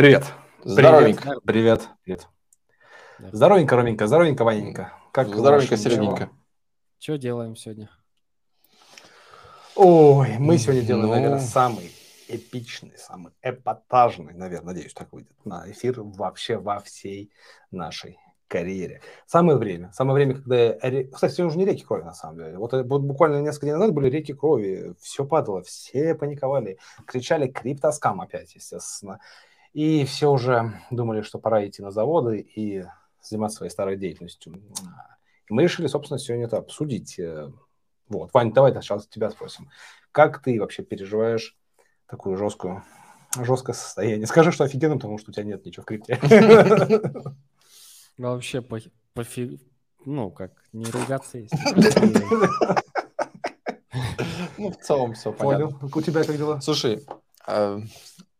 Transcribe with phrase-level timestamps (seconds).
[0.00, 0.24] Привет.
[0.64, 1.34] Здоровенько.
[1.44, 1.90] Привет.
[2.02, 2.28] Привет.
[3.18, 3.32] Привет.
[3.34, 4.94] Здоровенько, ровненько, здоровенько, Ваненька.
[5.12, 6.30] Как здоровенько, середненько.
[6.98, 7.90] Что делаем сегодня?
[9.76, 11.12] Ой, мы сегодня делаем, ну...
[11.14, 11.92] наверное, самый
[12.28, 17.30] эпичный, самый эпатажный, наверное, надеюсь, так выйдет, на эфир вообще во всей
[17.70, 19.02] нашей карьере.
[19.26, 19.92] Самое время.
[19.92, 20.72] Самое время, когда...
[21.12, 22.56] Кстати, сегодня уже не реки крови, на самом деле.
[22.56, 24.94] Вот, э, вот буквально несколько дней назад были реки крови.
[24.98, 26.78] Все падало, все паниковали.
[27.06, 29.20] Кричали криптоскам опять, естественно.
[29.72, 32.84] И все уже думали, что пора идти на заводы и
[33.22, 34.54] заниматься своей старой деятельностью.
[35.48, 37.18] И мы решили, собственно, сегодня это обсудить.
[37.18, 37.50] Э,
[38.08, 39.70] вот, Вань, давай сейчас тебя спросим.
[40.12, 41.56] Как ты вообще переживаешь
[42.06, 42.82] такую жесткую,
[43.36, 44.26] жесткое состояние?
[44.26, 46.18] Скажи, что офигенно, потому что у тебя нет ничего в крипте.
[48.18, 48.78] Вообще по,
[49.14, 49.60] пофиг,
[50.04, 51.54] ну, как, не ругаться есть.
[54.58, 55.68] Ну, в целом все понятно.
[55.78, 55.96] Понял.
[55.96, 56.60] У тебя как дела?
[56.60, 57.02] Слушай,
[57.46, 57.80] а,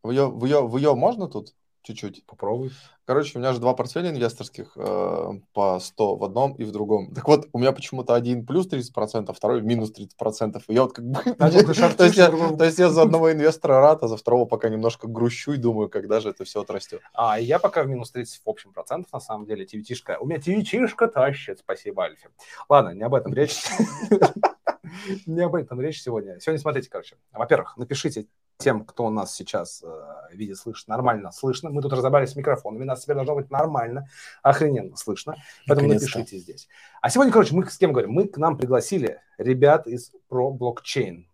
[0.03, 1.55] в ее, в ее, в ее можно тут?
[1.83, 2.25] чуть-чуть.
[2.27, 2.73] Попробуй.
[3.05, 7.13] Короче, у меня же два портфеля инвесторских э, по 100 в одном и в другом.
[7.15, 10.63] Так вот, у меня почему-то один плюс 30%, а второй минус 30%.
[10.69, 11.21] И я вот как бы...
[11.35, 15.09] то, есть я, то есть я за одного инвестора рад, а за второго пока немножко
[15.09, 17.01] грущу и думаю, когда же это все отрастет.
[17.15, 19.65] А я пока в минус 30 в общем процентов, на самом деле.
[19.65, 20.19] TVT-шка.
[20.21, 22.29] У меня TVT-шка тащит, спасибо, Альфе.
[22.69, 23.57] Ладно, не об этом речь.
[25.27, 26.39] Не об этом речь сегодня.
[26.41, 27.17] Сегодня смотрите, короче.
[27.33, 28.27] Во-первых, напишите
[28.61, 29.89] тем, кто нас сейчас э,
[30.33, 31.71] видит, слышит, нормально слышно.
[31.71, 34.09] Мы тут разобрались с микрофонами, нас теперь должно быть нормально,
[34.43, 35.35] охрененно слышно.
[35.67, 36.69] Поэтому напишите здесь.
[37.01, 38.13] А сегодня, короче, мы с кем говорим?
[38.13, 41.29] Мы к нам пригласили ребят из про блокчейн.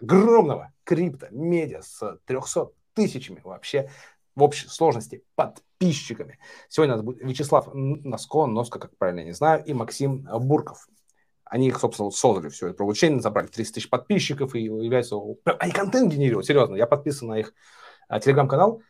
[0.00, 3.90] Огромного крипто, медиа с 300 тысячами вообще
[4.34, 6.38] в общей сложности подписчиками.
[6.68, 10.88] Сегодня у нас будет Вячеслав Носко, Носко, как правильно не знаю, и Максим Бурков.
[11.50, 15.16] Они их, собственно, создали все это блокчейн, забрали 30 тысяч подписчиков и являются...
[15.58, 16.76] Они контент генерируют, серьезно.
[16.76, 17.52] Я подписан на их
[18.08, 18.82] а, телеграм-канал.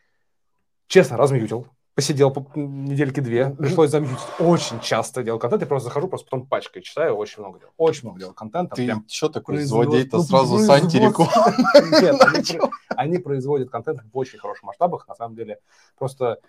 [0.87, 1.69] Честно, размьютил.
[1.95, 4.25] Посидел по недельки две, пришлось замьютить.
[4.39, 7.73] Очень часто делал контент, я просто захожу, просто потом пачкой читаю, очень много делал.
[7.79, 8.77] Очень много делал контента.
[8.77, 11.55] Ты прям что такой злодей-то ну, сразу с антирекламой?
[12.03, 15.61] Нет, они, они производят контент в очень хороших масштабах, на самом деле.
[15.99, 16.41] Просто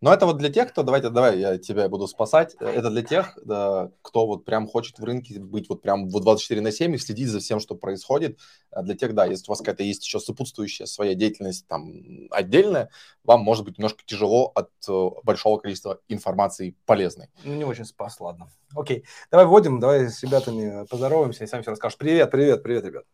[0.00, 2.54] но это вот для тех, кто, давайте, давай, я тебя буду спасать.
[2.60, 6.60] Это для тех, да, кто вот прям хочет в рынке быть вот прям вот 24
[6.60, 8.38] на 7 и следить за всем, что происходит.
[8.70, 12.90] А для тех, да, если у вас какая-то есть еще сопутствующая своя деятельность там отдельная,
[13.24, 17.28] вам может быть немножко тяжело от э, большого количества информации полезной.
[17.44, 18.48] Ну, не очень спас, ладно.
[18.74, 21.98] Окей, давай вводим, давай с ребятами поздороваемся и сами все расскажешь.
[21.98, 23.04] Привет, привет, привет, ребят.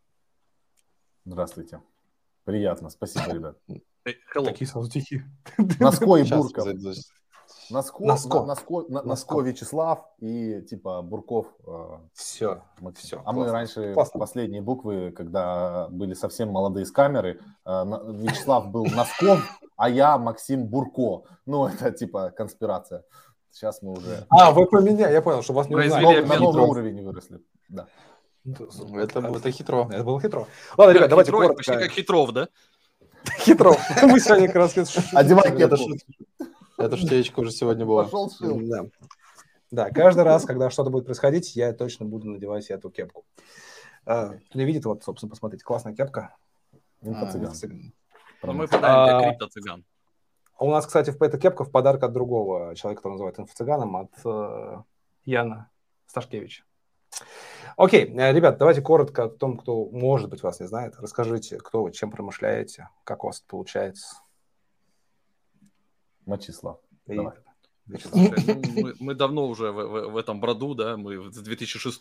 [1.25, 1.81] Здравствуйте.
[2.45, 3.57] Приятно, спасибо, ребят.
[4.35, 4.47] Hello.
[4.47, 5.25] Такие сразу тихие.
[5.81, 6.67] Наско и Бурков.
[7.69, 8.45] Наско, Наско.
[8.45, 11.47] Наско, Наско Вячеслав и типа Бурков.
[12.13, 13.23] Все, мы, все.
[13.25, 14.21] А мы раньше классно.
[14.21, 17.85] последние буквы, когда были совсем молодые с камеры, э,
[18.21, 19.41] Вячеслав был Носков,
[19.77, 21.25] а я Максим Бурко.
[21.45, 23.05] Ну, это типа конспирация.
[23.51, 24.27] Сейчас мы уже...
[24.29, 26.25] А, вы поменяли, я понял, что вас не узнали.
[26.25, 27.89] На новый уровень выросли, да.
[28.45, 29.89] Это, это хитро.
[29.91, 30.47] Это было хитро.
[30.77, 31.57] Ладно, ребят, давайте хитро, коротко.
[31.57, 32.49] Почти как хитров, да?
[33.39, 33.75] Хитро.
[34.03, 34.77] Мы сегодня как раз...
[35.13, 35.77] Одевай это
[36.79, 38.05] Это шутечка уже сегодня была.
[38.05, 38.87] Пошел Да.
[39.71, 43.25] Да, каждый раз, когда что-то будет происходить, я точно буду надевать эту кепку.
[44.05, 46.37] А, кто не видит, вот, собственно, посмотрите, классная кепка.
[47.03, 47.93] Инфо-цыган.
[48.43, 49.85] Ну, мы подарим крипто-цыган.
[50.59, 54.83] У нас, кстати, эта кепка в подарок от другого человека, который называет инфо-цыганом, от э,
[55.25, 55.71] Яна
[56.07, 56.65] Сташкевича.
[57.77, 60.95] Окей, э, ребят, давайте коротко о том, кто, может быть, вас не знает.
[60.99, 64.17] Расскажите, кто вы, чем промышляете, как у вас это получается.
[66.25, 66.79] Мачислав.
[67.07, 67.37] Давай.
[67.87, 72.01] Мы, мы давно уже в, в, в этом броду, да, мы с 2006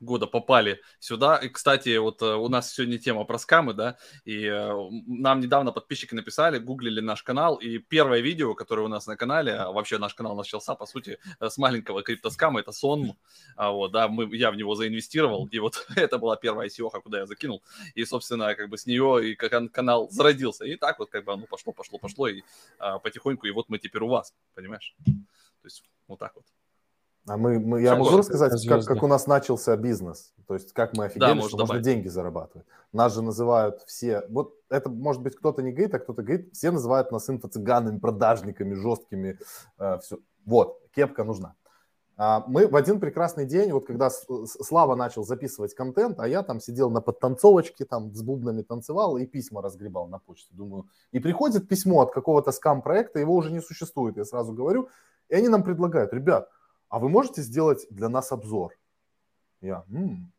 [0.00, 1.36] года попали сюда.
[1.36, 4.72] И, кстати, вот э, у нас сегодня тема про скамы, да, и э,
[5.06, 9.54] нам недавно подписчики написали, гуглили наш канал, и первое видео, которое у нас на канале,
[9.54, 13.14] а вообще наш канал начался, по сути, э, с маленького криптоскама, это сон,
[13.56, 17.20] а, вот, да, мы, я в него заинвестировал, и вот это была первая seo куда
[17.20, 17.62] я закинул,
[17.94, 21.46] и, собственно, как бы с нее и канал зародился, и так вот как бы оно
[21.46, 22.42] пошло, пошло, пошло, и
[22.78, 24.94] а, потихоньку, и вот мы теперь у вас, понимаешь?
[25.62, 26.44] То есть вот так вот.
[27.28, 30.34] А мы, мы я могу рассказать, как, как у нас начался бизнес?
[30.48, 32.66] То есть как мы офигели, да, что можно деньги зарабатывать.
[32.92, 34.24] Нас же называют все...
[34.28, 36.52] Вот это, может быть, кто-то не говорит, а кто-то говорит.
[36.52, 39.38] Все называют нас инфо-цыганами, продажниками, жесткими.
[39.78, 40.18] Э, все.
[40.44, 41.54] Вот, кепка нужна.
[42.16, 46.60] А мы в один прекрасный день, вот когда Слава начал записывать контент, а я там
[46.60, 50.86] сидел на подтанцовочке, там с бубнами танцевал и письма разгребал на почте, думаю.
[51.12, 54.88] И приходит письмо от какого-то скам-проекта, его уже не существует, я сразу говорю.
[55.32, 56.50] И они нам предлагают, ребят,
[56.90, 58.74] а вы можете сделать для нас обзор?
[59.62, 60.30] Я, м-м,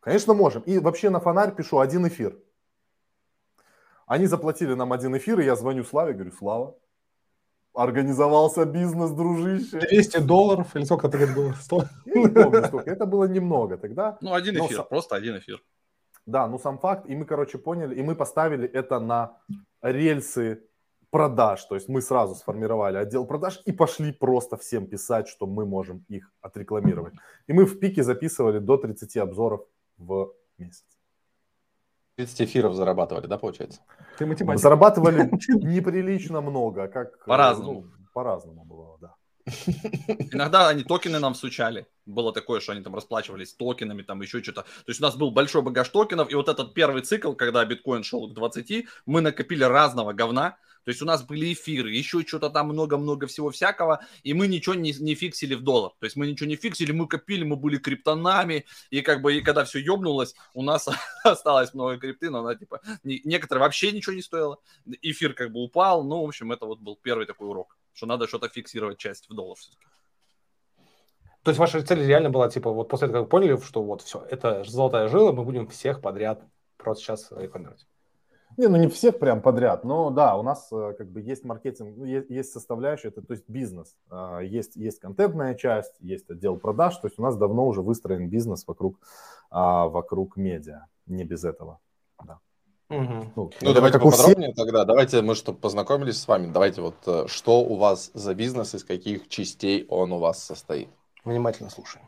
[0.00, 0.62] конечно, можем.
[0.66, 2.38] И вообще на фонарь пишу один эфир.
[4.06, 6.76] Они заплатили нам один эфир, и я звоню Славе, говорю, Слава,
[7.72, 9.78] организовался бизнес, дружище.
[9.78, 11.54] 200 долларов или сколько ты говорил?
[11.54, 11.84] 100?
[12.04, 14.18] Я не помню сколько, это было немного тогда.
[14.20, 14.84] Ну, один эфир, но...
[14.84, 15.62] просто один эфир.
[16.26, 19.38] Да, ну сам факт, и мы, короче, поняли, и мы поставили это на
[19.80, 20.68] рельсы
[21.10, 25.64] продаж, то есть мы сразу сформировали отдел продаж и пошли просто всем писать, что мы
[25.64, 27.14] можем их отрекламировать.
[27.46, 29.66] И мы в пике записывали до 30 обзоров
[29.98, 30.84] в месяц.
[32.16, 33.80] 30 эфиров зарабатывали, да, получается?
[34.18, 34.62] Ты математик.
[34.62, 37.14] Зарабатывали неприлично много, а как...
[37.14, 37.82] Э, по-разному.
[37.82, 39.14] Ну, по-разному было, да.
[40.32, 41.86] Иногда они токены нам сучали.
[42.06, 44.62] Было такое, что они там расплачивались токенами, там еще что-то.
[44.62, 48.02] То есть у нас был большой багаж токенов, и вот этот первый цикл, когда биткоин
[48.02, 50.56] шел к 20, мы накопили разного говна.
[50.86, 54.76] То есть у нас были эфиры, еще что-то там много-много всего всякого, и мы ничего
[54.76, 55.90] не, не фиксили в доллар.
[55.98, 59.42] То есть мы ничего не фиксили, мы копили, мы были криптонами, и как бы, и
[59.42, 60.88] когда все ёбнулось, у нас
[61.24, 64.58] осталось много крипты, но она типа, не, некоторые вообще ничего не стоило.
[65.02, 68.28] Эфир как бы упал, ну, в общем, это вот был первый такой урок, что надо
[68.28, 69.86] что-то фиксировать часть в доллар все-таки.
[71.42, 74.02] То есть ваша цель реально была, типа, вот после этого, как вы поняли, что вот
[74.02, 76.44] все, это золотая жила, мы будем всех подряд
[76.76, 77.88] просто сейчас рекламировать.
[78.56, 81.94] Не, ну не всех прям подряд, но да, у нас э, как бы есть маркетинг,
[81.96, 86.56] ну, есть, есть составляющая, это то есть бизнес, а, есть, есть контентная часть, есть отдел
[86.56, 88.98] продаж, то есть у нас давно уже выстроен бизнес вокруг,
[89.50, 91.80] а, вокруг медиа, не без этого,
[92.24, 92.40] да.
[92.88, 93.32] Угу.
[93.36, 94.64] Ну, ну давайте поподробнее всех...
[94.64, 98.74] тогда, давайте мы, чтобы познакомились с вами, давайте вот, э, что у вас за бизнес,
[98.74, 100.88] из каких частей он у вас состоит?
[101.24, 102.06] Внимательно слушаем.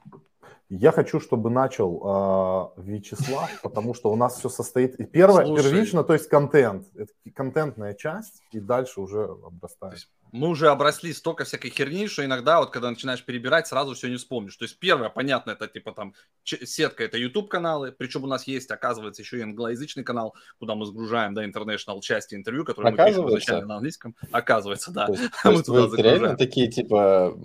[0.70, 4.96] Я хочу, чтобы начал э, Вячеслав, потому что у нас все состоит...
[5.10, 6.86] Первое, Слушай, первично, то есть контент.
[6.94, 12.60] Это контентная часть, и дальше уже обрастает мы уже обросли столько всякой херни, что иногда
[12.60, 14.56] вот когда начинаешь перебирать, сразу все не вспомнишь.
[14.56, 16.14] То есть первое, понятно, это типа там
[16.44, 20.86] сетка, это YouTube каналы, причем у нас есть, оказывается, еще и англоязычный канал, куда мы
[20.86, 24.14] сгружаем, да, international части интервью, которые мы пишем изначально на английском.
[24.32, 25.06] Оказывается, да.
[25.06, 27.36] То есть, мы туда вы реально такие, типа,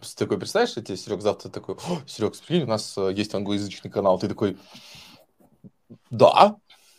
[0.00, 1.76] с такой, представляешь, тебе, Серег, завтра такой,
[2.06, 4.56] Серег, смотри, у нас э, есть англоязычный канал, ты такой,
[6.10, 6.56] да,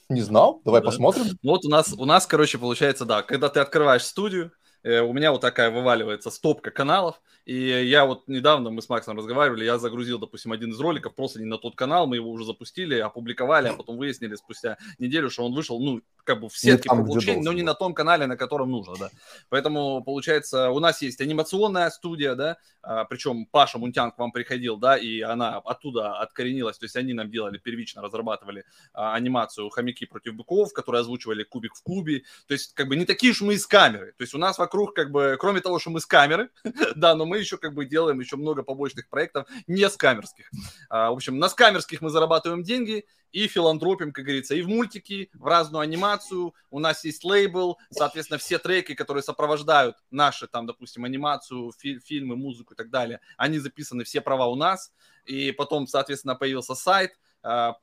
[0.09, 0.85] не знал, давай да.
[0.85, 1.25] посмотрим.
[1.44, 4.51] Вот у нас, у нас, короче, получается, да, когда ты открываешь студию,
[4.83, 9.66] у меня вот такая вываливается стопка каналов, и я вот недавно, мы с Максом разговаривали,
[9.66, 12.95] я загрузил, допустим, один из роликов просто не на тот канал, мы его уже запустили,
[12.95, 17.06] опубликовали, а потом выяснили спустя неделю, что он вышел, ну, как бы в сетке там,
[17.06, 19.10] получения, но не на том канале, на котором нужно, да.
[19.50, 24.78] Поэтому, получается, у нас есть анимационная студия, да, а, причем Паша Мунтян к вам приходил,
[24.78, 30.06] да, и она оттуда откоренилась, то есть они нам делали, первично разрабатывали а, анимацию «Хомяки
[30.06, 33.56] против быков», которые озвучивали «Кубик в кубе», то есть как бы не такие уж мы
[33.56, 36.50] из камеры, то есть у нас вокруг как бы, кроме того, что мы с камеры,
[36.95, 40.50] да, но мы еще как бы делаем еще много побочных проектов не с камерских.
[40.89, 45.29] А, в общем, на скамерских мы зарабатываем деньги, и филантропим, как говорится, и в мультики,
[45.33, 46.53] в разную анимацию.
[46.69, 52.35] У нас есть лейбл, соответственно, все треки, которые сопровождают наши, там, допустим, анимацию, фи- фильмы,
[52.35, 54.91] музыку и так далее, они записаны, все права у нас.
[55.25, 57.11] И потом, соответственно, появился сайт–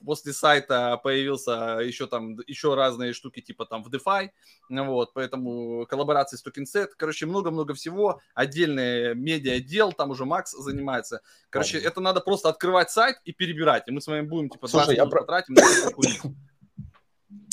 [0.05, 4.31] после сайта появился еще там еще разные штуки типа там в DeFi,
[4.69, 11.21] вот, поэтому коллаборации с TokenSet, короче, много-много всего, отдельный медиа-отдел, там уже Макс занимается.
[11.51, 14.85] Короче, это надо просто открывать сайт и перебирать, и мы с вами будем типа 20
[14.85, 15.21] Слушай, я про...
[15.21, 15.63] потратим на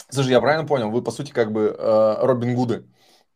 [0.09, 2.85] Слушай, я правильно понял, вы по сути как бы э, Робин Гуды.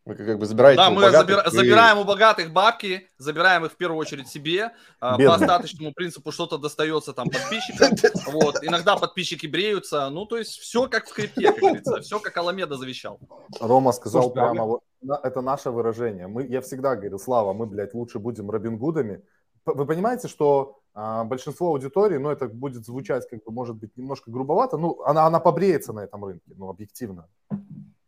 [0.09, 1.55] Вы как бы забираете Да, мы богатых, забира- и...
[1.55, 4.71] забираем у богатых бабки, забираем их в первую очередь себе.
[4.99, 5.27] А, Бедный.
[5.27, 7.91] По остаточному принципу что-то достается там подписчикам.
[8.33, 8.63] Вот.
[8.63, 10.09] Иногда подписчики бреются.
[10.09, 12.01] Ну, то есть все как в крипте, как говорится.
[12.01, 13.19] Все как Аламеда завещал.
[13.59, 14.81] Рома сказал Слушай, прямо, вот,
[15.23, 16.27] это наше выражение.
[16.27, 19.21] Мы, я всегда говорил, Слава, мы, блядь, лучше будем Робин Гудами.
[19.65, 24.31] Вы понимаете, что а, большинство аудитории, ну, это будет звучать, как бы, может быть, немножко
[24.31, 27.27] грубовато, ну, она, она побреется на этом рынке, ну, объективно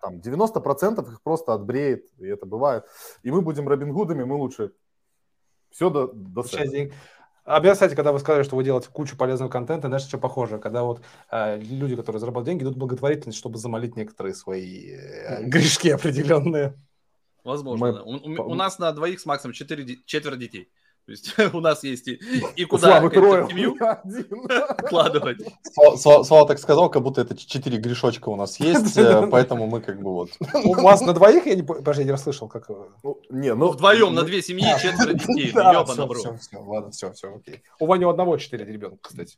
[0.01, 2.85] там 90% их просто отбреет, и это бывает.
[3.23, 4.71] И мы будем Робин Гудами, мы лучше
[5.69, 6.43] все до, до
[7.45, 10.59] А кстати, когда вы сказали, что вы делаете кучу полезного контента, знаешь, что похоже?
[10.59, 15.43] Когда вот э, люди, которые зарабатывают деньги, идут в благотворительность, чтобы замолить некоторые свои э,
[15.43, 16.77] грешки определенные.
[17.43, 17.93] Возможно, Мы...
[17.93, 18.03] да.
[18.03, 20.69] У, у нас на двоих с Максом четыре, четверо детей.
[21.05, 22.19] То есть у нас есть и,
[22.55, 23.75] и куда семью
[24.85, 25.39] вкладывать.
[25.97, 30.01] Слава так сказал, как будто это четыре грешочка у нас есть, э, поэтому мы как
[30.01, 30.31] бы вот...
[30.53, 32.69] У вас на двоих, я не подожди, я расслышал, как...
[33.03, 33.69] Ну, не, ну...
[33.69, 35.51] Вдвоем на две семьи четверо детей.
[35.51, 37.63] Да, все, все, все, ладно, все, все, окей.
[37.79, 39.37] У Вани у одного четыре ребенка, кстати.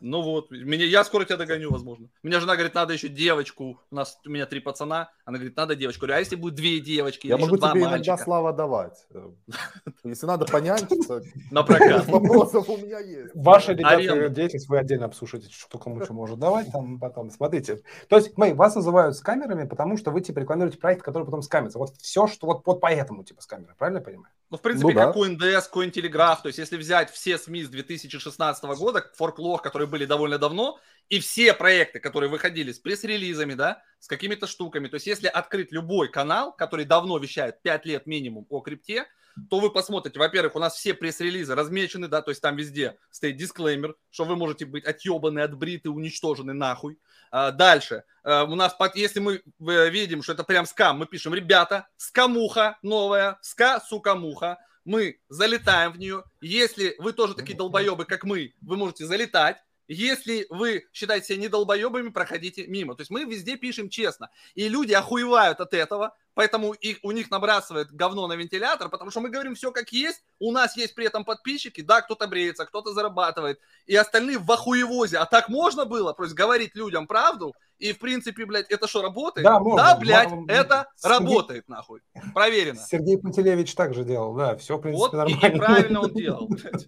[0.00, 2.08] Ну вот, меня, я скоро тебя догоню, возможно.
[2.22, 3.78] Меня жена говорит, надо еще девочку.
[3.90, 5.10] У нас у меня три пацана.
[5.26, 6.00] Она говорит, надо девочку.
[6.00, 7.26] Говорю, а если будет две девочки?
[7.26, 7.88] Я могу тебе мальчика?
[7.88, 9.06] иногда слава давать.
[10.04, 12.06] Если надо понянчиться, на прокат.
[12.08, 13.30] Вопросов у меня есть.
[13.34, 17.30] Ваша, ребята, деятельность вы отдельно обсуждаете, что кому что может давать, там потом.
[17.30, 17.82] Смотрите.
[18.08, 21.42] То есть, мы вас называют с камерами, потому что вы, типа, рекламируете проект, который потом
[21.42, 21.78] скамится.
[21.78, 23.74] Вот все, что вот, вот поэтому, типа, с камерой.
[23.76, 24.32] Правильно я понимаю?
[24.50, 25.06] Ну, в принципе, ну, да.
[25.06, 26.42] как CoinDesk, Cointelegraph.
[26.42, 31.20] То есть, если взять все СМИ с 2016 года, форклог, которые были довольно давно, и
[31.20, 34.88] все проекты, которые выходили с пресс-релизами, да, с какими-то штуками.
[34.88, 39.06] То есть, если открыть любой канал, который давно вещает 5 лет минимум о крипте,
[39.48, 43.36] то вы посмотрите, во-первых, у нас все пресс-релизы размечены, да, то есть там везде стоит
[43.36, 46.98] дисклеймер, что вы можете быть отъебаны, отбриты, уничтожены нахуй.
[47.30, 51.88] А, дальше, а, у нас, если мы видим, что это прям скам, мы пишем, ребята,
[51.96, 56.24] скамуха новая, ска, сука, муха, мы залетаем в нее.
[56.40, 59.58] Если вы тоже такие долбоебы, как мы, вы можете залетать.
[59.92, 62.94] Если вы считаете себя недолбоебами, проходите мимо.
[62.94, 64.30] То есть мы везде пишем честно.
[64.54, 69.20] И люди охуевают от этого, поэтому их, у них набрасывает говно на вентилятор, потому что
[69.20, 70.22] мы говорим все как есть.
[70.38, 71.80] У нас есть при этом подписчики.
[71.80, 73.58] Да, кто-то бреется, кто-то зарабатывает.
[73.86, 75.18] И остальные в охуевозе.
[75.18, 76.14] А так можно было?
[76.14, 77.52] То есть говорить людям правду.
[77.80, 79.44] И, в принципе, блядь, это что, работает?
[79.44, 79.84] Да, можно.
[79.84, 81.18] да блядь, Мам, это Сергей...
[81.18, 82.00] работает, нахуй.
[82.32, 82.78] Проверено.
[82.78, 85.46] Сергей Пантелевич также делал, да, все, в принципе, вот нормально.
[85.46, 86.86] И, и правильно он делал, блядь.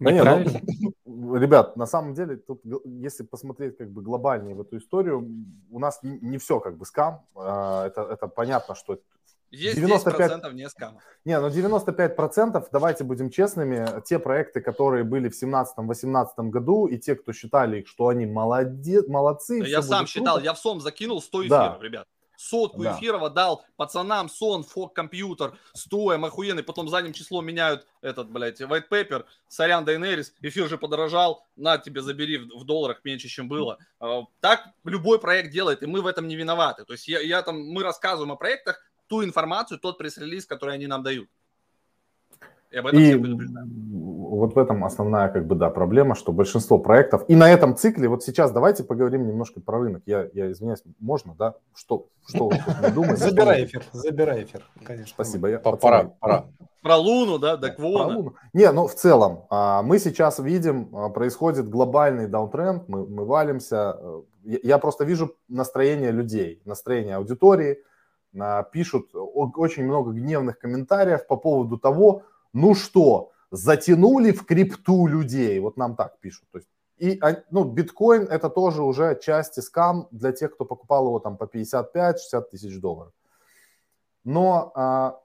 [0.00, 0.62] Да нет,
[1.04, 5.28] ну, ребят, на самом деле, тут, если посмотреть как бы глобальнее в эту историю,
[5.70, 7.26] у нас не все как бы скам.
[7.36, 8.98] А, это, это понятно, что
[9.50, 10.44] есть 95...
[10.44, 11.02] 10% не скамов.
[11.24, 17.14] Не, ну 95%, давайте будем честными, те проекты, которые были в 17-18 году, и те,
[17.14, 19.62] кто считали что они молодец, молодцы.
[19.66, 20.44] Я сам считал, круто.
[20.44, 21.84] я в СОМ закинул 100 эфиров, да.
[21.84, 22.06] ребят
[22.40, 22.96] сотку да.
[22.96, 28.88] эфиров отдал пацанам, сон, фок, компьютер, стоем, охуенный, потом задним числом меняют этот, блядь, white
[28.90, 33.78] paper, сорян, Дайнерис, эфир же подорожал, на тебе забери в, в долларах меньше, чем было.
[34.00, 36.84] А, так любой проект делает, и мы в этом не виноваты.
[36.84, 40.86] То есть я, я там, мы рассказываем о проектах, ту информацию, тот пресс-релиз, который они
[40.86, 41.28] нам дают.
[42.70, 43.14] И об этом и
[44.30, 48.08] вот в этом основная как бы да проблема, что большинство проектов и на этом цикле
[48.08, 50.02] вот сейчас давайте поговорим немножко про рынок.
[50.06, 51.54] Я я извиняюсь, можно, да?
[51.74, 53.16] Что что вы думаете?
[53.16, 55.12] Забирай эфир, забирай эфир, конечно.
[55.12, 55.48] Спасибо.
[55.48, 56.46] Я, пора, пора.
[56.82, 58.32] Про Луну, да, до Квона.
[58.54, 63.98] Не, ну в целом а, мы сейчас видим а, происходит глобальный даунтренд, мы мы валимся.
[64.44, 67.78] Я просто вижу настроение людей, настроение аудитории.
[68.72, 72.22] Пишут очень много гневных комментариев по поводу того,
[72.52, 76.48] ну что, затянули в крипту людей, вот нам так пишут.
[76.52, 81.06] То есть, и, а, ну, биткоин это тоже уже часть скам для тех, кто покупал
[81.06, 82.14] его там по 55-60
[82.50, 83.12] тысяч долларов.
[84.24, 85.20] Но а,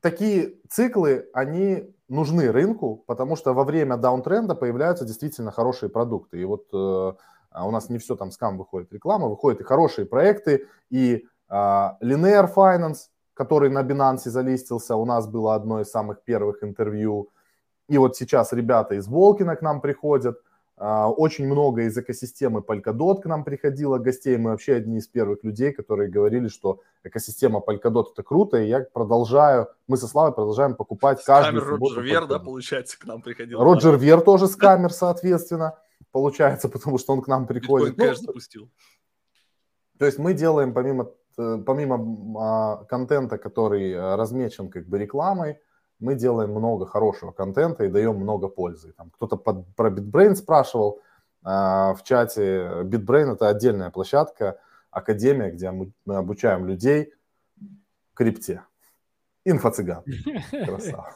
[0.00, 6.42] такие циклы, они нужны рынку, потому что во время даунтренда появляются действительно хорошие продукты.
[6.42, 7.12] И вот э,
[7.52, 11.54] а у нас не все там скам выходит, реклама, выходят и хорошие проекты, и э,
[11.54, 17.30] Linear Finance, который на Binance залистился, у нас было одно из самых первых интервью.
[17.88, 20.38] И вот сейчас ребята из Волкина к нам приходят.
[20.76, 24.36] А, очень много из экосистемы Polkadot к нам приходило гостей.
[24.36, 28.56] Мы вообще одни из первых людей, которые говорили, что экосистема Polkadot это круто.
[28.58, 31.60] И я продолжаю, мы со Славой продолжаем покупать каждый.
[31.60, 33.62] Роджер Вер, да, получается, к нам приходил.
[33.62, 35.78] Роджер Вер тоже скамер, соответственно,
[36.10, 37.90] получается, потому что он к нам приходит.
[37.90, 38.70] Биткоин ну, запустил.
[39.98, 45.60] То есть мы делаем помимо помимо а, контента, который э, размечен как бы рекламой,
[45.98, 48.92] мы делаем много хорошего контента и даем много пользы.
[48.92, 51.00] Там кто-то под, про BitBrain спрашивал
[51.42, 52.82] а, в чате.
[52.84, 54.58] BitBrain это отдельная площадка,
[54.90, 57.12] академия, где мы, мы обучаем людей
[58.14, 58.64] крипте.
[59.44, 60.04] Инфо-цыган.
[60.50, 61.14] Красава.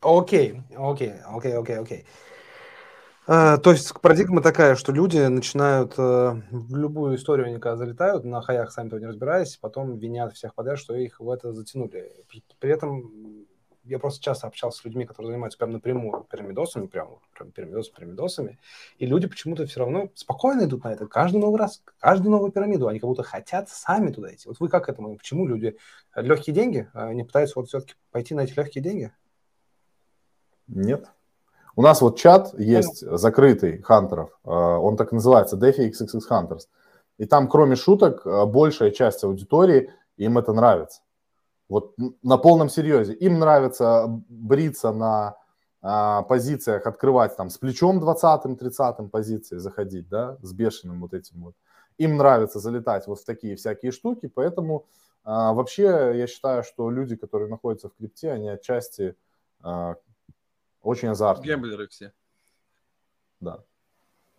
[0.00, 2.06] Окей, окей, окей, окей, окей.
[3.26, 8.24] А, то есть парадигма такая, что люди начинают э, в любую историю, они когда залетают,
[8.24, 12.12] на хаях сами не разбираясь, потом винят всех подряд, что их в это затянули.
[12.58, 13.46] При этом
[13.84, 18.58] я просто часто общался с людьми, которые занимаются прям напрямую пирамидосами, прям, прям пирамидосами, пирамидосами,
[18.98, 22.88] и люди почему-то все равно спокойно идут на это каждый новый раз, каждую новую пирамиду,
[22.88, 24.48] они как будто хотят сами туда идти.
[24.48, 25.16] Вот вы как к этому?
[25.16, 25.76] Почему люди
[26.14, 29.12] легкие деньги, они пытаются вот все-таки пойти на эти легкие деньги?
[30.68, 31.10] Нет,
[31.80, 36.68] у нас вот чат есть закрытый хантеров, э, он так называется, DeFi XXX Hunters.
[37.16, 41.00] И там, кроме шуток, э, большая часть аудитории, им это нравится.
[41.70, 43.14] Вот на полном серьезе.
[43.14, 45.36] Им нравится бриться на
[45.80, 51.54] а, позициях, открывать там с плечом 20-30 позиции, заходить, да, с бешеным вот этим вот.
[51.96, 54.84] Им нравится залетать вот в такие всякие штуки, поэтому
[55.24, 59.16] а, вообще я считаю, что люди, которые находятся в крипте, они отчасти
[59.62, 59.94] а,
[60.82, 61.48] Очень азартные.
[61.48, 62.12] Гемблеры все.
[63.40, 63.62] Да.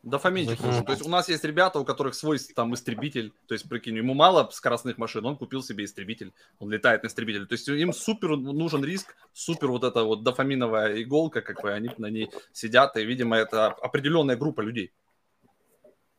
[0.04, 0.84] Дофаминчик нужен.
[0.84, 3.32] То есть у нас есть ребята, у которых свой там истребитель.
[3.46, 6.34] То есть, прикинь, ему мало скоростных машин, он купил себе истребитель.
[6.58, 7.46] Он летает на истребителе.
[7.46, 11.92] То есть им супер нужен риск, супер вот эта вот дофаминовая иголка, как бы они
[12.00, 12.98] на ней сидят.
[12.98, 14.92] И, видимо, это определенная группа людей.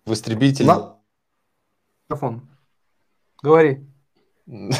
[0.04, 0.68] В истребителе.
[0.68, 0.98] На...
[3.42, 3.84] Говори.
[4.46, 4.74] Я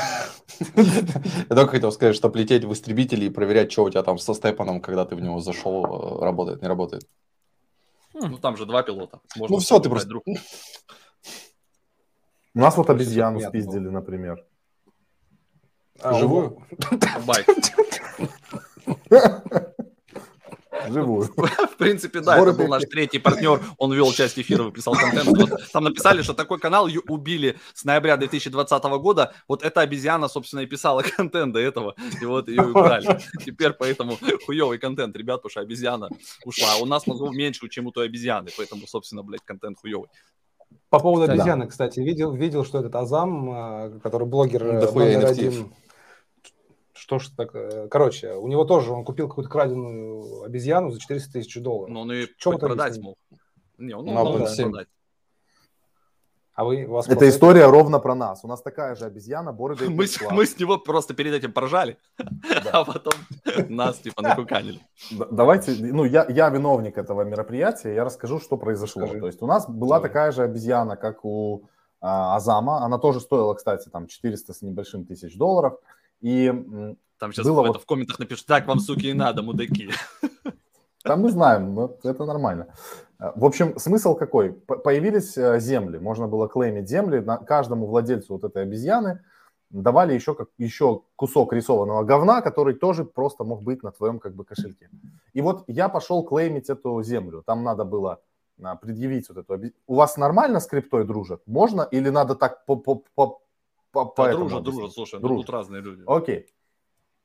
[1.49, 4.81] только хотел сказать, что лететь в истребителе и проверять, что у тебя там со степаном,
[4.81, 7.07] когда ты в него зашел, э, работает, не работает.
[8.15, 9.21] Ну, там же два пилота.
[9.37, 10.09] Можно ну, все, ты просто...
[10.09, 10.25] Друг.
[12.55, 14.45] У нас вот обезьяну спиздили, например.
[16.01, 16.63] А, Живую?
[17.27, 17.47] Байк.
[20.89, 21.23] Живую.
[21.37, 23.61] В принципе, да, это был наш третий партнер.
[23.79, 25.27] Он вел часть эфира, выписал контент.
[25.37, 29.35] Вот там написали, что такой канал убили с ноября 2020 года.
[29.49, 31.95] Вот эта обезьяна, собственно, и писала контент до этого.
[32.21, 33.21] И вот ее убрали.
[33.45, 36.09] Теперь поэтому хуевый контент, ребят, потому что обезьяна
[36.45, 36.75] ушла.
[36.75, 38.51] А у нас мозгов меньше, чем у той обезьяны.
[38.57, 40.09] Поэтому, собственно, блядь, контент хуевый.
[40.91, 45.73] По поводу обезьяны, кстати, видел, видел, что этот Азам, а, который блогер да номер один,
[47.13, 47.55] что ж так...
[47.55, 51.93] Э, короче, у него тоже, он купил какую-то краденую обезьяну за 400 тысяч долларов.
[51.93, 53.17] Но он ее Чем продать мог.
[53.79, 54.89] Не, он мог продать.
[56.55, 58.45] А вы, вас Это история ровно про нас.
[58.45, 61.97] У нас такая же обезьяна, борода мы, с, мы с него просто перед этим поржали,
[62.73, 63.15] а потом
[63.71, 64.81] нас типа накуканили.
[65.31, 69.07] Давайте, ну я, я виновник этого мероприятия, я расскажу, что произошло.
[69.07, 71.71] То есть у нас была такая же обезьяна, как у
[72.03, 72.85] а, Азама.
[72.85, 75.79] Она тоже стоила, кстати, там 400 с небольшим тысяч долларов.
[76.23, 76.49] И
[77.19, 77.83] Там сейчас было в, вот...
[77.83, 79.91] в комментах напишут, так вам, суки, и надо, мудаки.
[81.05, 82.69] Там мы знаем, но это нормально.
[83.19, 84.53] Э, в общем, смысл какой?
[84.53, 89.21] Появились э, земли, можно было клеймить земли, на каждому владельцу вот этой обезьяны
[89.73, 94.35] давали еще, как, еще кусок рисованного говна, который тоже просто мог быть на твоем как
[94.35, 94.91] бы кошельке.
[95.33, 97.43] И вот я пошел клеймить эту землю.
[97.45, 98.21] Там надо было
[98.63, 99.73] а, предъявить вот эту.
[99.87, 101.43] У вас нормально с криптой дружат?
[101.47, 103.41] Можно или надо так по, по, по,
[103.93, 105.37] по, по да, дружат, дружат, слушай, дружат.
[105.37, 106.03] ну тут разные люди.
[106.07, 106.47] Окей.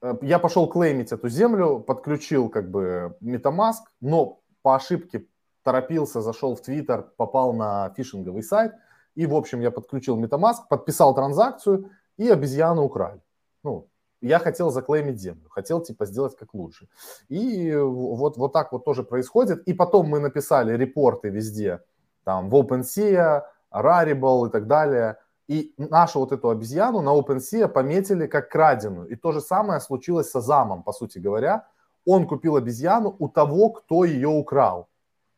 [0.01, 5.27] Э, я пошел клеймить эту землю, подключил как бы MetaMask, но по ошибке
[5.63, 8.73] торопился, зашел в Twitter, попал на фишинговый сайт,
[9.15, 13.21] и, в общем, я подключил MetaMask, подписал транзакцию, и обезьяну украли.
[13.63, 13.89] Ну,
[14.21, 16.87] я хотел заклеймить землю, хотел типа сделать как лучше.
[17.29, 19.63] И вот, вот так вот тоже происходит.
[19.67, 21.83] И потом мы написали репорты везде,
[22.23, 25.17] там в OpenSea, Rarible и так далее,
[25.47, 29.07] и нашу вот эту обезьяну на OpenSea пометили как краденую.
[29.07, 31.67] И то же самое случилось с Азамом, по сути говоря.
[32.05, 34.89] Он купил обезьяну у того, кто ее украл.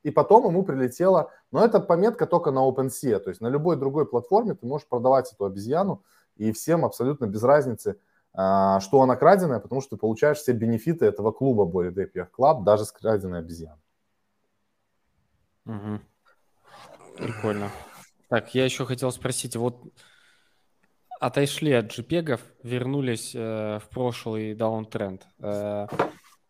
[0.03, 1.31] И потом ему прилетело...
[1.51, 3.19] Но это пометка только на OpenSea.
[3.19, 6.03] То есть на любой другой платформе ты можешь продавать эту обезьяну.
[6.37, 7.99] И всем абсолютно без разницы,
[8.33, 12.63] а, что она краденая, потому что ты получаешь все бенефиты этого клуба Bored Ape Club,
[12.63, 13.81] даже с краденой обезьяной.
[15.65, 15.99] Угу.
[17.17, 17.69] Прикольно.
[18.29, 19.83] Так, я еще хотел спросить, вот
[21.19, 25.27] отошли от JPEG, вернулись э, в прошлый даунтренд.
[25.39, 25.87] Э,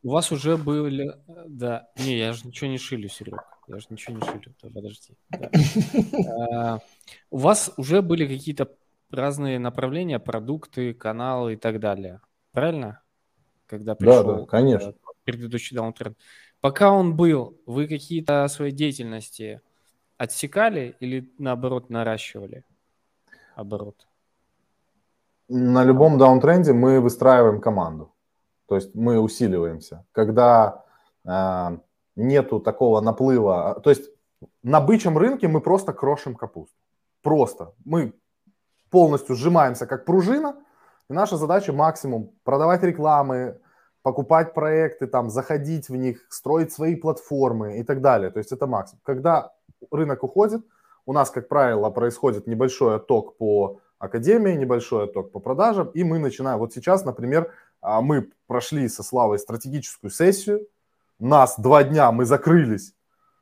[0.03, 1.15] у вас уже были...
[1.47, 3.41] Да, не, я же ничего не шилю, Серег.
[3.67, 5.17] Я же ничего не шилю, да, подожди.
[5.29, 6.75] Да.
[6.75, 6.79] Э,
[7.31, 8.75] у вас уже были какие-то
[9.09, 12.21] разные направления, продукты, каналы и так далее.
[12.51, 13.01] Правильно?
[13.65, 14.89] Когда пришел да, да, конечно.
[14.89, 16.17] Э, предыдущий даунтренд.
[16.59, 19.61] Пока он был, вы какие-то свои деятельности
[20.19, 22.63] отсекали или наоборот наращивали
[23.55, 24.07] оборот?
[25.47, 28.13] На любом даунтренде мы выстраиваем команду.
[28.67, 30.05] То есть мы усиливаемся.
[30.11, 30.83] Когда
[31.25, 31.77] э,
[32.15, 34.11] нету такого наплыва, а, то есть
[34.61, 36.75] на бычьем рынке мы просто крошим капусту.
[37.23, 37.73] Просто.
[37.85, 38.13] Мы
[38.91, 40.55] полностью сжимаемся как пружина,
[41.09, 43.59] и наша задача максимум продавать рекламы,
[44.03, 48.29] покупать проекты, там, заходить в них, строить свои платформы и так далее.
[48.29, 49.01] То есть это максимум.
[49.03, 49.51] Когда
[49.91, 50.65] рынок уходит,
[51.05, 56.19] у нас, как правило, происходит небольшой отток по академии, небольшой отток по продажам, и мы
[56.19, 56.59] начинаем.
[56.59, 60.67] Вот сейчас, например, а, мы прошли со Славой стратегическую сессию,
[61.19, 62.93] нас два дня мы закрылись,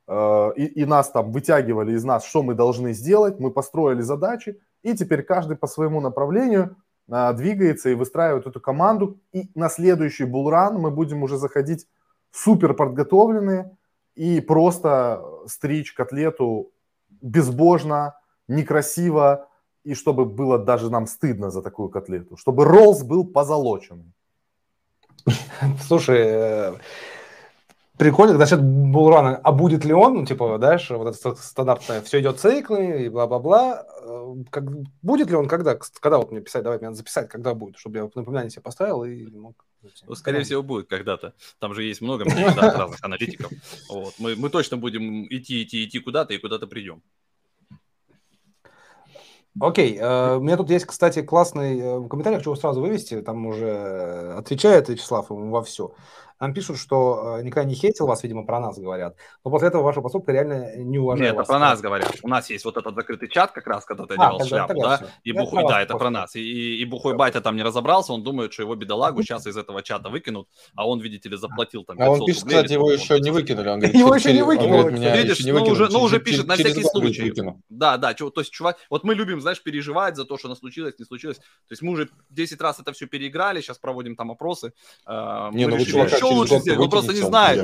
[0.08, 4.60] э, и, и нас там вытягивали из нас, что мы должны сделать, мы построили задачи,
[4.82, 6.76] и теперь каждый по своему направлению
[7.10, 11.88] а, двигается и выстраивает эту команду, и на следующий булран мы будем уже заходить
[12.32, 13.78] супер подготовленные,
[14.18, 16.72] и просто стричь котлету
[17.22, 18.16] безбожно,
[18.48, 19.48] некрасиво,
[19.84, 24.12] и чтобы было даже нам стыдно за такую котлету, чтобы роллс был позолоченный.
[25.88, 26.74] Слушай,
[27.98, 32.40] прикольно, насчет Булрана, а будет ли он, ну, типа, дальше, вот это стандартное, все идет
[32.40, 34.66] циклы и бла-бла-бла, э, как,
[35.02, 37.98] будет ли он, когда, когда вот мне писать, давай мне надо записать, когда будет, чтобы
[37.98, 39.66] я напоминание себе поставил и мог...
[40.06, 41.34] Ну, скорее всего, будет когда-то.
[41.60, 43.52] Там же есть много разных аналитиков.
[43.90, 44.14] Вот.
[44.18, 47.02] Мы, мы точно будем идти, идти, идти куда-то и куда-то придем.
[49.60, 53.46] Окей, э, у меня тут есть, кстати, классный э, комментарий, хочу его сразу вывести, там
[53.48, 55.96] уже отвечает Вячеслав ему во все.
[56.40, 59.16] Нам пишут, что э, никогда не хейтил вас, видимо, про нас говорят.
[59.44, 62.16] Но после этого ваша поступка реально не уважает Нет, это про нас говорят.
[62.22, 64.74] У нас есть вот этот закрытый чат как раз, когда ты а, делал тогда, шляпу,
[64.74, 65.08] тогда да?
[65.24, 66.36] И бухой, да, это про нас.
[66.36, 69.58] И, и, и бухой батя там не разобрался, он думает, что его бедолагу сейчас из
[69.58, 72.92] этого чата выкинут, а он, видите ли, заплатил там А он пишет, рублей, кстати, его
[72.92, 73.70] еще не выкинули.
[73.70, 75.18] Он говорит, его еще не выкинули.
[75.18, 77.34] Видишь, ну уже, ну уже пишет на всякий случай.
[77.70, 80.96] Да, да, то есть, чувак, вот мы любим, знаешь, переживать за то, что нас случилось,
[81.00, 81.38] не случилось.
[81.38, 84.74] То есть мы уже 10 раз это все переиграли, сейчас проводим там опросы.
[85.08, 87.58] Э, не, ну вы чувака еще лучше сделать, просто просто не знаешь.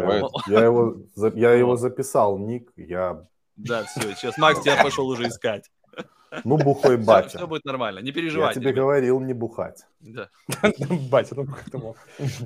[0.48, 3.26] Я, я, его, я его записал, ник, я...
[3.56, 5.70] Да, все, сейчас Макс тебя пошел уже искать.
[6.44, 7.30] Ну, бухой батя.
[7.30, 8.48] Все, все будет нормально, не переживай.
[8.48, 8.84] Я тебе ребят.
[8.84, 9.86] говорил не бухать.
[10.00, 10.30] Да.
[11.12, 11.96] Батя, ну как это мог?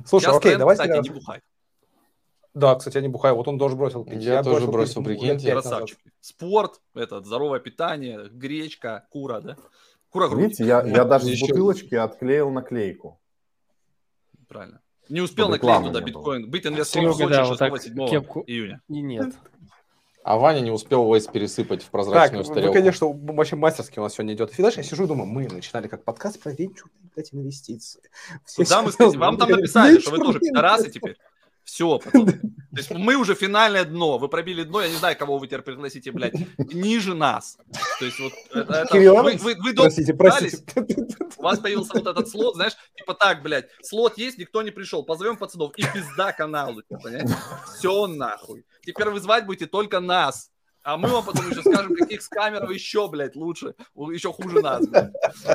[0.06, 0.84] Слушай, окей, давайте...
[0.84, 1.41] Кстати, не бухать.
[2.53, 3.36] Да, кстати, я не бухаю.
[3.36, 4.23] Вот он тоже бросил пить.
[4.23, 5.51] Я, я тоже бросил, прикиньте.
[5.51, 5.99] Красавчик.
[6.19, 9.58] Спорт, этот, здоровое питание, гречка, кура, да?
[10.10, 10.43] Кура грудь.
[10.43, 13.21] Видите, я, я даже с бутылочки отклеил наклейку.
[14.47, 14.82] Правильно.
[15.10, 16.50] Не успел наклеить туда биткоин.
[16.50, 18.43] Быть инвестором в Сочи да, 6-7 кепку...
[18.48, 18.82] июня.
[18.89, 19.34] И нет.
[20.24, 22.74] А Ваня не успел весь пересыпать в прозрачную так, тарелку.
[22.74, 24.52] Вы, конечно, вообще мастерски у нас сегодня идет.
[24.60, 26.91] И дальше я сижу и думаю, мы начинали как подкаст про венчурные
[27.32, 28.02] инвестиции.
[28.43, 31.15] Все Куда мы, сказали, вам там написали, что вы тоже пидорасы теперь.
[31.67, 32.32] Все, пацаны.
[32.32, 34.17] То есть мы уже финальное дно.
[34.17, 37.58] Вы пробили дно, я не знаю, кого вы теперь пригласите, блядь, ниже нас.
[37.99, 38.73] То есть вот это...
[38.89, 40.63] это вы, вы, вы простите, простите.
[41.38, 45.03] У вас появился вот этот слот, знаешь, типа так, блядь, слот есть, никто не пришел,
[45.03, 47.36] позовем пацанов и пизда каналу, понимаете?
[47.75, 48.65] Все нахуй.
[48.86, 50.51] Теперь вызвать будете только нас.
[50.88, 54.88] А мы вам потом еще скажем, каких с камеров еще, блядь, лучше, еще хуже нас,
[54.88, 55.12] блядь.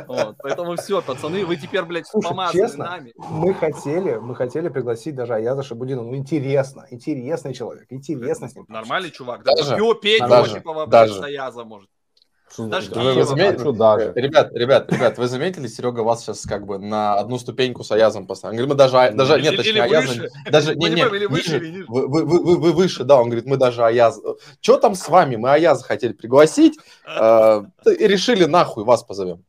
[0.06, 0.36] Вот.
[0.42, 3.14] Поэтому все, пацаны, вы теперь, блядь, Слушай, помазаны честно, нами.
[3.16, 6.02] Мы хотели, мы хотели пригласить даже Аяза Шабудина.
[6.02, 8.66] Ну, интересно, интересный человек, интересно с ним.
[8.68, 9.42] Нормальный чувак.
[9.42, 11.14] Даже, да, петь даже, Осипова, даже.
[11.14, 11.88] блядь, Аяза может.
[12.58, 14.12] Даже вы, вы заметили, даже.
[14.14, 18.26] Ребят, ребят, ребят, вы заметили, Серега вас сейчас как бы на одну ступеньку с Аязом
[18.26, 18.52] поставил.
[18.52, 21.84] Он говорит, мы даже, даже или, нет, точнее, Аяза, даже, не, не, не, выше, ниже.
[21.88, 24.20] Вы, вы, вы, вы выше, да, он говорит, мы даже Аяз.
[24.60, 25.36] Что там с вами?
[25.36, 29.44] Мы Аяза хотели пригласить, э, и решили нахуй вас позовем.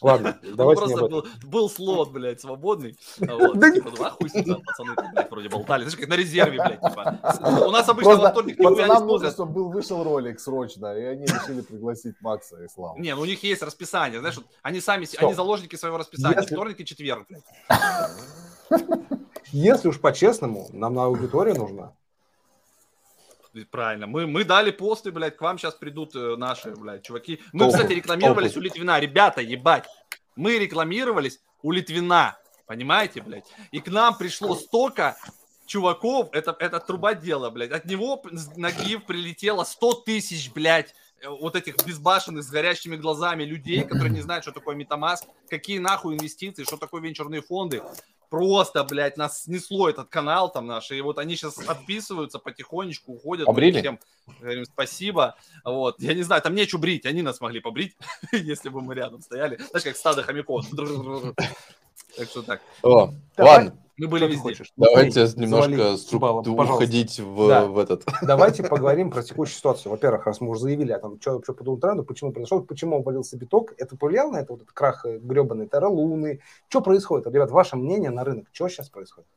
[0.00, 2.96] Ладно, ну, давайте Просто был, был слот, блядь, свободный.
[3.18, 5.82] Вот, типа, ну, хуй сюда, пацаны, блядь, вроде болтали.
[5.82, 7.18] Знаешь, как на резерве, блядь, типа.
[7.66, 11.62] У нас обычно во вторник Пацанам нужно, чтобы был, вышел ролик срочно, и они решили
[11.62, 12.98] пригласить Макса и Славу.
[12.98, 16.84] Не, ну у них есть расписание, знаешь, они сами, они заложники своего расписания, вторник и
[16.84, 17.44] четверг, блядь.
[19.52, 21.94] Если уж по-честному, нам на аудиторию нужна.
[23.64, 24.06] Правильно.
[24.06, 27.40] Мы, мы дали посты, блядь, к вам сейчас придут э, наши, блядь, чуваки.
[27.52, 27.76] Мы, Толку.
[27.76, 28.60] кстати, рекламировались Толку.
[28.60, 29.00] у Литвина.
[29.00, 29.86] Ребята, ебать.
[30.36, 32.38] Мы рекламировались у Литвина.
[32.66, 33.46] Понимаете, блядь?
[33.70, 35.16] И к нам пришло столько
[35.66, 37.70] чуваков, это, это труба дела, блядь.
[37.70, 38.22] От него
[38.56, 44.20] на гиф прилетело 100 тысяч, блядь, вот этих безбашенных с горящими глазами людей, которые не
[44.20, 47.82] знают, что такое метамаск, какие нахуй инвестиции, что такое венчурные фонды
[48.30, 53.46] просто, блядь, нас снесло этот канал там наш, и вот они сейчас отписываются потихонечку, уходят.
[53.46, 53.80] Побрили?
[53.80, 53.98] Всем
[54.40, 55.36] говорим спасибо.
[55.64, 57.96] Вот, я не знаю, там нечего брить, они нас могли побрить,
[58.32, 59.56] если бы мы рядом стояли.
[59.56, 60.66] Знаешь, как стадо хомяков.
[62.16, 62.62] Так что так.
[62.82, 63.76] О, ладно.
[63.98, 64.40] Мы были везде.
[64.40, 64.72] Хочешь?
[64.76, 67.64] Давайте Смотри, немножко структуру уходить в, да.
[67.64, 68.04] в этот.
[68.22, 69.90] Давайте поговорим про текущую ситуацию.
[69.90, 73.36] Во-первых, раз мы уже заявили о том, что вообще по тренду, почему произошел, почему обвалился
[73.36, 76.40] биток, это повлияло на это, вот этот крах э, гребаный Терра Луны?
[76.68, 77.26] Что происходит?
[77.26, 79.28] Ребят, ваше мнение на рынок, что сейчас происходит?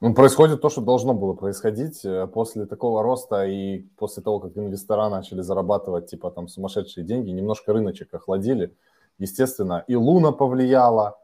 [0.00, 4.56] Ну, происходит то, что должно было происходить э, после такого роста и после того, как
[4.56, 8.74] инвестора начали зарабатывать, типа, там, сумасшедшие деньги, немножко рыночек охладили,
[9.18, 11.18] естественно, и Луна повлияла,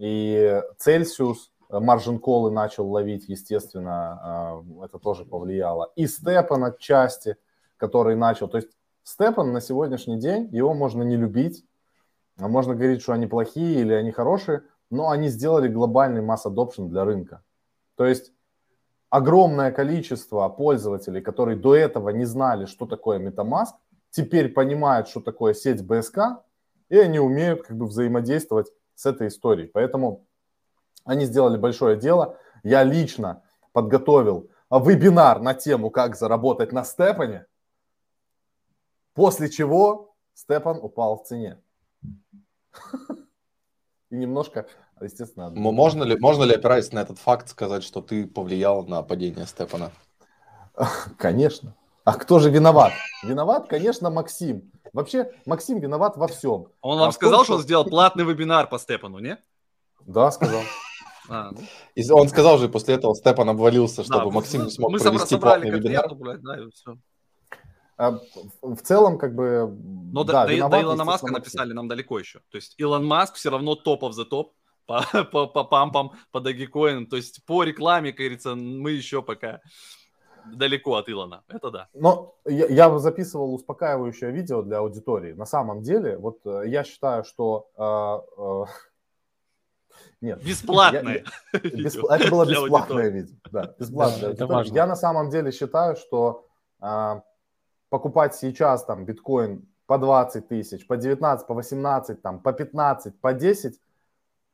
[0.00, 5.92] и Цельсиус маржин колы начал ловить, естественно, а, это тоже повлияло.
[5.94, 7.36] И Степан отчасти,
[7.76, 8.48] который начал.
[8.48, 8.70] То есть
[9.02, 11.66] Степан на сегодняшний день, его можно не любить,
[12.38, 16.88] а можно говорить, что они плохие или они хорошие, но они сделали глобальный масс adoption
[16.88, 17.42] для рынка.
[17.96, 18.32] То есть
[19.10, 23.74] огромное количество пользователей, которые до этого не знали, что такое MetaMask,
[24.10, 26.42] теперь понимают, что такое сеть БСК,
[26.88, 29.66] и они умеют как бы взаимодействовать с этой историей.
[29.66, 30.26] Поэтому
[31.04, 32.36] они сделали большое дело.
[32.62, 37.46] Я лично подготовил вебинар на тему, как заработать на Степане,
[39.14, 41.58] после чего Степан упал в цене.
[44.10, 44.66] И немножко
[45.00, 45.48] естественно.
[45.50, 49.92] Можно ли, можно ли, опираясь на этот факт, сказать, что ты повлиял на падение Степана?
[51.16, 51.74] Конечно.
[52.10, 52.92] А кто же виноват?
[53.22, 54.72] Виноват, конечно, Максим.
[54.92, 56.66] Вообще, Максим виноват во всем.
[56.80, 59.38] Он вам а сказал, том, что он сделал платный вебинар по Степану, не?
[60.06, 60.62] Да, сказал.
[61.28, 61.60] А, ну.
[61.94, 65.36] И он сказал же после этого, Степан обвалился, чтобы да, Максим не смог мы провести
[65.36, 66.12] платный вебинар.
[66.16, 66.96] Блядь, да, и все.
[67.96, 68.18] А,
[68.60, 69.72] в целом, как бы...
[70.12, 72.40] Но да, до, до Илона Маска написали нам далеко еще.
[72.50, 77.06] То есть Илон Маск все равно топов за топ по, по, по пампам, по Dogecoin.
[77.06, 79.60] То есть по рекламе, как говорится, мы еще пока
[80.46, 81.42] далеко от Илона.
[81.48, 81.88] Это да.
[81.94, 85.32] Но я, я записывал успокаивающее видео для аудитории.
[85.32, 87.70] На самом деле, вот э, я считаю, что...
[87.76, 88.70] Э, э,
[90.20, 90.42] нет.
[90.44, 91.24] Бесплатное.
[91.52, 92.04] Я, я, бесп...
[92.04, 93.36] Это было бесплатное видео.
[93.50, 94.34] Да, бесплатное.
[94.34, 96.46] Да, я на самом деле считаю, что
[96.80, 97.20] э,
[97.88, 103.32] покупать сейчас там биткоин по 20 тысяч, по 19, по 18, там, по 15, по
[103.32, 103.80] 10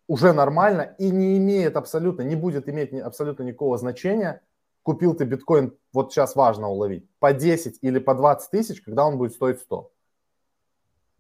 [0.08, 4.40] уже нормально и не имеет абсолютно, не будет иметь абсолютно никакого значения,
[4.86, 9.18] купил ты биткоин, вот сейчас важно уловить, по 10 или по 20 тысяч, когда он
[9.18, 9.90] будет стоить 100.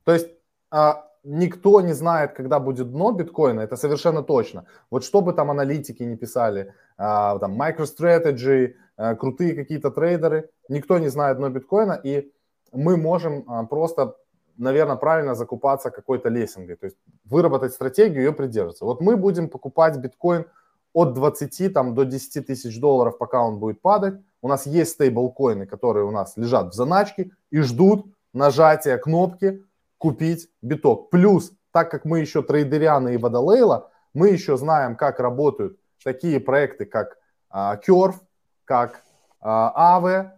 [0.04, 0.28] То есть
[0.70, 4.66] а, никто не знает, когда будет дно биткоина, это совершенно точно.
[4.90, 10.98] Вот что бы там аналитики не писали, а, там MicroStrategy, а, крутые какие-то трейдеры, никто
[10.98, 12.32] не знает дно биткоина, и
[12.72, 14.14] мы можем просто,
[14.58, 18.84] наверное, правильно закупаться какой-то лесингой, то есть выработать стратегию и ее придерживаться.
[18.84, 20.44] Вот мы будем покупать биткоин
[20.96, 24.14] от 20 там, до 10 тысяч долларов, пока он будет падать.
[24.40, 29.62] У нас есть стейблкоины, которые у нас лежат в заначке и ждут нажатия кнопки
[29.98, 31.10] купить биток.
[31.10, 36.86] Плюс, так как мы еще трейдерианы и водолейла, мы еще знаем, как работают такие проекты,
[36.86, 37.18] как
[37.52, 38.16] uh, Curve,
[38.64, 39.02] как
[39.42, 40.30] uh, Aave,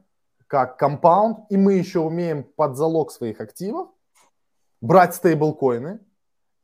[0.49, 3.91] как Compound, и мы еще умеем под залог своих активов
[4.81, 6.01] брать стейблкоины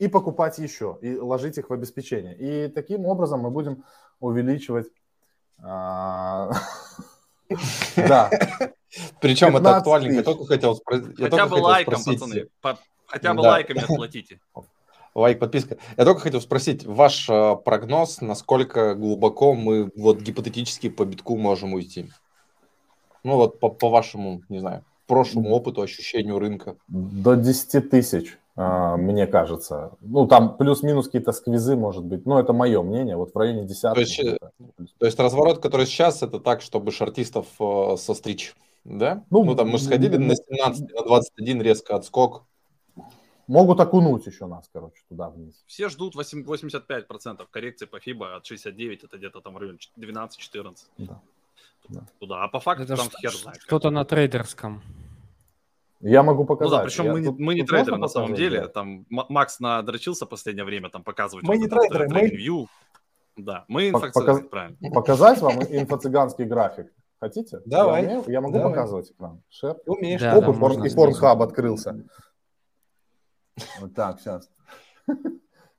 [0.04, 2.36] и покупать еще, и ложить их в обеспечение.
[2.36, 3.84] И таким образом мы будем
[4.20, 4.88] увеличивать...
[5.62, 6.52] Uh,
[7.96, 8.30] да.
[9.20, 10.16] Причем это актуальненько.
[10.16, 11.16] Я только хотел спросить.
[11.16, 12.48] Хотя бы лайком, пацаны.
[13.06, 14.40] Хотя бы лайками отплатите.
[15.14, 15.76] Лайк, подписка.
[15.96, 21.72] Я только хотел спросить, ваш э, прогноз, насколько глубоко мы вот гипотетически по битку можем
[21.74, 22.10] уйти?
[23.22, 26.76] Ну вот по, по вашему, не знаю, прошлому опыту, ощущению рынка.
[26.88, 29.96] До 10 тысяч, мне кажется.
[30.00, 32.24] Ну там плюс-минус какие-то сквизы, может быть.
[32.24, 33.82] Ну это мое мнение, вот в районе 10.
[33.94, 34.38] То есть, э,
[34.98, 39.24] то есть разворот, который сейчас, это так, чтобы шартистов э, состричь, да?
[39.30, 42.44] Ну, ну там мы сходили на 17, на 21 резко отскок.
[43.46, 45.62] Могут окунуть еще нас, короче, туда вниз.
[45.66, 50.76] Все ждут 8, 85% коррекции по FIBA от 69, это где-то там в районе 12-14.
[50.98, 51.20] Да.
[52.18, 52.44] Туда.
[52.44, 53.60] А по факту это там хер знает.
[53.60, 54.82] Что-то на трейдерском.
[56.06, 56.70] Я могу показать.
[56.70, 58.62] Ну да, причем мы, тут, мы не трейдеры на самом деле.
[58.62, 58.68] Да.
[58.68, 61.46] Там Макс надрочился в последнее время, там показывать.
[61.46, 62.28] Мы не трейдеры, мы...
[62.28, 62.66] View.
[63.36, 64.50] Да, мы инфо-цыганский, Показ...
[64.50, 64.90] правильно.
[64.92, 66.92] Показать вам инфо-цыганский график?
[67.20, 67.60] Хотите?
[67.64, 68.04] Давай.
[68.04, 68.70] Я, я могу Давай.
[68.70, 69.42] показывать экран?
[69.48, 69.78] Шеф?
[69.86, 70.20] Умеешь.
[70.20, 72.04] Да, Оп, да, и Порнхаб открылся.
[73.80, 74.50] Вот так, сейчас.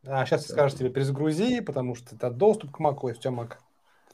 [0.07, 3.53] А сейчас скажешь тебе перезагрузи, потому что это доступ к Mac, у тебя Mac.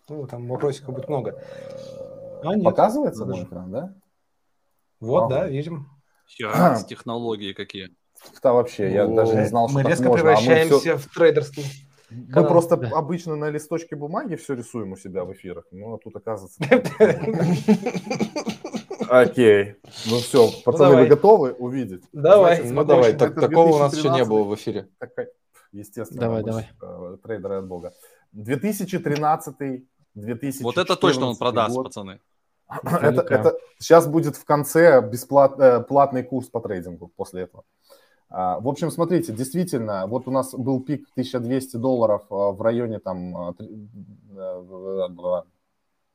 [0.07, 1.43] Ну, там вопросиков будет много.
[2.43, 2.63] А, нет.
[2.63, 3.93] Показывается мой экран, да?
[5.01, 5.35] Вот, ага.
[5.35, 5.89] да, видим.
[6.31, 7.89] Сейчас, технологии какие.
[8.41, 10.97] Да, вообще, я О, даже не знал, что Мы резко можно, превращаемся а мы все...
[10.97, 11.65] в трейдерский.
[12.09, 12.49] Мы Канал.
[12.49, 12.89] просто да.
[12.89, 15.65] обычно на листочке бумаги все рисуем у себя в эфирах.
[15.71, 16.61] Ну, а тут оказывается...
[19.09, 19.75] Окей.
[20.09, 22.03] Ну все, ну, пацаны, вы готовы увидеть?
[22.13, 22.63] Давай.
[22.63, 24.89] ну давай, такого у нас еще не было в эфире.
[25.71, 26.21] Естественно.
[26.21, 26.69] Давай, давай.
[26.81, 27.93] Э, трейдеры от бога.
[28.33, 32.19] 2013 2014 Вот это точно он продаст, пацаны.
[32.83, 37.63] Это, это сейчас будет в конце бесплатный э, платный курс по трейдингу после этого.
[38.29, 42.99] А, в общем, смотрите, действительно, вот у нас был пик 1200 долларов а, в районе
[42.99, 43.37] там...
[43.37, 45.43] А, э,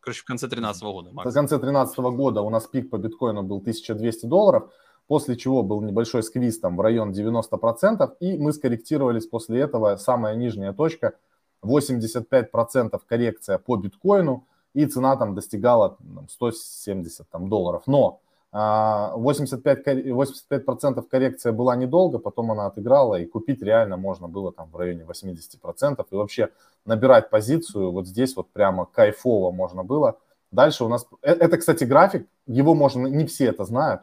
[0.00, 1.10] Короче, в конце 2013 года.
[1.12, 1.30] Макс.
[1.30, 4.70] В конце 2013 года у нас пик по биткоину был 1200 долларов,
[5.08, 10.36] после чего был небольшой сквиз там в район 90%, и мы скорректировались после этого, самая
[10.36, 11.14] нижняя точка,
[11.62, 17.82] 85% коррекция по биткоину, и цена там достигала там, 170 там, долларов.
[17.86, 18.20] Но
[18.52, 24.76] 85, 85% коррекция была недолго, потом она отыграла, и купить реально можно было там в
[24.76, 26.06] районе 80%.
[26.10, 26.50] И вообще
[26.84, 30.18] набирать позицию вот здесь вот прямо кайфово можно было.
[30.52, 31.06] Дальше у нас...
[31.22, 33.06] Э, это, кстати, график, его можно...
[33.06, 34.02] Не все это знают.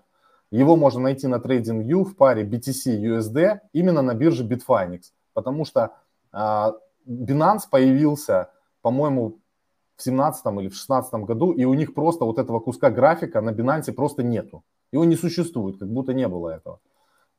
[0.49, 5.01] Его можно найти на TradingView в паре BTC USD именно на бирже Bitfinex.
[5.33, 5.93] Потому что
[6.31, 6.73] а,
[7.07, 8.49] Binance появился,
[8.81, 9.37] по-моему,
[9.95, 13.51] в 17 или в 16 году, и у них просто вот этого куска графика на
[13.51, 14.63] Binance просто нету.
[14.91, 16.79] Его не существует, как будто не было этого.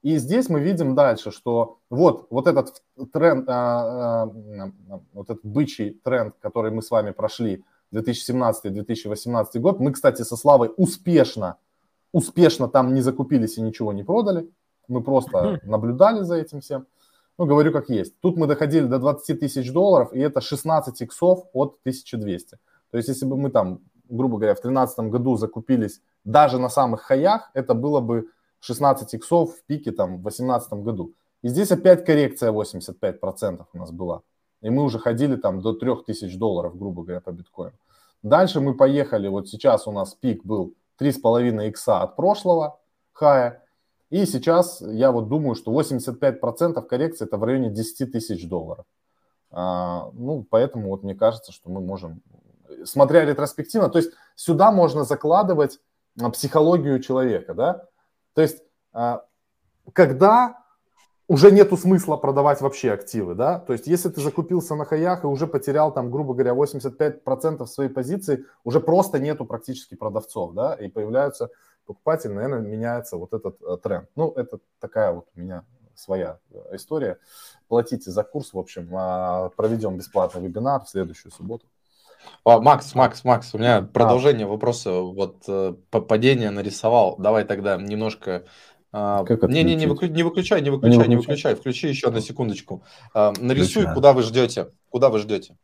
[0.02, 5.98] И здесь мы видим дальше, что вот, вот этот тренд, а, а, вот этот бычий
[6.04, 7.64] тренд, который мы с вами прошли
[7.94, 11.56] 2017-2018 год, мы, кстати, со Славой успешно,
[12.12, 14.50] успешно там не закупились и ничего не продали.
[14.88, 16.86] Мы просто наблюдали за этим всем.
[17.38, 18.20] Ну, говорю как есть.
[18.20, 22.58] Тут мы доходили до 20 тысяч долларов, и это 16 иксов от 1200.
[22.90, 27.02] То есть, если бы мы там, грубо говоря, в 2013 году закупились даже на самых
[27.02, 28.28] хаях, это было бы
[28.60, 31.12] 16 иксов в пике там в 2018 году.
[31.42, 34.22] И здесь опять коррекция 85% у нас была.
[34.62, 37.76] И мы уже ходили там до 3000 долларов, грубо говоря, по биткоину.
[38.22, 42.78] Дальше мы поехали, вот сейчас у нас пик был 3,5 икса от прошлого
[43.12, 43.63] хая.
[44.10, 48.84] И сейчас я вот думаю, что 85% коррекции это в районе 10 тысяч долларов.
[49.50, 52.22] А, ну, поэтому вот мне кажется, что мы можем,
[52.84, 55.78] смотря ретроспективно, то есть сюда можно закладывать
[56.20, 57.84] а, психологию человека, да,
[58.34, 58.62] то есть,
[58.92, 59.24] а,
[59.92, 60.58] когда
[61.28, 65.28] уже нету смысла продавать вообще активы, да, то есть если ты закупился на хаях и
[65.28, 70.88] уже потерял там, грубо говоря, 85% своей позиции, уже просто нету практически продавцов, да, и
[70.88, 71.50] появляются
[71.86, 74.08] покупатели, наверное, меняется вот этот э, тренд.
[74.16, 77.18] Ну, это такая вот у меня своя э, история.
[77.68, 81.66] Платите за курс, в общем, а, проведем бесплатный вебинар в следующую субботу.
[82.44, 84.48] О, Макс, Макс, Макс, у меня продолжение а.
[84.48, 84.92] вопроса.
[84.92, 87.16] Вот э, падение нарисовал.
[87.18, 88.44] Давай тогда немножко...
[88.92, 91.54] Э, не, не, не, выключай, не выключай, не выключай, не выключай.
[91.54, 92.82] Включи еще на секундочку.
[93.14, 93.94] Э, нарисуй, Включаю.
[93.94, 94.70] куда вы ждете.
[94.90, 95.56] Куда вы ждете?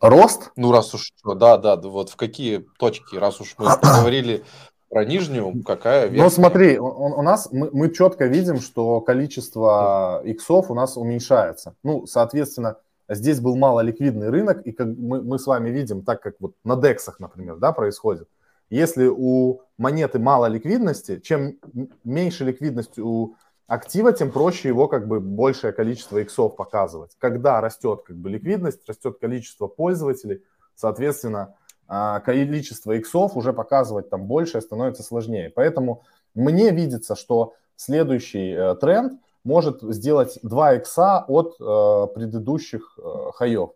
[0.00, 0.50] Рост?
[0.56, 4.44] Ну, раз уж, да, да, вот в какие точки, раз уж мы поговорили
[4.92, 6.24] про нижнюю, какая верхняя?
[6.24, 11.74] Ну, смотри, у, у нас мы, мы четко видим, что количество иксов у нас уменьшается.
[11.82, 12.76] Ну, соответственно,
[13.08, 16.76] здесь был малоликвидный рынок, и как мы, мы с вами видим, так как вот на
[16.76, 18.28] дексах, например, да, происходит,
[18.68, 21.58] если у монеты мало ликвидности, чем
[22.04, 27.12] меньше ликвидность у актива, тем проще его как бы большее количество иксов показывать.
[27.18, 30.42] Когда растет как бы ликвидность, растет количество пользователей,
[30.74, 31.54] соответственно,
[31.86, 35.50] количество иксов уже показывать там больше становится сложнее.
[35.54, 43.30] Поэтому мне видится, что следующий э, тренд– может сделать 2 икса от э, предыдущих э,
[43.34, 43.70] хаев.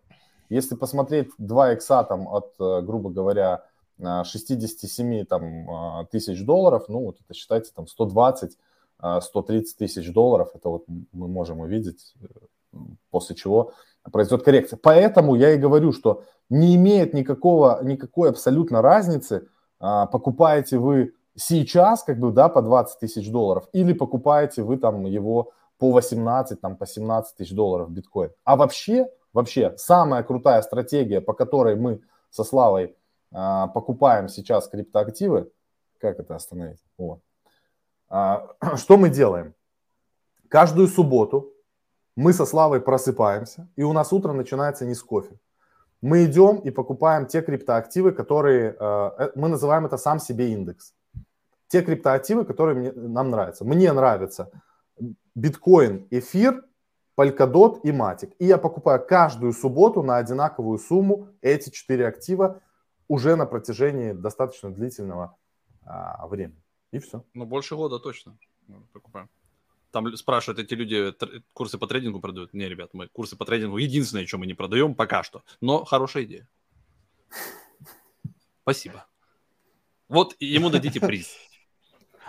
[0.49, 3.65] Если посмотреть 2 икса там от, грубо говоря,
[3.99, 8.59] 67 там, тысяч долларов, ну вот это считайте там 120
[9.21, 12.15] 130 э, тысяч долларов, это вот мы можем увидеть,
[13.11, 13.73] после чего
[14.13, 14.79] произойдет коррекция.
[14.81, 22.19] Поэтому я и говорю, что не имеет никакого, никакой абсолютно разницы, покупаете вы сейчас, как
[22.19, 26.87] бы, да, по 20 тысяч долларов, или покупаете вы там его по 18, там, по
[26.87, 28.31] 17 тысяч долларов биткоин.
[28.45, 32.97] А вообще, вообще, самая крутая стратегия, по которой мы со Славой
[33.33, 35.51] а, покупаем сейчас криптоактивы,
[35.99, 36.83] как это остановить?
[36.97, 37.21] Вот.
[38.09, 39.55] А, что мы делаем?
[40.49, 41.53] Каждую субботу
[42.15, 45.39] мы со Славой просыпаемся, и у нас утро начинается не с кофе.
[46.03, 50.95] Мы идем и покупаем те криптоактивы, которые, а, э, мы называем это сам себе индекс
[51.69, 53.65] те криптоактивы, которые мне, нам нравятся.
[53.65, 54.51] Мне нравится
[55.35, 56.65] биткоин, эфир,
[57.17, 58.35] Polkadot и Matic.
[58.39, 62.61] И я покупаю каждую субботу на одинаковую сумму эти четыре актива
[63.09, 65.37] уже на протяжении достаточно длительного
[65.85, 66.63] а, времени.
[66.93, 67.25] И все.
[67.35, 68.37] Ну, больше года точно
[68.93, 69.29] покупаем.
[69.97, 71.15] Там спрашивают эти люди,
[71.55, 72.53] курсы по трейдингу продают.
[72.53, 75.43] Не, ребят, мы курсы по трейдингу единственное, что мы не продаем пока что.
[75.63, 76.47] Но хорошая идея.
[78.61, 79.07] Спасибо.
[80.11, 81.35] Вот ему дадите приз.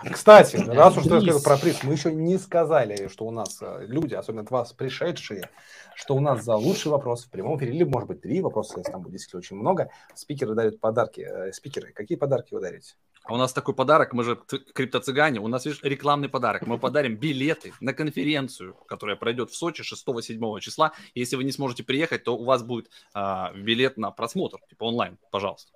[0.02, 3.84] Кстати, раз уж ты сказал про приз, мы еще не сказали, что у нас э,
[3.86, 5.50] люди, особенно от вас пришедшие,
[5.94, 8.92] что у нас за лучший вопрос в прямом эфире, или, может быть, три вопроса, если
[8.92, 11.20] там будет действительно очень много, спикеры дают подарки.
[11.20, 12.94] Э, спикеры, какие подарки вы дарите?
[13.28, 14.40] А у нас такой подарок, мы же
[14.72, 16.66] криптоцыгане, у нас, видишь, рекламный подарок.
[16.66, 20.92] Мы подарим билеты на конференцию, которая пройдет в Сочи 6-7 числа.
[21.14, 25.18] Если вы не сможете приехать, то у вас будет а, билет на просмотр, типа онлайн,
[25.30, 25.72] пожалуйста.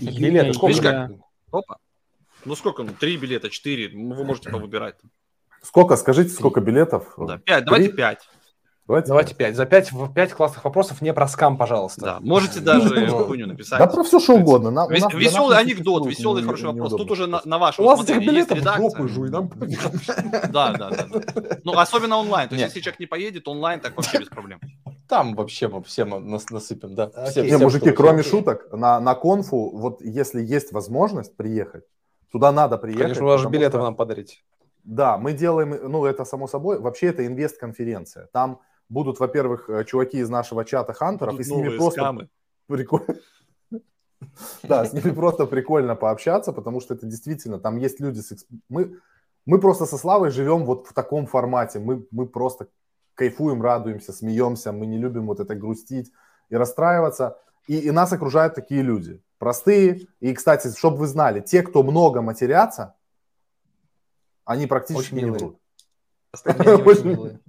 [0.00, 1.10] Билеты сколько?
[1.50, 1.78] Опа.
[2.44, 2.84] Ну сколько?
[2.84, 3.88] Ну, три билета, четыре.
[3.88, 4.94] Вы можете повыбирать.
[5.60, 5.96] Сколько?
[5.96, 7.14] Скажите, сколько билетов?
[7.18, 7.64] Да, пять.
[7.64, 8.28] Давайте пять.
[8.90, 9.56] Давайте, Давайте 5.
[9.56, 12.00] За 5, 5 классных вопросов не про скам, пожалуйста.
[12.00, 13.78] Да, можете даже хуйню написать.
[13.78, 14.70] Да про все что угодно.
[14.70, 16.90] На, Вес, веселый анекдот, веселый хороший вопрос.
[16.90, 19.48] Тут уже на, на ваше У вас этих билетов жопы жуй, нам
[20.52, 21.06] Да, да, да.
[21.62, 22.48] Ну, особенно онлайн.
[22.48, 24.60] То есть, если человек не поедет, онлайн так вообще без проблем.
[25.08, 27.10] Там вообще мы всем насыпем, да.
[27.30, 31.84] Все, не, мужики, кроме шуток, на, на конфу, вот если есть возможность приехать,
[32.30, 33.02] Туда надо приехать.
[33.02, 33.82] Конечно, у вас же билеты что...
[33.82, 34.44] нам подарить.
[34.84, 38.28] Да, мы делаем, ну это само собой, вообще это инвест-конференция.
[38.32, 38.60] Там
[38.90, 42.28] будут, во-первых, э, чуваки из нашего чата хантеров, и с ними просто
[42.66, 43.16] прикольно.
[44.62, 48.46] Да, с ними просто прикольно пообщаться, потому что это действительно, там есть люди с...
[48.68, 49.00] Мы
[49.46, 51.78] Мы просто со Славой живем вот в таком формате.
[51.78, 52.66] Мы, мы просто
[53.14, 54.72] кайфуем, радуемся, смеемся.
[54.72, 56.12] Мы не любим вот это грустить
[56.50, 57.38] и расстраиваться.
[57.66, 59.22] И, и нас окружают такие люди.
[59.38, 60.06] Простые.
[60.20, 62.94] И, кстати, чтобы вы знали, те, кто много матерятся,
[64.44, 65.56] они практически не врут.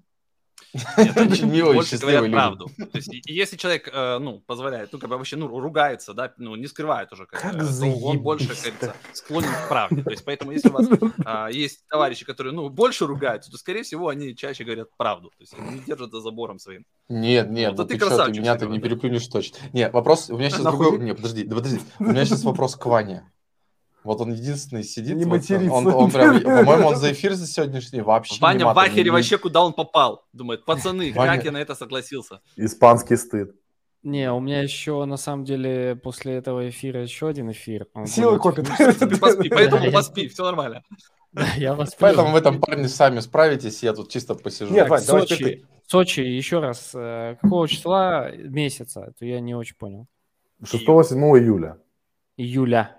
[0.74, 2.70] Нет, они больше говорят правду.
[2.78, 6.56] То есть, если человек, э, ну, позволяет, ну, как бы вообще, ну, ругается, да, ну,
[6.56, 10.04] не скрывает уже, как, как то он больше, как говорится, склонен к правде.
[10.04, 10.88] То есть, поэтому, если у вас
[11.26, 15.30] а, есть товарищи, которые, ну, больше ругаются, то, скорее всего, они чаще говорят правду.
[15.30, 16.86] То есть, они не держат за забором своим.
[17.10, 19.58] Нет, нет, ну, ты, ты что, ты меня ты не переплюнешь точно.
[19.74, 23.30] Нет, вопрос, у меня сейчас другой, нет, подожди, подожди, у меня сейчас вопрос к Ване.
[24.04, 25.16] Вот он единственный сидит.
[25.16, 25.72] Не вот, матерится.
[25.72, 29.10] Он, он прям, по-моему, он за эфир за сегодняшний вообще Ваня в ахере не...
[29.12, 30.26] вообще, куда он попал.
[30.34, 31.36] Думает, пацаны, Ваня...
[31.36, 32.42] как я на это согласился?
[32.56, 33.56] Испанский стыд.
[34.02, 37.88] Не, у меня еще, на самом деле, после этого эфира еще один эфир.
[38.08, 38.68] Силы копит.
[39.52, 40.84] Поэтому поспи, все нормально.
[41.56, 44.74] Я вас Поэтому в этом парне сами справитесь, я тут чисто посижу.
[44.74, 49.06] Нет, Вань, Сочи, Сочи, еще раз, э, какого числа месяца?
[49.10, 50.08] Это я не очень понял.
[50.64, 51.78] 6-7 июля.
[52.38, 52.98] Июля.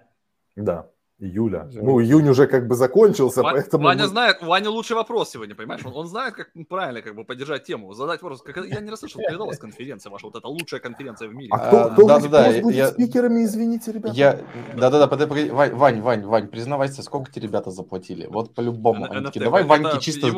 [0.54, 0.91] Да
[1.22, 1.68] июля.
[1.70, 1.84] Жаль.
[1.84, 3.84] Ну, июнь уже как бы закончился, Ва- поэтому...
[3.84, 4.08] Ваня мы...
[4.08, 5.84] знает, Ваня лучший вопрос сегодня, понимаешь?
[5.84, 8.42] Он, он знает, как правильно как бы поддержать тему, задать вопрос.
[8.42, 11.48] Как, я не расслышал, передалась конференция ваша, вот это лучшая конференция в мире.
[11.52, 14.14] А кто, кто, да, да, да, будет я, спикерами, извините, ребята?
[14.14, 14.40] Я,
[14.76, 18.26] да-да-да, подожди, Вань, Вань, Вань, Вань, признавайся, сколько тебе ребята заплатили?
[18.26, 19.10] Вот по-любому.
[19.10, 20.28] Они такие, давай Ваньке чисто...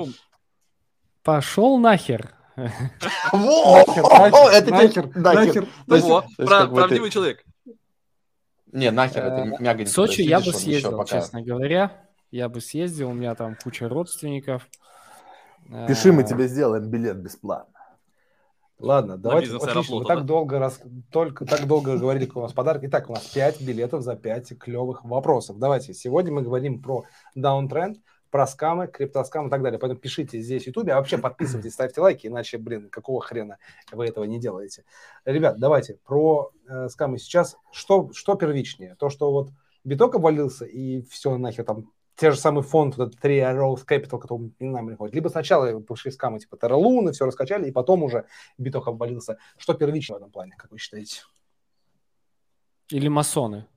[1.23, 2.35] Пошел нахер.
[2.57, 2.71] Это
[4.71, 5.67] нахер, нахер.
[6.37, 7.43] Правдивый человек.
[8.75, 11.93] Не, нахер, это э, мяга В Сочи я бы съездил, честно говоря.
[12.33, 14.67] Я бы съездил, у меня там куча родственников.
[15.87, 17.73] Пиши, мы э, тебе сделаем билет бесплатно.
[18.81, 22.83] Ладно, давайте, отлично, мы так долго, раз, только, так долго говорили, какой у нас подарок.
[22.85, 25.59] Итак, у нас 5 билетов за 5 клевых вопросов.
[25.61, 27.05] Давайте, сегодня мы говорим про
[27.37, 27.99] даунтренд,
[28.35, 29.79] про скамы, криптоскамы и так далее.
[29.79, 33.59] Поэтому пишите здесь в YouTube, а вообще подписывайтесь, ставьте лайки, иначе, блин, какого хрена
[33.93, 34.85] вы этого не делаете.
[35.25, 37.57] Ребят, давайте про э, скамы сейчас.
[37.71, 38.97] Что, что первичнее?
[38.97, 39.51] То, что вот
[39.85, 44.19] биток обвалился и все нахер там те же самые фонд, вот этот 3 Arrows Capital,
[44.19, 45.15] который не нам приходит.
[45.15, 48.27] Либо сначала пошли скамы типа Terra Luna, все раскачали, и потом уже
[48.59, 49.39] биток обвалился.
[49.57, 51.21] Что первичнее в этом плане, как вы считаете?
[52.89, 53.69] Или масоны?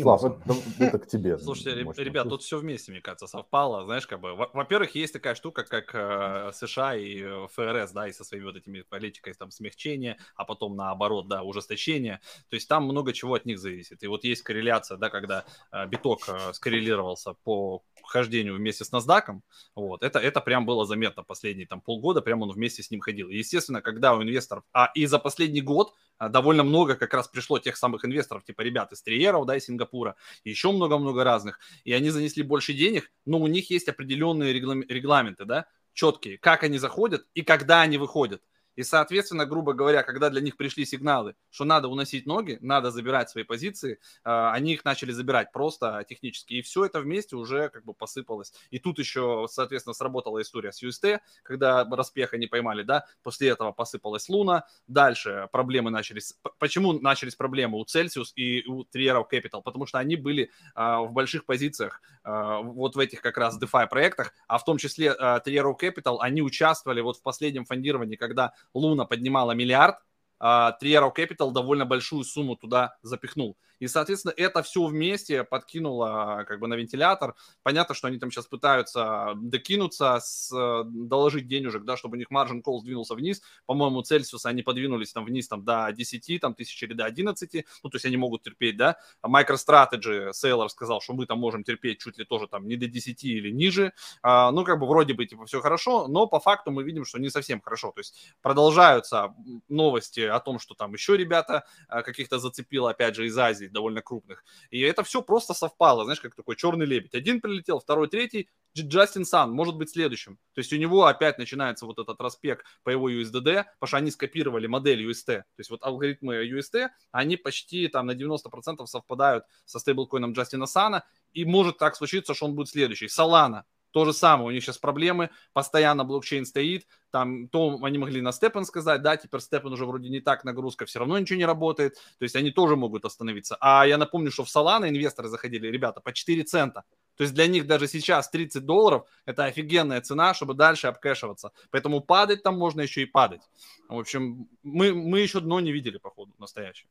[0.00, 0.40] Слав, это,
[0.78, 1.38] это к тебе.
[1.38, 3.84] Слушайте, ребят, тут все вместе, мне кажется, совпало.
[3.84, 8.12] Знаешь, как бы, во-первых, есть такая штука, как э, США и э, ФРС, да, и
[8.12, 12.20] со своими вот этими политикой там смягчения, а потом наоборот, да, ужесточения.
[12.48, 14.02] То есть там много чего от них зависит.
[14.02, 19.40] И вот есть корреляция, да, когда э, биток э, скоррелировался по хождению вместе с NASDAQ,
[19.74, 23.28] вот, это, это прям было заметно последние там полгода, прям он вместе с ним ходил.
[23.28, 25.92] И, естественно, когда у инвесторов, а и за последний год
[26.28, 30.16] довольно много как раз пришло тех самых инвесторов, типа ребят из Триеров, да, из Сингапура,
[30.44, 35.66] еще много-много разных, и они занесли больше денег, но у них есть определенные регламенты, да,
[35.92, 38.42] четкие, как они заходят и когда они выходят.
[38.76, 43.30] И, соответственно, грубо говоря, когда для них пришли сигналы, что надо уносить ноги, надо забирать
[43.30, 46.54] свои позиции, а, они их начали забирать просто технически.
[46.54, 48.52] И все это вместе уже как бы посыпалось.
[48.70, 53.72] И тут еще, соответственно, сработала история с UST, когда распеха не поймали, да, после этого
[53.72, 56.34] посыпалась Луна, дальше проблемы начались.
[56.58, 59.62] Почему начались проблемы у Celsius и у Triero Capital?
[59.62, 63.88] Потому что они были а, в больших позициях а, вот в этих как раз DeFi
[63.88, 69.04] проектах, а в том числе Triero Capital, они участвовали вот в последнем фондировании, когда Луна
[69.04, 69.96] поднимала миллиард,
[70.38, 73.56] а Triero Capital довольно большую сумму туда запихнул.
[73.82, 77.34] И, соответственно, это все вместе подкинуло как бы на вентилятор.
[77.64, 80.52] Понятно, что они там сейчас пытаются докинуться, с,
[80.84, 83.42] доложить денежек, да, чтобы у них margin call сдвинулся вниз.
[83.66, 87.66] По-моему, Цельсиус они подвинулись там вниз там, до 10, там, тысяч или до 11.
[87.82, 88.98] Ну, то есть они могут терпеть, да.
[89.20, 92.86] А MicroStrategy, Сейлор сказал, что мы там можем терпеть чуть ли тоже там не до
[92.86, 93.94] 10 или ниже.
[94.22, 97.18] А, ну, как бы вроде бы типа все хорошо, но по факту мы видим, что
[97.18, 97.90] не совсем хорошо.
[97.90, 99.34] То есть продолжаются
[99.68, 104.02] новости о том, что там еще ребята а, каких-то зацепило, опять же, из Азии довольно
[104.02, 104.44] крупных.
[104.70, 107.14] И это все просто совпало, знаешь, как такой черный лебедь.
[107.14, 110.38] Один прилетел, второй, третий, Джастин Сан может быть следующим.
[110.54, 114.10] То есть у него опять начинается вот этот распек по его USDD, потому что они
[114.10, 115.26] скопировали модель UST.
[115.26, 121.04] То есть вот алгоритмы UST, они почти там на 90% совпадают со стейблкоином Джастина Сана,
[121.32, 123.06] и может так случиться, что он будет следующий.
[123.06, 123.62] Solana
[123.92, 128.32] то же самое, у них сейчас проблемы, постоянно блокчейн стоит, там, то они могли на
[128.32, 131.94] Степен сказать, да, теперь Степен уже вроде не так, нагрузка, все равно ничего не работает,
[131.94, 133.56] то есть они тоже могут остановиться.
[133.60, 136.84] А я напомню, что в Solana инвесторы заходили, ребята, по 4 цента,
[137.16, 141.52] то есть для них даже сейчас 30 долларов– это офигенная цена, чтобы дальше обкэшиваться.
[141.70, 143.42] Поэтому падать там можно еще и падать.
[143.88, 146.88] В общем, мы, мы еще дно не видели, походу, настоящее.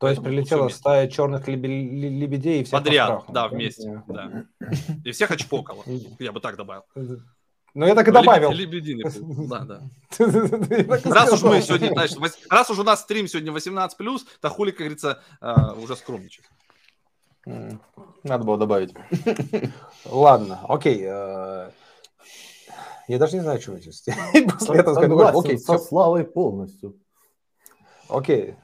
[0.00, 4.46] То есть прилетела стая черных лебедей и всех Подряд, да, вместе, да.
[5.04, 5.84] И всех очпокало,
[6.18, 6.84] я бы так добавил.
[7.74, 8.50] Ну, я так и добавил.
[8.50, 9.04] Лебединый
[9.46, 9.82] да, да.
[11.04, 14.78] Раз уж мы сегодня, значит, раз уж у нас стрим сегодня 18+, то хули, как
[14.78, 16.46] говорится, а, уже скромничать.
[17.44, 18.94] Надо было добавить.
[20.06, 21.02] Ладно, окей.
[21.04, 21.70] Э,
[23.06, 24.04] я даже не знаю, что здесь.
[24.58, 25.58] После этого сказать, окей.
[25.58, 26.98] Со Славой полностью.
[28.08, 28.56] Окей.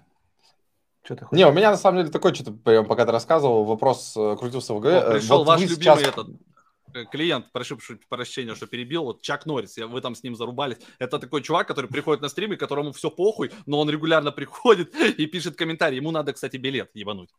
[1.06, 1.38] Что ты хочешь?
[1.38, 4.74] Не, у меня на самом деле такой, что-то прям пока ты рассказывал, вопрос э, крутился
[4.74, 5.18] в голове.
[5.18, 6.02] Пришел вот ваш любимый сейчас...
[6.02, 6.28] этот
[6.96, 7.78] Э, клиент, прошу
[8.08, 10.78] прощения, что перебил, вот Чак Норрис, вы там с ним зарубались.
[10.98, 15.26] Это такой чувак, который приходит на стримы, которому все похуй, но он регулярно приходит и
[15.26, 15.96] пишет комментарий.
[15.96, 17.30] Ему надо, кстати, билет ебануть.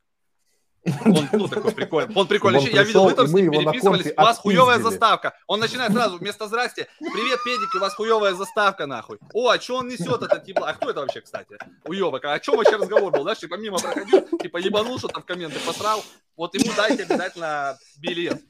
[1.05, 2.15] Он, ну, такой прикольный.
[2.15, 2.59] Он прикольный.
[2.59, 4.13] Он я видел, вы там с ним переписывались.
[4.15, 5.33] У вас хуевая заставка.
[5.47, 9.19] Он начинает сразу вместо «Здрасте», «Привет, педик, у вас хуевая заставка, нахуй».
[9.33, 10.69] О, а что он несет, этот ебла?
[10.69, 11.57] А кто это вообще, кстати?
[11.85, 12.25] Уебок.
[12.25, 13.23] А о чем вообще разговор был?
[13.23, 16.03] Знаешь, типа мимо проходил, типа ебанул что-то в комменты, посрал.
[16.35, 18.41] Вот ему дайте обязательно билет.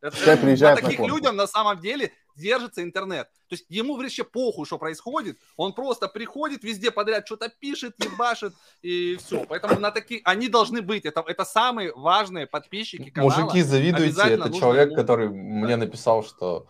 [0.00, 3.28] Это, на таких на людям на самом деле держится интернет.
[3.48, 5.38] То есть ему вообще похуй, что происходит.
[5.56, 9.44] Он просто приходит везде подряд, что-то пишет, ебашит и все.
[9.44, 11.04] Поэтому на такие они должны быть.
[11.04, 13.40] Это, это самые важные подписчики канала.
[13.40, 14.20] Мужики, завидуйте.
[14.20, 14.96] Это человек, ему...
[14.96, 16.68] который мне написал, что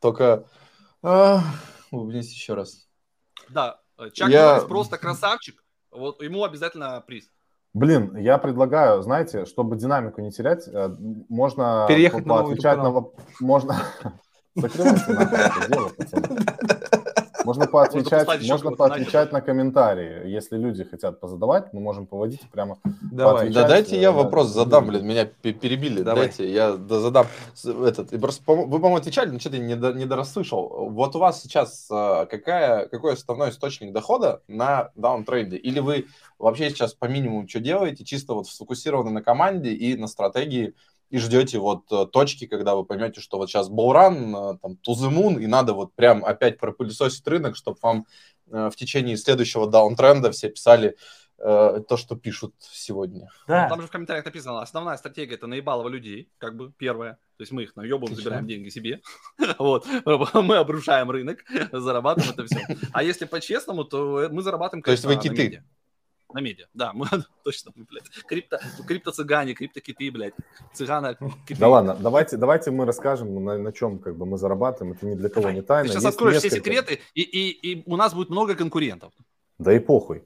[0.00, 0.48] только...
[1.02, 1.40] А,
[1.92, 2.88] улыбнись еще раз.
[3.48, 3.80] Да,
[4.12, 4.54] Чак Я...
[4.54, 5.64] Норрис просто красавчик.
[5.90, 7.30] Вот ему обязательно приз.
[7.76, 10.96] Блин, я предлагаю, знаете, чтобы динамику не терять, э,
[11.28, 13.04] можно переехать на поотвечать на
[13.38, 13.76] можно.
[14.54, 15.02] Закрывайте
[17.46, 20.28] можно поотвечать, можно поотвечать на комментарии.
[20.28, 22.78] Если люди хотят позадавать, мы можем поводить прямо.
[23.12, 23.50] Давай.
[23.50, 26.02] Да дайте я вопрос задам, блин, меня перебили.
[26.02, 26.24] Давай.
[26.24, 27.26] Дайте я задам
[27.64, 28.10] этот.
[28.20, 30.88] Просто, вы, по-моему, отвечали, но что-то не, не дорасслышал.
[30.90, 35.56] Вот у вас сейчас э, какая, какой основной источник дохода на даунтрейде?
[35.56, 36.06] Или вы
[36.38, 40.74] вообще сейчас по минимуму что делаете, чисто вот сфокусированы на команде и на стратегии,
[41.10, 45.38] и ждете вот э, точки, когда вы поймете, что вот сейчас Болран, э, там, Тузымун,
[45.38, 48.06] и надо вот прям опять пропылесосить рынок, чтобы вам
[48.50, 50.96] э, в течение следующего даунтренда все писали
[51.38, 53.28] то, что пишут сегодня.
[53.46, 53.64] Да.
[53.64, 57.18] Ну, там же в комментариях написано, основная стратегия это наебалово людей, как бы первая.
[57.36, 59.02] То есть мы их наебываем, забираем деньги себе.
[59.58, 59.86] вот.
[60.32, 62.66] Мы обрушаем рынок, зарабатываем это все.
[62.90, 65.62] А если по-честному, то мы зарабатываем, То есть вы киты.
[66.32, 67.06] На медиа, да, мы,
[67.44, 70.34] точно, мы, блядь, крипто, крипто-цыгане, крипто-киты, блядь,
[70.72, 71.14] цыгана
[71.46, 71.60] киты.
[71.60, 75.14] Да ладно, давайте, давайте мы расскажем, на, на чем как бы мы зарабатываем, это ни
[75.14, 75.84] для кого не тайна.
[75.84, 76.62] Ты сейчас Есть откроешь несколько...
[76.62, 79.12] все секреты, и, и, и у нас будет много конкурентов.
[79.58, 80.24] Да и похуй,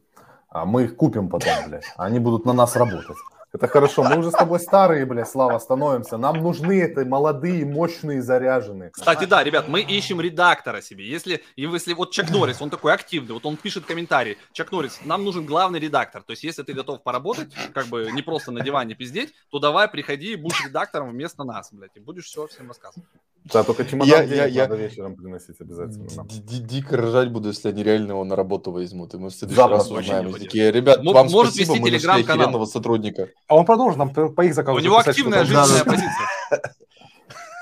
[0.48, 3.16] а мы их купим потом, блядь, они будут на нас работать.
[3.52, 4.04] Это хорошо.
[4.04, 6.16] Мы уже с тобой старые, бля, Слава, становимся.
[6.16, 8.90] Нам нужны это молодые, мощные, заряженные.
[8.90, 11.08] Кстати, да, ребят, мы ищем редактора себе.
[11.08, 14.38] Если, если вот Чак Норрис, он такой активный, вот он пишет комментарии.
[14.52, 16.22] Чак Норрис, нам нужен главный редактор.
[16.22, 19.88] То есть, если ты готов поработать, как бы не просто на диване пиздеть, то давай
[19.88, 23.08] приходи и будешь редактором вместо нас, блядь, и будешь все всем рассказывать.
[23.44, 26.08] Да, только чемодан я, я, надо вечером приносить обязательно.
[26.28, 29.14] Дико ржать буду, если они реально его на работу возьмут.
[29.14, 30.32] И мы в следующий раз узнаем.
[30.32, 33.28] Такие, ребят, вам Может спасибо, мы нашли охеренного сотрудника.
[33.48, 34.78] А он продолжит нам по их заказу.
[34.78, 36.74] У него активная жизненная позиция.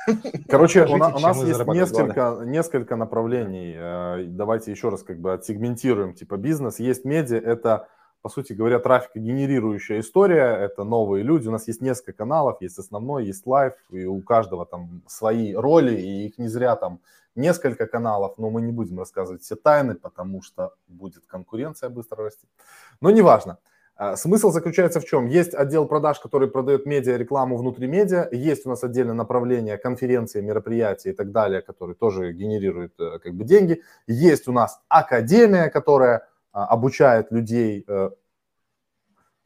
[0.49, 3.75] Короче, у, на, у нас есть несколько, несколько направлений.
[3.77, 6.15] Э, давайте еще раз как бы отсегментируем.
[6.15, 7.89] Типа бизнес, есть медиа, это
[8.23, 11.49] по сути говоря, трафикогенерирующая история, это новые люди.
[11.49, 15.95] У нас есть несколько каналов, есть основной, есть live, и у каждого там свои роли,
[16.01, 17.01] и их не зря там
[17.35, 22.47] несколько каналов, но мы не будем рассказывать все тайны, потому что будет конкуренция быстро расти.
[23.01, 23.59] Но неважно.
[24.01, 25.27] А, смысл заключается в чем?
[25.27, 30.41] Есть отдел продаж, который продает медиа, рекламу внутри медиа, есть у нас отдельное направление конференции,
[30.41, 33.83] мероприятия и так далее, которые тоже генерируют э, как бы деньги.
[34.07, 36.29] Есть у нас академия, которая
[36.67, 37.85] обучает людей.
[37.87, 38.11] Э,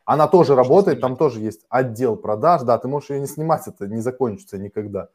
[0.04, 3.86] она тоже работает, там тоже есть отдел продаж, да, ты можешь ее не снимать, это
[3.86, 5.08] не закончится никогда.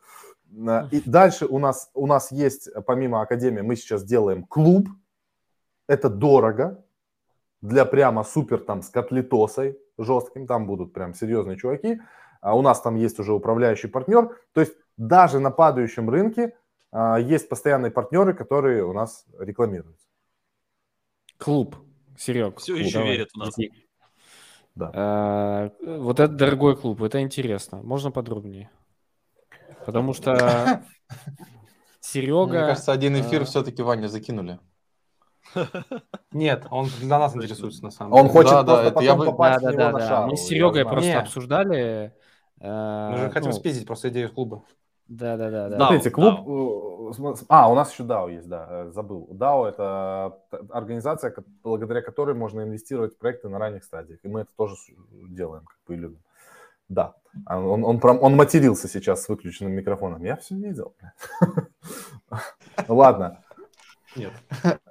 [0.52, 4.88] Э, и дальше у нас, у нас есть, помимо Академии, мы сейчас делаем клуб,
[5.88, 6.84] это дорого,
[7.62, 12.00] для прямо супер там с котлетосой жестким, там будут прям серьезные чуваки,
[12.42, 16.56] а у нас там есть уже управляющий партнер, то есть даже на падающем рынке
[16.92, 20.08] а, есть постоянные партнеры, которые у нас рекламируются.
[21.38, 21.76] Клуб,
[22.18, 22.60] Серег.
[22.60, 23.12] Все еще давай.
[23.12, 23.56] верят в нас.
[24.76, 24.92] Да.
[24.94, 27.82] А, вот это дорогой клуб, это интересно.
[27.82, 28.70] Можно подробнее?
[29.86, 30.84] Потому что
[32.00, 32.46] Серега...
[32.48, 33.46] Мне кажется, один эфир а...
[33.46, 34.60] все-таки Ваня закинули.
[36.32, 38.24] Нет, он для нас интересуется на самом деле.
[38.24, 40.08] Он хочет да, просто да, потом попасть да, в него да, на да.
[40.08, 40.32] шару.
[40.32, 42.14] Мы с Серегой просто обсуждали.
[42.60, 43.58] Э, Мы же хотим ну...
[43.58, 44.64] спиздить просто идею клуба.
[45.08, 45.70] Да, да, да.
[45.70, 45.78] да.
[45.78, 46.40] Смотрите, клуб...
[46.48, 47.46] DAO.
[47.48, 49.30] А, у нас еще DAO есть, да, э, забыл.
[49.32, 50.38] DAO– это
[50.70, 51.34] организация,
[51.64, 54.20] благодаря которой можно инвестировать в проекты на ранних стадиях.
[54.24, 54.76] И мы это тоже
[55.30, 56.20] делаем, как бы и любим.
[56.90, 60.24] Да, а он, он, он, он матерился сейчас с выключенным микрофоном.
[60.24, 60.96] Я все видел.
[62.88, 63.40] Ладно.
[64.16, 64.34] Нет.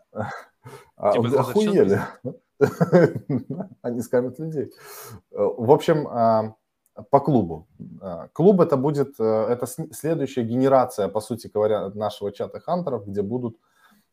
[0.96, 2.00] А, типа, охуели.
[3.82, 4.72] Они скамят людей.
[5.30, 6.54] В общем, а,
[7.10, 7.66] по клубу.
[8.00, 13.22] А, клуб это будет, э, это следующая генерация, по сути говоря, нашего чата хантеров, где
[13.22, 13.56] будут,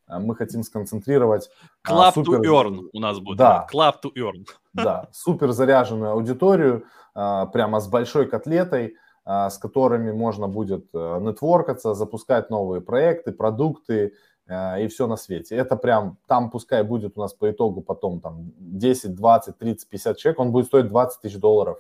[0.08, 1.50] мы хотим сконцентрировать...
[1.88, 2.42] Club супер...
[2.42, 3.38] to earn у нас будет.
[3.38, 3.68] Да.
[3.72, 4.46] Club to earn.
[4.74, 12.50] Да, супер заряженную аудиторию, прямо с большой котлетой, с которыми можно будет э, нетворкаться, запускать
[12.50, 14.14] новые проекты, продукты,
[14.48, 15.56] Э, и все на свете.
[15.56, 20.18] Это прям, там пускай будет у нас по итогу потом там 10, 20, 30, 50
[20.18, 21.80] человек, он будет стоить 20 тысяч долларов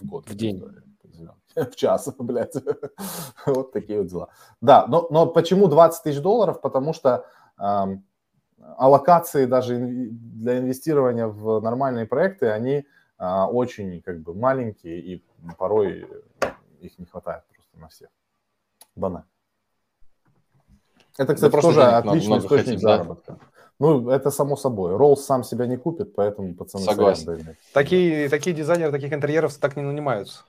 [0.00, 0.28] в год.
[0.28, 0.64] В день.
[1.54, 2.54] В час, блядь.
[3.46, 4.28] вот такие вот дела.
[4.60, 6.60] Да, но, но почему 20 тысяч долларов?
[6.60, 7.26] Потому что
[7.58, 8.04] эм,
[8.76, 12.86] аллокации даже для инвестирования в нормальные проекты, они
[13.18, 15.24] э, очень как бы маленькие и
[15.58, 16.06] порой
[16.80, 18.08] их не хватает просто на всех.
[18.94, 19.26] Банально.
[21.16, 23.32] Это, кстати, тоже отличный источник хотим, заработка.
[23.32, 23.38] Да?
[23.80, 24.96] Ну, это само собой.
[24.96, 27.56] Роллс сам себя не купит, поэтому пацаны Согласен.
[27.72, 30.42] Такие, такие дизайнеры, таких интерьеров так не нанимаются.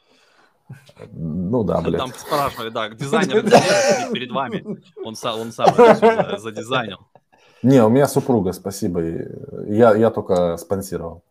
[1.12, 1.98] Ну да, блядь.
[1.98, 3.44] Там спрашивали, да, дизайнер
[4.14, 4.64] перед вами.
[5.04, 5.74] Он сам, он сам
[6.38, 7.00] задизайнил.
[7.62, 9.02] Не, у меня супруга, спасибо.
[9.68, 11.24] Я, я только спонсировал.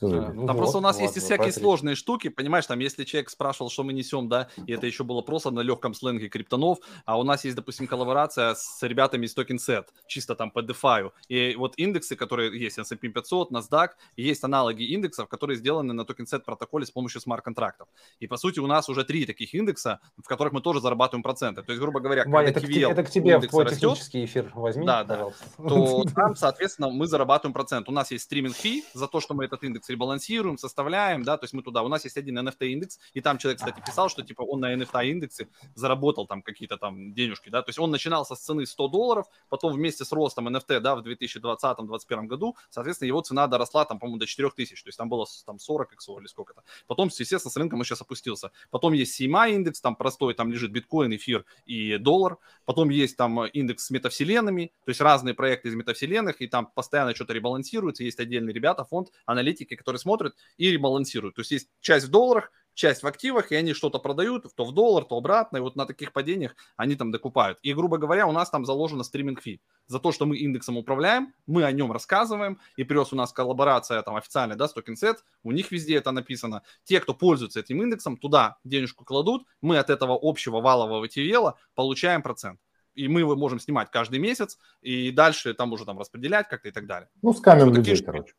[0.00, 1.62] Да, ну, там вот, просто у нас ладно, есть и всякие посмотри.
[1.62, 5.20] сложные штуки, понимаешь, там, если человек спрашивал, что мы несем, да, и это еще было
[5.20, 9.58] просто на легком сленге криптонов, а у нас есть, допустим, коллаборация с ребятами из Token
[9.58, 14.84] Set, чисто там по DeFi, и вот индексы, которые есть, S&P 500, NASDAQ, есть аналоги
[14.84, 17.88] индексов, которые сделаны на Token Set протоколе с помощью смарт-контрактов.
[18.20, 21.62] И, по сути, у нас уже три таких индекса, в которых мы тоже зарабатываем проценты.
[21.62, 24.24] То есть, грубо говоря, Ваня, когда это, TVL, это к тебе в твой растет, технический
[24.24, 27.88] эфир возьми, да, да, то там, соответственно, мы зарабатываем процент.
[27.88, 31.44] У нас есть стриминг фи за то, что мы этот индекс ребалансируем, составляем, да, то
[31.44, 34.22] есть мы туда, у нас есть один NFT индекс, и там человек, кстати, писал, что
[34.22, 38.24] типа он на NFT индексе заработал там какие-то там денежки, да, то есть он начинал
[38.24, 43.20] со цены 100 долларов, потом вместе с ростом NFT, да, в 2020-2021 году, соответственно, его
[43.20, 46.62] цена доросла там, по-моему, до 4000, то есть там было там 40 иксов или сколько-то.
[46.86, 48.52] Потом, естественно, с рынком он сейчас опустился.
[48.70, 52.38] Потом есть CMA индекс, там простой, там лежит биткоин, эфир и доллар.
[52.64, 57.14] Потом есть там индекс с метавселенными, то есть разные проекты из метавселенных, и там постоянно
[57.14, 58.04] что-то ребалансируется.
[58.04, 61.34] Есть отдельные ребята, фонд, аналитики, которые смотрят и ребалансируют.
[61.36, 64.72] То есть есть часть в долларах, часть в активах, и они что-то продают, то в
[64.72, 67.58] доллар, то обратно, и вот на таких падениях они там докупают.
[67.62, 69.60] И, грубо говоря, у нас там заложено стриминг-фи.
[69.86, 74.02] За то, что мы индексом управляем, мы о нем рассказываем, и плюс у нас коллаборация
[74.02, 76.62] там официальная, да, с TokenSet, у них везде это написано.
[76.84, 82.22] Те, кто пользуется этим индексом, туда денежку кладут, мы от этого общего валового TVL получаем
[82.22, 82.60] процент
[82.94, 86.72] и мы его можем снимать каждый месяц, и дальше там уже там распределять как-то и
[86.72, 87.08] так далее.
[87.22, 88.34] Ну, скамим людей, короче.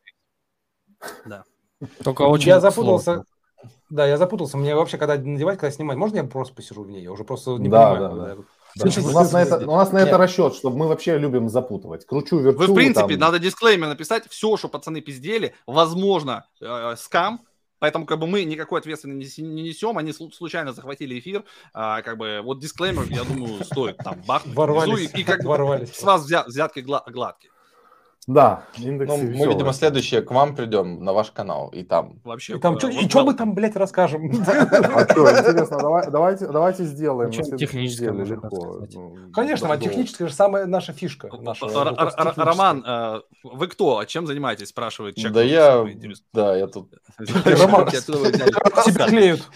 [1.26, 1.43] Да.
[2.04, 3.04] Только очень Я запутался.
[3.04, 3.26] Сложно.
[3.89, 4.58] Да, я запутался.
[4.58, 7.04] Мне вообще, когда надевать, когда снимать, можно я просто посижу в ней?
[7.04, 8.16] Я уже просто не да, понимаю.
[8.16, 8.43] Да, да.
[8.76, 9.02] Да.
[9.02, 12.06] У нас, на это, у нас на это расчет, что мы вообще любим запутывать.
[12.06, 12.58] Кручу, верчу.
[12.58, 13.20] Вы, в принципе, там...
[13.20, 14.30] надо дисклеймер написать.
[14.30, 17.41] Все, что пацаны пиздели, возможно, э, скам,
[17.80, 21.43] Поэтому как бы мы никакой ответственности не несем, они случайно захватили эфир,
[21.74, 25.91] а, как бы вот дисклеймер, я думаю, стоит там бах, ворвались, и, и как ворвались.
[25.91, 27.51] с вас взят, взятки гладкие.
[28.28, 32.19] Да, индексы ну, Мы, видимо, следующее к вам придем на ваш канал, и там...
[32.24, 34.32] Вообще, и там, что, и что мы там, блядь, расскажем?
[34.41, 35.78] А что, интересно,
[36.11, 37.32] давайте, давайте сделаем.
[37.32, 38.86] Техническое легко.
[38.93, 41.30] Ну, Конечно, техническое же самая наша фишка.
[42.36, 43.97] Роман, э, вы кто?
[43.97, 45.34] А чем занимаетесь, спрашивает человек.
[45.34, 45.88] Да я,
[46.34, 46.93] да, я тут...
[47.17, 49.49] Роман, тебя клеют.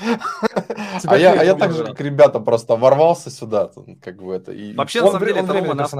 [1.05, 3.69] А я, а я так же, как ребята, просто ворвался сюда,
[4.01, 4.51] как бы это.
[4.75, 5.93] Вообще, на самом деле, это Рома нас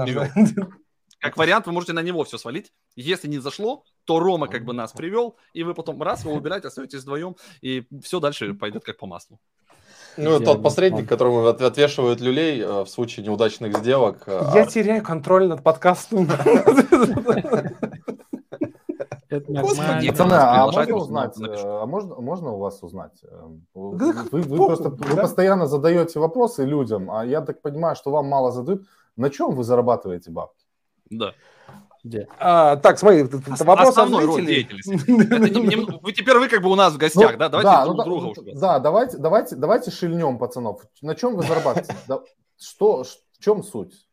[1.18, 2.72] как вариант, вы можете на него все свалить.
[2.94, 6.68] Если не зашло, то Рома как бы нас привел, и вы потом раз его убираете,
[6.68, 9.40] остаетесь вдвоем, и все дальше пойдет как по маслу.
[10.16, 14.22] Ну, тот посредник, которому отвешивают люлей э, в случае неудачных сделок.
[14.26, 14.66] Э, Я а...
[14.66, 16.26] теряю контроль над подкастом.
[19.28, 23.20] Господи, а можно узнать, э, а можно, можно у вас узнать?
[23.74, 28.26] Вы, вы, вы просто вы постоянно задаете вопросы людям, а я так понимаю, что вам
[28.26, 28.86] мало задают.
[29.16, 30.65] На чем вы зарабатываете бабки?
[31.10, 31.34] Да.
[32.38, 34.90] А, так, смотри, это вопрос Основной род деятельности.
[36.02, 37.48] вы теперь вы как бы у нас в гостях, ну, да?
[37.48, 38.52] Давайте да, друг ну, друга уже.
[38.54, 40.82] Да, давайте, давайте, давайте шильнем, пацанов.
[41.02, 41.94] На чем вы зарабатываете?
[42.58, 44.05] Что, в чем суть?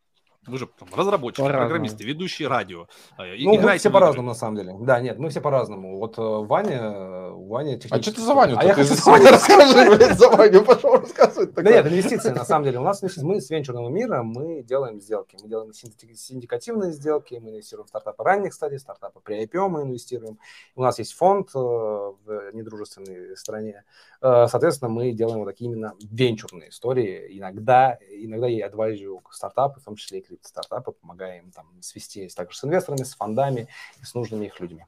[0.46, 2.86] Вы же там, разработчики, программисты, ведущие радио.
[3.18, 4.76] Э, ну, мы все по-разному, на самом деле.
[4.80, 5.98] Да, нет, мы все по-разному.
[5.98, 7.94] Вот э, Ваня, Ваня технически...
[7.94, 8.56] А что ты за Ваню?
[8.58, 11.54] А я хочу за Ваню расскажи, блядь, за Ваню пошел рассказывать.
[11.54, 12.78] Да нет, инвестиции, на самом деле.
[12.78, 15.36] У нас мы с венчурного мира, мы делаем сделки.
[15.42, 20.38] Мы делаем синдикативные сделки, мы инвестируем в стартапы ранних стадий, стартапы при IPO мы инвестируем.
[20.74, 23.84] У нас есть фонд э, в недружественной стране.
[24.24, 27.38] Соответственно, мы делаем вот такие именно венчурные истории.
[27.38, 32.56] Иногда, иногда я адвайзю стартапы, в том числе и стартапы, помогая им там свестись также
[32.56, 33.68] с инвесторами, с фондами
[34.00, 34.86] и с нужными их людьми.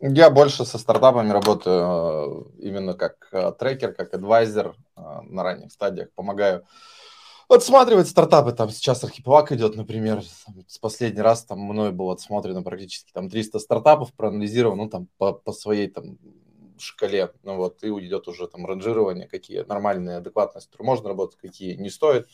[0.00, 5.72] Я больше со стартапами работаю э, именно как э, трекер, как адвайзер э, на ранних
[5.72, 6.10] стадиях.
[6.14, 6.64] Помогаю
[7.48, 8.52] отсматривать стартапы.
[8.52, 10.22] Там сейчас архипелаг идет, например.
[10.66, 15.32] С последний раз там мной было отсмотрено практически там 300 стартапов, проанализировано, ну, там по,
[15.32, 16.18] по своей там
[16.78, 21.74] шкале, ну вот, и уйдет уже там ранжирование, какие нормальные, адекватные, с можно работать, какие
[21.74, 22.28] не стоит.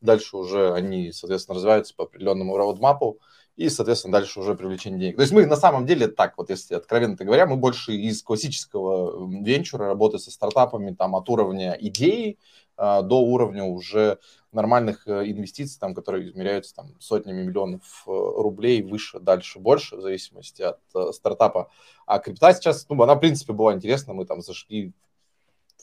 [0.00, 3.20] Дальше уже они, соответственно, развиваются по определенному роудмапу,
[3.56, 5.16] и, соответственно, дальше уже привлечение денег.
[5.16, 9.28] То есть мы на самом деле так, вот если откровенно говоря, мы больше из классического
[9.44, 12.38] венчура, работы со стартапами, там, от уровня идеи
[12.82, 14.18] до уровня уже
[14.52, 20.02] нормальных э, инвестиций, там, которые измеряются там, сотнями миллионов э, рублей, выше, дальше, больше, в
[20.02, 21.70] зависимости от э, стартапа.
[22.06, 24.92] А крипта сейчас, ну, она, в принципе, была интересна, мы там зашли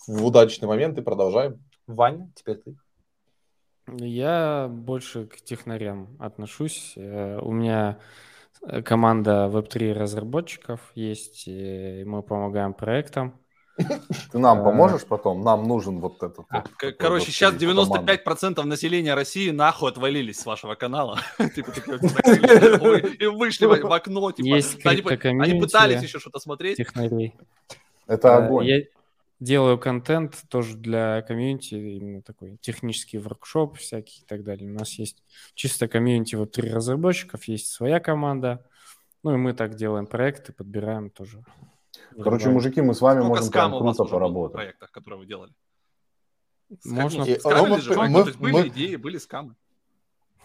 [0.07, 1.63] в удачный момент и продолжаем.
[1.87, 2.77] Ваня, теперь ты.
[3.97, 6.93] Я больше к технарям отношусь.
[6.95, 7.97] У меня
[8.85, 13.39] команда Web3 разработчиков есть, и мы помогаем проектам.
[14.31, 15.41] Ты нам э, поможешь потом?
[15.43, 16.45] Нам нужен вот этот.
[16.49, 18.63] А, вот, короче, вот сейчас 95% команда.
[18.63, 21.19] населения России нахуй отвалились с вашего канала.
[21.55, 21.71] Типа,
[23.19, 24.31] и вышли в окно.
[24.31, 24.57] Типа,
[25.43, 26.77] они пытались еще что-то смотреть.
[26.77, 27.35] Технарей.
[28.07, 28.85] Это огонь
[29.39, 34.69] делаю контент тоже для комьюнити, именно такой технический воркшоп всякий и так далее.
[34.69, 35.23] У нас есть
[35.53, 38.65] чисто комьюнити вот три разработчиков, есть своя команда,
[39.23, 41.43] ну и мы так делаем проекты, подбираем тоже.
[42.23, 44.53] Короче, мужики, мы с вами Сколько можем прям круто поработать.
[44.53, 45.53] В проектах, которые вы делали?
[46.85, 47.25] Можно.
[47.25, 48.67] Скамили же, мы, мы, были мы...
[48.67, 49.55] идеи, были скамы.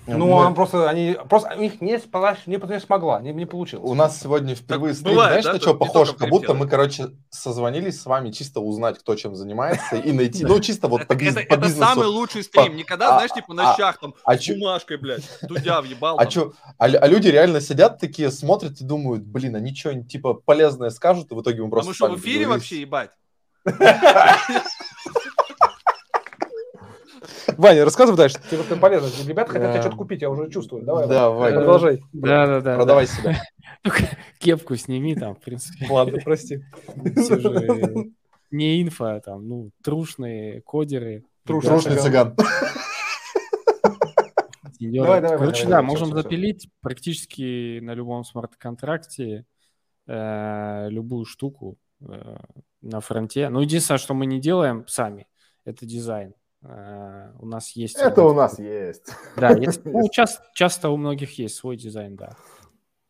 [0.07, 0.47] Ну, мы...
[0.47, 3.89] он просто, они, просто их не, спалась, не, не смогла, не, не получилось.
[3.89, 5.53] У нас сегодня впервые так стрим, бывает, знаешь, да?
[5.55, 6.13] на что похож?
[6.13, 10.61] Как будто мы, короче, созвонились с вами чисто узнать, кто чем занимается, и найти, ну,
[10.61, 11.47] чисто вот по бизнесу.
[11.49, 16.19] Это самый лучший стрим, никогда, знаешь, типа на щах там, с бумажкой, блядь, Дудя въебал.
[16.19, 20.35] А что, а, а люди реально сидят такие, смотрят и думают, блин, они что-нибудь, типа,
[20.35, 21.89] полезное скажут, и в итоге мы просто...
[21.89, 23.11] А мы что, в эфире вообще, ебать?
[27.57, 28.39] Ваня, рассказывай дальше.
[28.51, 29.09] Тебе это полезно.
[29.27, 30.85] Ребята хотят тебе что-то купить, я уже чувствую.
[30.85, 31.53] Давай, Давай.
[31.53, 32.03] продолжай.
[32.13, 32.77] Да, да, да.
[32.77, 33.41] Продавай себя.
[34.39, 35.87] Кепку сними там, в принципе.
[35.91, 36.63] Ладно, прости.
[38.51, 41.25] Не инфа, там, ну, трушные кодеры.
[41.45, 42.37] Трушный цыган.
[44.81, 49.47] Давай, давай, Короче, да, можем запилить практически на любом смарт-контракте
[50.07, 52.37] э, любую штуку э,
[52.83, 53.49] на фронте.
[53.49, 55.27] Ну, единственное, что мы не делаем сами,
[55.65, 56.35] это дизайн.
[56.65, 57.97] Э, у нас есть...
[57.97, 59.13] Это у нас есть.
[59.37, 62.37] Да, есть, ну, часто, часто у многих есть свой дизайн, да.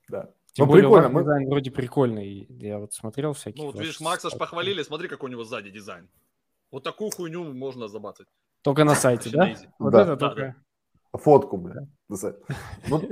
[0.09, 0.31] Да.
[0.53, 1.09] Тем ну, более, прикольно.
[1.09, 1.21] Мы...
[1.23, 2.47] дизайн вроде прикольный.
[2.49, 3.65] Я вот смотрел всякие...
[3.65, 6.09] Ну, вот видишь, Макса ж похвалили, смотри, какой у него сзади дизайн.
[6.71, 8.27] Вот такую хуйню можно забацать.
[8.63, 9.55] Только на сайте, да?
[9.79, 10.03] Вот да.
[10.03, 10.57] это только...
[11.15, 11.87] Фотку, бля.
[12.89, 13.03] Ну,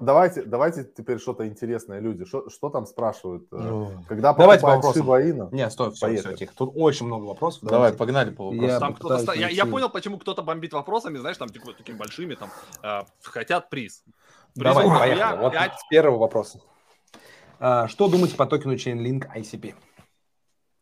[0.00, 2.24] давайте, давайте теперь что-то интересное, люди.
[2.24, 3.44] Что, что там спрашивают?
[3.52, 5.02] Э, ну, когда давайте по вопросам.
[5.02, 5.48] Шибаина?
[5.52, 6.52] Нет, стой, все, все, тихо.
[6.56, 7.62] Тут очень много вопросов.
[7.62, 8.68] Давай, погнали по вопросам.
[8.68, 12.34] Я, там кто-то, я, я понял, почему кто-то бомбит вопросами, знаешь, там типа, такими большими,
[12.34, 12.50] там,
[12.82, 14.02] э, хотят приз.
[14.54, 15.38] приз Давай, поехали.
[15.38, 15.72] Вот 5...
[15.88, 16.56] первый вопрос.
[17.60, 19.74] А, что думаете по токену Chainlink ICP?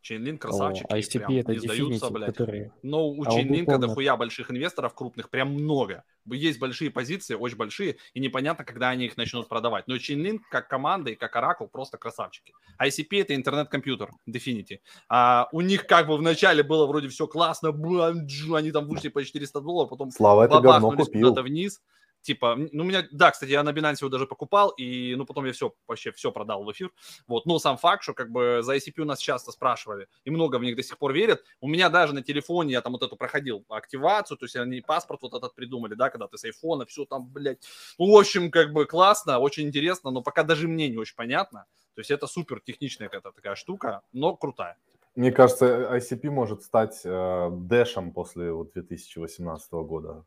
[0.02, 0.86] Chainlink красавчики.
[0.88, 2.30] О, ICP прям это не сдаются, блядь.
[2.30, 2.72] Которые...
[2.82, 6.04] Но у а Chainlink дохуя больших инвесторов крупных, прям много.
[6.26, 9.86] Есть большие позиции, очень большие, и непонятно, когда они их начнут продавать.
[9.88, 12.52] Но Chainlink как команда и как Oracle просто красавчики.
[12.80, 14.78] ICP это интернет-компьютер, Definity.
[15.08, 19.60] А, у них как бы вначале было вроде все классно, они там вышли по 400
[19.60, 21.28] долларов, потом Слава, это говно купил.
[21.28, 21.80] куда-то вниз
[22.22, 25.46] типа, ну, у меня, да, кстати, я на Binance его даже покупал, и, ну, потом
[25.46, 26.92] я все, вообще все продал в эфир,
[27.26, 30.56] вот, но сам факт, что, как бы, за ICP у нас часто спрашивали, и много
[30.56, 33.16] в них до сих пор верят, у меня даже на телефоне я там вот эту
[33.16, 37.04] проходил активацию, то есть они паспорт вот этот придумали, да, когда ты с айфона, все
[37.04, 37.62] там, блядь,
[37.98, 41.66] ну, в общем, как бы, классно, очень интересно, но пока даже мне не очень понятно,
[41.94, 44.76] то есть это супер техничная какая-то такая штука, но крутая.
[45.16, 50.24] Мне кажется, ICP может стать э, дэшем после вот, 2018 года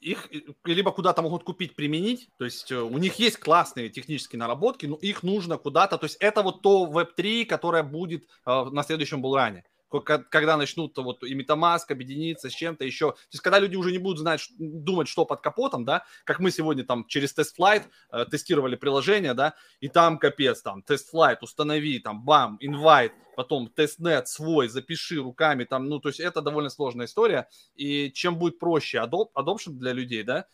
[0.00, 4.38] их э, либо куда-то могут купить, применить, то есть э, у них есть классные технические
[4.38, 8.82] наработки, но их нужно куда-то, то есть это вот то Web3, которое будет э, на
[8.82, 9.64] следующем булране.
[9.90, 13.12] Когда начнут вот и Metamask объединиться с чем-то еще.
[13.12, 16.50] То есть, когда люди уже не будут знать, думать, что под капотом, да, как мы
[16.50, 22.24] сегодня там через TestFlight э, тестировали приложение, да, и там капец, там, TestFlight, установи, там,
[22.24, 27.48] бам, инвайт, потом testnet свой, запиши руками, там, ну, то есть это довольно сложная история,
[27.74, 30.46] и чем будет проще адоп, adoption для людей, да,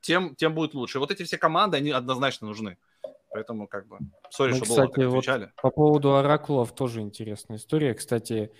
[0.00, 0.98] тем, тем будет лучше.
[0.98, 2.76] Вот эти все команды, они однозначно нужны.
[3.34, 3.98] Поэтому как бы,
[4.30, 5.44] сори, ну, что кстати, долго отвечали.
[5.44, 7.92] Вот по поводу оракулов тоже интересная история.
[7.94, 8.52] Кстати,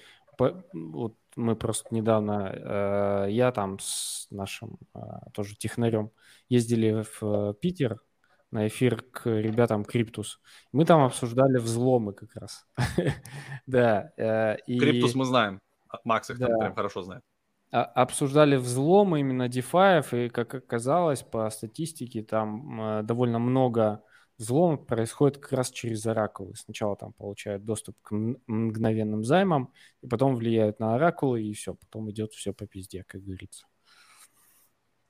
[0.73, 4.99] вот мы просто недавно, э, я там с нашим э,
[5.33, 6.11] тоже технарем
[6.49, 8.01] ездили в э, Питер
[8.51, 10.41] на эфир к ребятам Криптус.
[10.73, 12.67] Мы там обсуждали взломы как раз.
[13.67, 14.13] да.
[14.67, 15.61] Криптус мы знаем.
[16.05, 17.23] Макс их там прям хорошо знает.
[17.73, 24.03] А, обсуждали взломы именно DeFi, и, как оказалось, по статистике там довольно много
[24.37, 26.55] Взлом происходит как раз через оракулы.
[26.57, 29.73] Сначала там получают доступ к мгновенным займам,
[30.03, 33.67] и потом влияют на оракулы, и все, потом идет все по пизде, как говорится.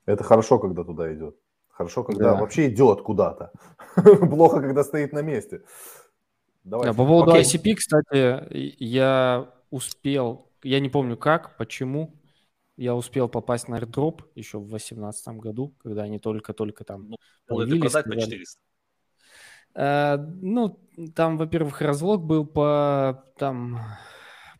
[0.05, 1.35] Это хорошо, когда туда идет.
[1.69, 2.39] Хорошо, когда да.
[2.39, 3.51] вообще идет куда-то.
[4.29, 5.63] Плохо, когда стоит на месте.
[6.63, 6.87] Давай.
[6.87, 7.43] Да, по поводу Окей.
[7.43, 12.15] ICP, кстати, я успел, я не помню как, почему,
[12.77, 17.17] я успел попасть на airdrop еще в 2018 году, когда они только-только там ну,
[17.47, 17.91] появились.
[17.91, 18.61] продать на 400.
[19.75, 20.79] Э, ну,
[21.15, 23.79] там, во-первых, разлог был по, там,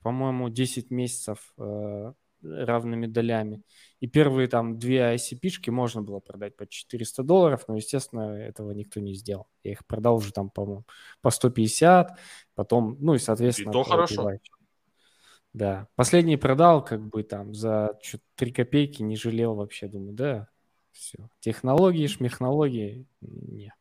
[0.01, 3.63] по-моему, 10 месяцев э, равными долями.
[3.99, 8.99] И первые там две ICP-шки можно было продать по 400 долларов, но, естественно, этого никто
[8.99, 9.47] не сделал.
[9.63, 10.86] Я их продал уже там, по-моему,
[11.22, 12.20] по 150,
[12.53, 13.72] потом, ну и, соответственно...
[13.72, 14.32] И то хорошо.
[15.53, 15.88] Да.
[15.95, 17.97] Последний продал как бы там за
[18.36, 19.88] 3 копейки, не жалел вообще.
[19.88, 20.49] Думаю, да,
[20.91, 21.30] все.
[21.39, 23.74] Технологии, шмехнологии, нет.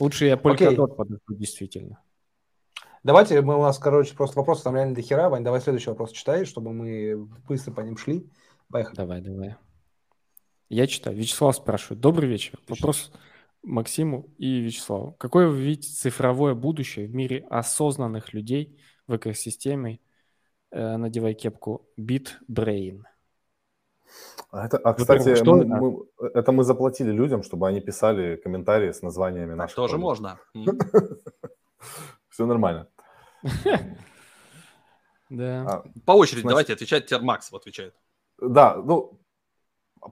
[0.00, 2.00] Лучше я Polkadot подожду, действительно.
[3.02, 5.28] Давайте, мы у нас, короче, просто вопросы там реально до хера.
[5.28, 8.30] Вань, давай следующий вопрос читай, чтобы мы быстро по ним шли.
[8.70, 8.96] Поехали.
[8.96, 9.56] Давай, давай.
[10.70, 11.16] Я читаю.
[11.16, 12.00] Вячеслав спрашивает.
[12.00, 12.58] Добрый вечер.
[12.66, 13.12] Вопрос
[13.62, 15.12] Максиму и Вячеславу.
[15.18, 20.00] Какое вы видите цифровое будущее в мире осознанных людей в экосистеме?
[20.70, 23.02] Э, надевай кепку BitBrain.
[24.50, 28.92] А, это, а кстати, что мы, мы, это мы заплатили людям, чтобы они писали комментарии
[28.92, 29.76] с названиями так наших.
[29.76, 30.38] Тоже можно.
[32.28, 32.88] Все нормально.
[35.30, 35.62] Да.
[35.66, 37.10] А, по очереди давайте отвечать.
[37.22, 37.94] Макс отвечает.
[38.38, 39.18] Да, ну,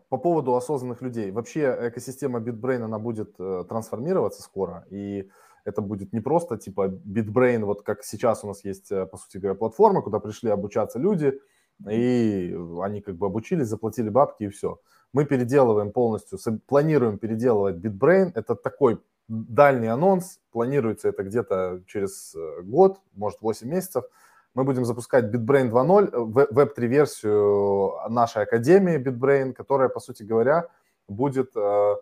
[0.08, 1.30] по поводу осознанных людей.
[1.30, 5.28] Вообще экосистема BitBrain, она будет э, трансформироваться скоро, и
[5.64, 9.38] это будет не просто типа BitBrain, вот как сейчас у нас есть, э, по сути
[9.38, 11.40] говоря, платформа, куда пришли обучаться люди,
[11.90, 14.78] и они как бы обучились, заплатили бабки и все.
[15.12, 18.32] Мы переделываем полностью, планируем переделывать BitBrain.
[18.34, 24.04] Это такой дальний анонс, планируется это где-то через э, год, может 8 месяцев.
[24.54, 26.10] Мы будем запускать BitBrain 2.0,
[26.50, 30.68] веб-3 версию нашей академии BitBrain, которая, по сути говоря,
[31.08, 31.94] будет э,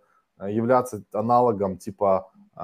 [0.48, 2.60] являться аналогом типа э,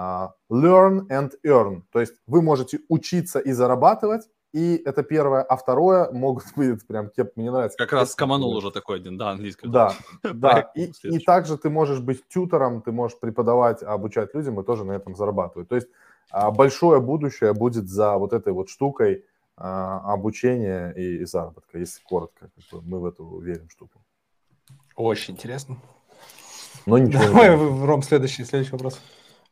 [0.50, 1.82] learn and earn.
[1.92, 5.42] То есть вы можете учиться и зарабатывать, и это первое.
[5.42, 7.76] А второе, могут быть прям кеп, мне нравится.
[7.78, 9.68] Как раз скоманул уже такой один, да, английский.
[9.68, 9.92] Да,
[10.22, 10.70] да.
[10.74, 14.92] И, и также ты можешь быть тьютором, ты можешь преподавать, обучать людям и тоже на
[14.92, 15.68] этом зарабатывать.
[15.68, 15.88] То есть
[16.30, 19.24] а, большое будущее будет за вот этой вот штукой
[19.56, 22.50] а, обучения и, и заработка, если коротко.
[22.72, 24.00] Мы в эту верим штуку.
[24.96, 25.76] Очень интересно.
[26.86, 27.22] Но ничего.
[27.22, 29.00] Давай, Ром, следующий, следующий вопрос.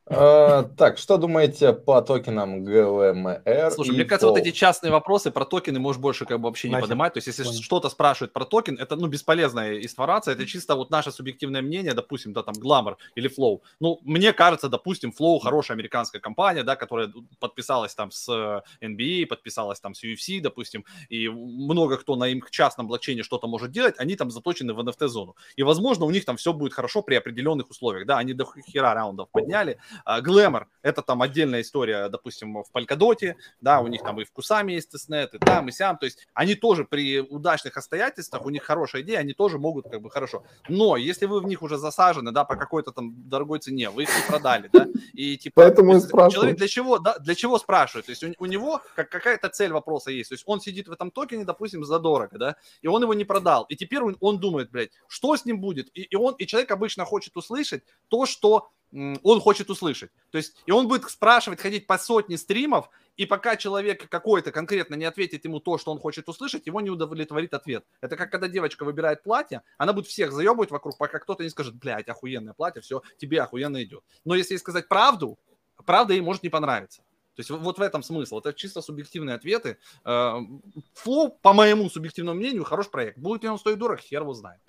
[0.07, 3.71] А, так, что думаете по токенам ГЛМР?
[3.71, 6.79] Слушай, мне кажется, вот эти частные вопросы про токены можешь больше как бы вообще не
[6.79, 7.15] поднимать.
[7.15, 11.11] То есть, если что-то спрашивают про токен, это ну бесполезная информация, это чисто вот наше
[11.11, 13.61] субъективное мнение, допустим, да, там Glamour или Flow.
[13.81, 19.81] Ну, мне кажется, допустим, Flow хорошая американская компания, да, которая подписалась там с NBA, подписалась
[19.81, 24.17] там с UFC, допустим, и много кто на их частном блокчейне что-то может делать, они
[24.17, 25.35] там заточены в NFT-зону.
[25.57, 28.93] И, возможно, у них там все будет хорошо при определенных условиях, да, они до хера
[28.93, 29.79] раундов подняли,
[30.23, 34.33] Glimmer– это там отдельная история, допустим, в Polkadot е, да, у них там и в
[34.33, 38.51] Кусами есть testnet, и там, и сям, то есть они тоже при удачных обстоятельствах, у
[38.51, 40.45] них хорошая идея, они тоже могут как бы хорошо.
[40.69, 44.09] Но если вы в них уже засажены, да, по какой-то там дорогой цене, вы их
[44.09, 45.63] не продали, да, и типа...
[45.63, 48.07] Поэтому есть, человек для чего, да, для чего спрашивает?
[48.07, 50.93] То есть у, у него как, какая-то цель вопроса есть, то есть он сидит в
[50.93, 54.71] этом токене, допустим, задорого, да, и он его не продал, и теперь он, он думает,
[54.71, 55.91] блядь, что с ним будет?
[55.95, 60.11] И, и он, и человек обычно хочет услышать то, что он хочет услышать.
[60.31, 64.95] То есть, и он будет спрашивать, ходить по сотне стримов, и пока человек какой-то конкретно
[64.95, 67.85] не ответит ему то, что он хочет услышать, его не удовлетворит ответ.
[68.01, 71.75] Это как когда девочка выбирает платье, она будет всех заебывать вокруг, пока кто-то не скажет,
[71.75, 74.03] блядь, охуенное платье, все, тебе охуенно идет.
[74.25, 75.39] Но если ей сказать правду,
[75.85, 77.03] правда ей может не понравиться.
[77.37, 78.39] То есть вот в этом смысл.
[78.39, 79.79] Это чисто субъективные ответы.
[80.05, 83.19] Флоу, по моему субъективному мнению, хороший проект.
[83.19, 84.61] Будет ли он стоить дорого, хер его знает.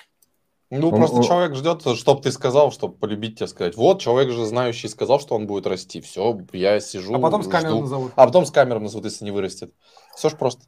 [0.72, 1.24] Ну, он, просто он...
[1.24, 3.78] человек ждет, чтобы ты сказал, чтобы полюбить тебя сказать.
[3.78, 6.02] Вот, человек же знающий сказал, что он будет расти.
[6.02, 7.14] Все, я сижу.
[7.14, 8.12] А потом с камером назовут.
[8.16, 9.72] А потом с камером назовут, если не вырастет.
[10.16, 10.64] Все ж просто.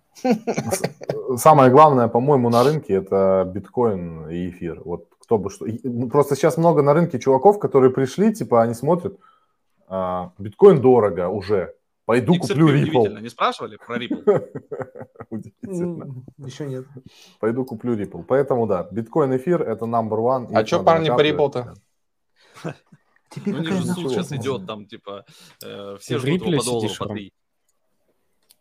[1.38, 4.82] Самое главное, по-моему, на рынке это биткоин и эфир.
[4.86, 5.66] Вот кто бы что.
[5.84, 9.18] Ну, просто сейчас много на рынке чуваков, которые пришли, типа, они смотрят,
[9.88, 11.74] а, биткоин дорого уже.
[12.08, 13.22] Пойду XRP куплю Ripple.
[13.22, 14.48] Не спрашивали про Ripple?
[15.30, 16.24] Удивительно.
[16.38, 16.86] Еще нет.
[17.38, 18.24] Пойду куплю Ripple.
[18.24, 20.48] Поэтому да, биткоин эфир это number one.
[20.54, 21.74] А что парни по Ripple-то?
[23.30, 25.26] Теперь ну, не же суд сейчас идет, там, типа,
[25.62, 27.34] э, все ждут его по доллару, по три.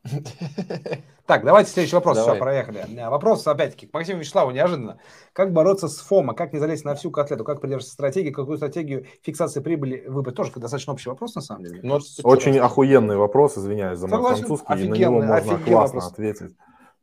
[1.26, 2.18] Так, давайте следующий вопрос.
[2.18, 2.34] Давай.
[2.34, 2.86] Все, проехали.
[3.09, 4.98] Вопрос, опять-таки, к Максиму Вячеславу неожиданно.
[5.32, 6.34] Как бороться с ФОМа?
[6.34, 7.42] Как не залезть на всю котлету?
[7.42, 8.30] Как придерживаться стратегии?
[8.30, 10.36] Какую стратегию фиксации прибыли выбрать?
[10.36, 11.80] Тоже достаточно общий вопрос, на самом деле.
[11.82, 12.64] Ну, очень просто...
[12.64, 14.84] охуенный вопрос, извиняюсь за мой французский.
[14.84, 16.12] И на него можно классно вопрос.
[16.12, 16.57] ответить.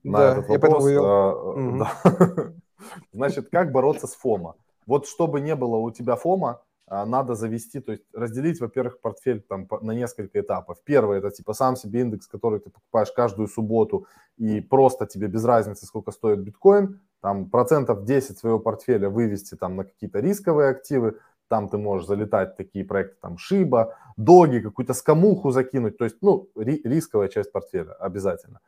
[0.04, 0.90] На да, этот вопрос.
[0.90, 1.78] Я а, угу.
[1.80, 2.54] да.
[3.12, 4.56] Значит, как бороться с ФОМа?
[4.86, 9.68] Вот чтобы не было у тебя ФОМа, надо завести, то есть разделить, во-первых, портфель там
[9.82, 10.78] на несколько этапов.
[10.84, 14.06] Первый это типа сам себе индекс, который ты покупаешь каждую субботу
[14.38, 19.78] и просто тебе без разницы, сколько стоит биткоин, там процентов 10 своего портфеля вывести там
[19.78, 25.52] на какие-то рисковые активы, там ты можешь залетать такие проекты, там Шиба, Доги, какую-то скамуху
[25.52, 28.60] закинуть, то есть, ну, ри- рисковая часть портфеля обязательно.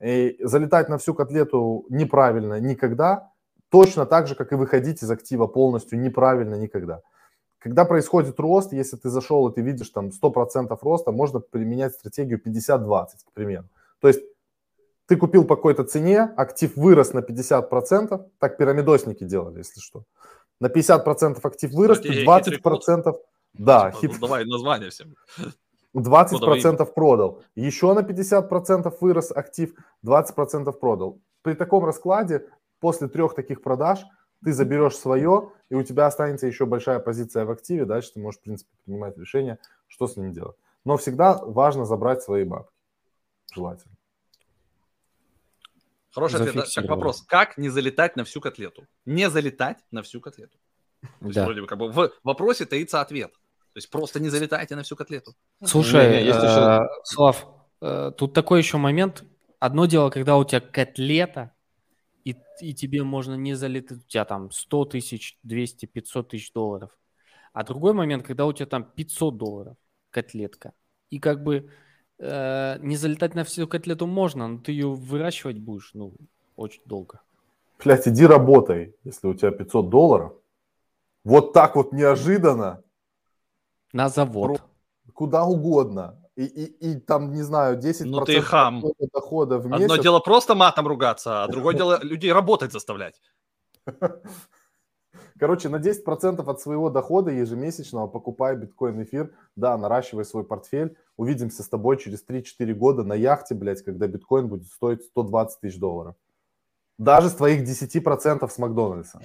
[0.00, 3.32] И залетать на всю котлету неправильно никогда,
[3.68, 7.02] точно так же, как и выходить из актива полностью неправильно никогда.
[7.58, 12.40] Когда происходит рост, если ты зашел и ты видишь там 100% роста, можно применять стратегию
[12.40, 13.64] 50-20, к примеру.
[14.00, 14.20] То есть
[15.06, 20.04] ты купил по какой-то цене, актив вырос на 50%, так пирамидосники делали, если что.
[20.60, 23.16] На 50% актив вырос, ты 20%...
[23.54, 24.20] Да, типа, хит...
[24.20, 25.14] Давай название всем.
[25.96, 27.42] 20% продал.
[27.56, 31.18] Еще на 50% вырос актив, 20% продал.
[31.42, 32.46] При таком раскладе,
[32.80, 34.04] после трех таких продаж,
[34.44, 38.40] ты заберешь свое, и у тебя останется еще большая позиция в активе, дальше ты можешь,
[38.40, 40.56] в принципе, принимать решение, что с ним делать.
[40.84, 42.72] Но всегда важно забрать свои бабки.
[43.54, 43.94] Желательно.
[46.10, 46.66] Хороший ответ.
[46.74, 47.22] Как вопрос.
[47.22, 48.86] Как не залетать на всю котлету?
[49.04, 50.56] Не залетать на всю котлету.
[51.20, 51.44] Да.
[51.44, 53.32] вроде бы как бы в вопросе таится ответ.
[53.32, 55.34] То есть просто не залетайте на всю котлету.
[55.64, 56.82] Слушай, есть еще...
[56.82, 57.46] Э, Слав,
[57.80, 59.24] э, тут такой еще момент.
[59.60, 61.52] Одно дело, когда у тебя котлета,
[62.28, 66.90] и, и тебе можно не залетать, у тебя там 100 тысяч, 200, 500 тысяч долларов.
[67.52, 69.76] А другой момент, когда у тебя там 500 долларов
[70.10, 70.72] котлетка,
[71.10, 71.70] и как бы
[72.18, 76.14] э, не залетать на всю котлету можно, но ты ее выращивать будешь, ну,
[76.56, 77.20] очень долго.
[77.82, 80.32] Блять, иди работай, если у тебя 500 долларов.
[81.24, 82.82] Вот так вот неожиданно.
[83.92, 84.62] На завод.
[85.14, 88.84] Куда угодно и, и, и там, не знаю, 10% ну, ты хам.
[89.12, 89.90] дохода в месяц.
[89.90, 93.20] Одно дело просто матом ругаться, а другое дело людей работать заставлять.
[95.40, 100.96] Короче, на 10% от своего дохода ежемесячного покупай биткоин эфир, да, наращивай свой портфель.
[101.16, 105.78] Увидимся с тобой через 3-4 года на яхте, блядь, когда биткоин будет стоить 120 тысяч
[105.80, 106.14] долларов.
[106.98, 109.20] Даже с твоих 10% с Макдональдса.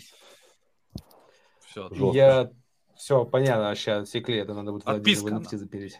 [1.59, 2.49] Все, Я...
[2.95, 5.99] Все, понятно, вообще отсекли, это надо будет Отписка, запереть.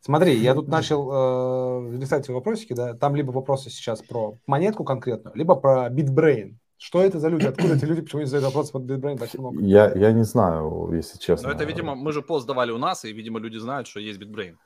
[0.00, 5.34] Смотри, я тут начал э, листать вопросики, да, там либо вопросы сейчас про монетку конкретную,
[5.36, 6.54] либо про BitBrain.
[6.76, 7.46] Что это за люди?
[7.46, 8.02] Откуда эти люди?
[8.02, 9.60] Почему они задают вопросы под BitBrain так много?
[9.60, 11.48] Я, я не знаю, если честно.
[11.48, 14.20] Но это, видимо, мы же пост давали у нас, и, видимо, люди знают, что есть
[14.20, 14.56] BitBrain.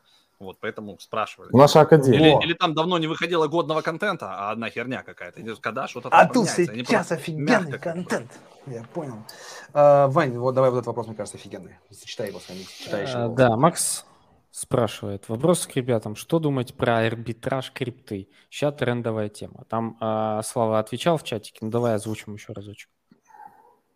[0.41, 1.51] Вот, поэтому спрашивали.
[1.53, 2.39] Наша академия.
[2.39, 5.43] Или, или там давно не выходило годного контента, а одна херня какая-то.
[5.61, 8.31] Когда что-то А тут сейчас офигенный контент.
[8.67, 9.17] Я понял.
[9.73, 11.79] А, Вань, вот давай вот этот вопрос, мне кажется, офигенный.
[11.91, 13.35] Зачитай его, читаешь а, его.
[13.35, 14.05] Да, Макс
[14.59, 15.29] спрашивает.
[15.29, 16.17] Вопрос к ребятам.
[16.17, 18.29] Что думать про арбитраж крипты?
[18.51, 19.65] Сейчас трендовая тема.
[19.69, 21.59] Там э, Слава отвечал в чатике.
[21.63, 22.91] Ну, давай озвучим еще разочек.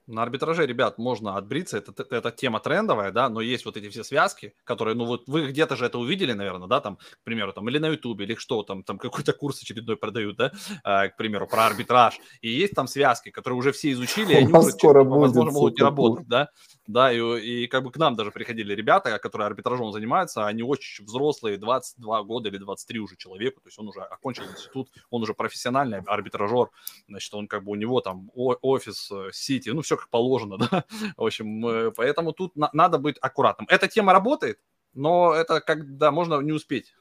[0.09, 3.89] На арбитраже, ребят, можно отбриться, это, это, это тема трендовая, да, но есть вот эти
[3.89, 7.53] все связки, которые, ну вот вы где-то же это увидели, наверное, да, там, к примеру,
[7.53, 10.53] там, или на ютубе, или что там, там какой-то курс очередной продают, да,
[10.85, 14.53] э, к примеру, про арбитраж, и есть там связки, которые уже все изучили, и они
[14.53, 16.49] уже, скоро будет, возможно, могут не работать, да,
[16.89, 21.05] да, и, и как бы к нам даже приходили ребята, которые арбитражом занимаются, они очень
[21.05, 25.33] взрослые, 22 года или 23 уже человеку, то есть он уже окончил институт, он уже
[25.33, 26.71] профессиональный арбитражер,
[27.07, 30.85] значит, он как бы у него там офис, э, сити, ну, все как положено, да.
[31.17, 33.67] В общем, поэтому тут на- надо быть аккуратным.
[33.71, 34.59] Эта тема работает,
[34.95, 36.95] но это когда можно не успеть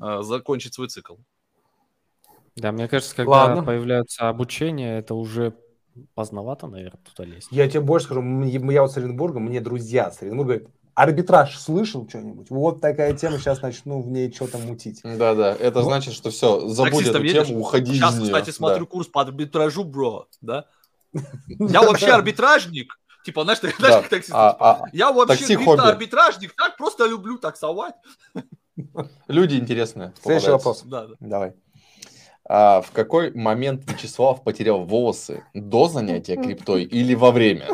[0.00, 1.16] э, закончить свой цикл.
[2.56, 3.62] Да, мне кажется, когда Ладно.
[3.62, 5.54] появляется обучение, это уже
[6.14, 7.48] поздновато, наверное, туда лезть.
[7.50, 12.08] Я тебе больше скажу, я вот с Оренбурга, мне друзья с Оренбурга говорят, Арбитраж слышал
[12.08, 12.48] что-нибудь?
[12.48, 15.02] Вот такая тема, сейчас начну в ней что-то мутить.
[15.04, 15.84] Да-да, это вот.
[15.88, 17.48] значит, что все, забудь эту едешь?
[17.48, 18.26] тему, уходи Сейчас, из нее.
[18.32, 18.90] кстати, смотрю да.
[18.90, 20.64] курс по арбитражу, бро, да?
[21.58, 22.92] Я вообще арбитражник,
[23.26, 24.32] Типа, знаешь, ты, знаешь, таксист.
[24.32, 27.96] А, а, я вообще арбитражник, так просто люблю таксовать.
[29.26, 30.12] Люди интересные.
[30.22, 30.84] Следующий вопрос.
[30.84, 31.14] Да, да.
[31.18, 31.52] Давай.
[32.48, 35.42] А, в какой момент Вячеслав потерял волосы?
[35.54, 37.66] До занятия криптой или во время?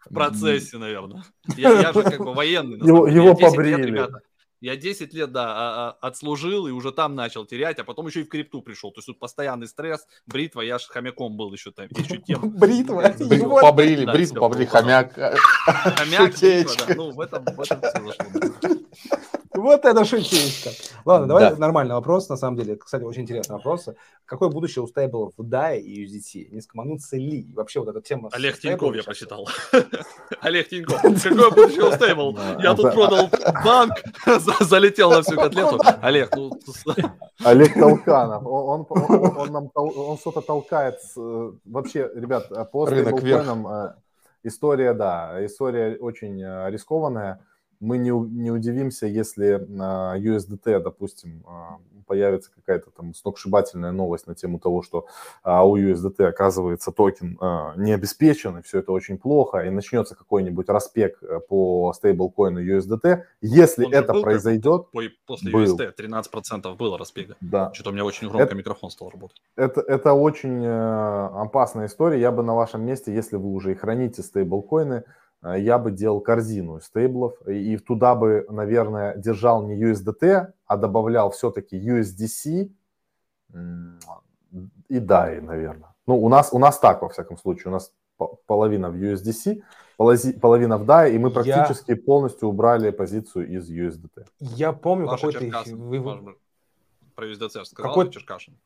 [0.00, 1.22] В процессе, наверное.
[1.56, 2.78] Я, я же как бы военный.
[2.78, 3.76] Его, его побрили.
[3.76, 4.20] Лет, ребята.
[4.62, 8.20] Я 10 лет, да, а, а, отслужил и уже там начал терять, а потом еще
[8.20, 8.92] и в крипту пришел.
[8.92, 12.48] То есть тут постоянный стресс, бритва, я же хомяком был еще там, еще тем.
[12.58, 13.12] Бритва?
[13.60, 15.14] Побрили, бритву побрили, хомяк.
[15.66, 16.94] Хомяк, бритва, да.
[16.94, 19.31] Ну, в этом, в этом все зашло.
[19.54, 20.70] Вот это шутечка.
[21.04, 21.56] Ладно, давай да.
[21.56, 22.76] нормальный вопрос, на самом деле.
[22.76, 23.88] Кстати, очень интересный вопрос.
[24.24, 26.48] Какое будущее у стейблов в DAI и USDT?
[26.50, 27.40] Не скоманутся ли?
[27.40, 28.30] И вообще вот эта тема...
[28.32, 29.48] Олег Тиньков я прочитал.
[30.40, 31.02] Олег Тиньков.
[31.02, 32.38] Какое будущее у стейбл?
[32.60, 33.30] Я тут продал
[33.64, 33.94] банк,
[34.60, 35.78] залетел на всю котлету.
[36.00, 36.52] Олег, ну...
[37.44, 38.46] Олег Толканов.
[38.46, 40.98] Он, он, он, нам, он что-то толкает.
[41.16, 43.94] Э, вообще, ребят, э, по стейблкоинам э,
[44.44, 47.44] история, да, история очень рискованная
[47.82, 54.34] мы не, не удивимся, если на USDT, допустим, а, появится какая-то там сногсшибательная новость на
[54.34, 55.06] тему того, что
[55.42, 60.14] а, у USDT оказывается токен а, не обеспечен, и все это очень плохо, и начнется
[60.14, 63.24] какой-нибудь распек э, по стейблкоину USDT.
[63.40, 64.86] Если Он это произойдет...
[65.26, 65.76] После был.
[65.76, 67.36] USDT 13% было распега.
[67.40, 67.72] Да.
[67.74, 69.42] Что-то у меня очень громко это, микрофон стал работать.
[69.56, 72.20] Это, это очень э, опасная история.
[72.20, 75.04] Я бы на вашем месте, если вы уже и храните стейблкоины,
[75.42, 81.76] я бы делал корзину стейблов и туда бы, наверное, держал не USDT, а добавлял все-таки
[81.76, 82.70] USDC
[84.88, 85.94] и DAI, наверное.
[86.06, 87.92] Ну, у нас, у нас так, во всяком случае, у нас
[88.46, 89.62] половина в USDC,
[89.96, 91.96] половина в DAI, и мы практически я...
[91.96, 94.26] полностью убрали позицию из USDT.
[94.40, 95.40] Я помню какой-то...
[95.74, 96.36] Вы...
[97.14, 98.10] Про USDC сказал какой...
[98.10, 98.56] Черкашин.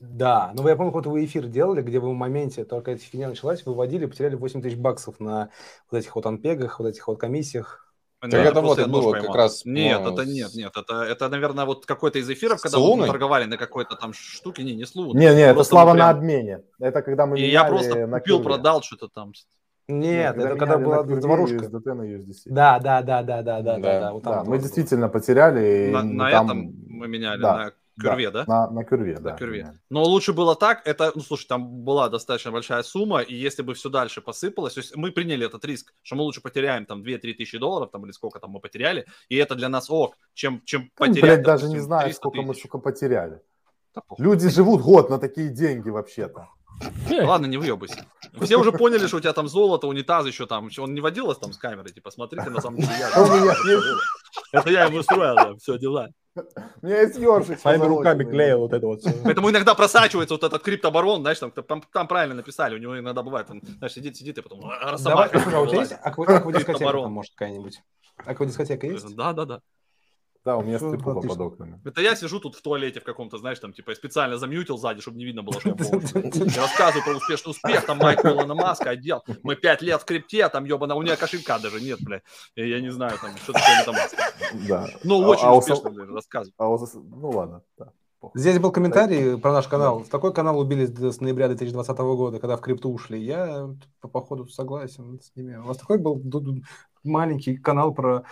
[0.00, 3.28] Да, но я помню, какой-то вы эфир делали, где вы в моменте, только эта фигня
[3.28, 5.50] началась, выводили, потеряли 8 тысяч баксов на
[5.90, 7.80] вот этих вот анпегах, вот этих вот комиссиях.
[8.20, 9.26] Так да, это вот было поймал.
[9.26, 9.64] как раз...
[9.66, 13.44] Нет, ну, это нет, нет, это, это, наверное, вот какой-то из эфиров, когда мы торговали
[13.44, 15.20] на какой-то там штуке, не, не с Луной.
[15.20, 15.98] Не, не, это слава прям...
[15.98, 16.62] на обмене.
[16.80, 19.32] Это когда мы И я просто купил, продал что-то там.
[19.86, 21.68] Нет, нет это когда была заварушка.
[22.46, 24.12] Да, да, да, да, да, да, да, да.
[24.12, 25.90] Вот да мы действительно потеряли.
[25.92, 26.46] На, на там...
[26.46, 27.56] этом мы меняли, да.
[27.56, 28.44] на Кюрве, да?
[28.44, 28.66] да?
[28.66, 29.32] На, на Кюрве, да.
[29.32, 29.80] На Кюрве.
[29.90, 33.74] Но лучше было так, это, ну, слушай, там была достаточно большая сумма, и если бы
[33.74, 37.34] все дальше посыпалось, то есть мы приняли этот риск, что мы лучше потеряем там 2-3
[37.34, 40.90] тысячи долларов, там, или сколько там мы потеряли, и это для нас ок, чем, чем
[40.96, 41.22] потерять...
[41.22, 42.48] Блядь, даже не знаю, сколько тысяч.
[42.48, 43.40] мы, сука, потеряли.
[43.94, 46.48] Да, Люди живут год на такие деньги вообще-то.
[47.08, 48.06] Ладно, не выебайся.
[48.40, 50.68] Все уже поняли, что у тебя там золото, унитаз еще там.
[50.78, 53.10] Он не водил вас там с камерой, типа, смотрите, на самом деле я.
[54.60, 56.08] Это я ему устроил, все, дела.
[56.82, 57.58] У меня есть ёршик.
[57.58, 61.82] Своими руками клеил вот это вот Поэтому иногда просачивается вот этот криптобарон, знаешь, там, там,
[61.92, 65.60] там правильно написали, у него иногда бывает, он, знаешь, сидит, сидит, и потом Давай, а
[65.60, 67.82] у тебя есть аквадискотека, может, какая-нибудь?
[68.24, 69.14] Аквадискотека есть?
[69.14, 69.60] Да, да, да.
[70.44, 71.80] Да, у меня стрипуха под окнами.
[71.84, 75.00] Это я сижу тут в туалете в каком-то, знаешь, там, типа, я специально замьютил сзади,
[75.00, 78.90] чтобы не видно было, что я Я рассказываю про успешный успех, там Майк Илона Маска
[78.90, 79.22] одел.
[79.42, 82.20] Мы пять лет в крипте, там, ебаная, у меня кошелька даже нет, бля.
[82.56, 84.16] Я не знаю, там, что такое Метамаска.
[84.68, 84.88] Да.
[85.02, 86.54] Ну, а, очень а успешно, бля, рассказываю.
[86.58, 87.92] А ну, ладно, да.
[88.34, 90.04] Здесь был комментарий про наш канал.
[90.10, 93.22] Такой канал убили с ноября 2020 года, когда в крипту ушли.
[93.22, 93.68] Я,
[94.00, 95.56] по походу, согласен с ними.
[95.56, 96.22] У вас такой был
[97.02, 98.24] маленький канал про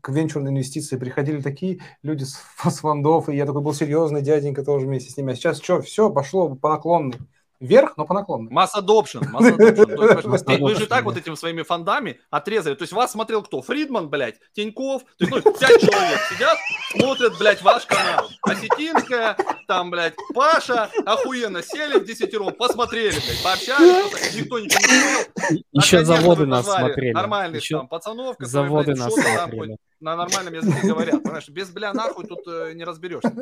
[0.00, 2.24] к венчурной инвестиции приходили такие люди
[2.64, 5.32] с, фондов, и я такой был серьезный дяденька тоже вместе с ними.
[5.32, 7.18] А сейчас что, все, пошло по наклонной
[7.60, 8.50] вверх, но по наклонной.
[8.50, 9.26] Масс adoption.
[9.28, 10.58] Масс adoption.
[10.60, 12.74] Вы же так вот этими своими фондами отрезали.
[12.74, 13.62] То есть вас смотрел кто?
[13.62, 15.02] Фридман, блядь, Тиньков.
[15.18, 16.58] То есть, ну, пять человек сидят,
[16.90, 18.28] смотрят, блядь, ваш канал.
[18.42, 19.36] Осетинская,
[19.68, 25.64] там, блядь, Паша, охуенно, сели в десятером, посмотрели, блядь, пообщались, никто ничего не понял.
[25.72, 27.12] Еще заводы нас смотрели.
[27.12, 29.76] Нормальных там пацанов, которые, заводы нас смотрели.
[30.00, 31.22] на нормальном языке говорят.
[31.22, 33.32] Понимаешь, без бля нахуй тут э, не разберешься.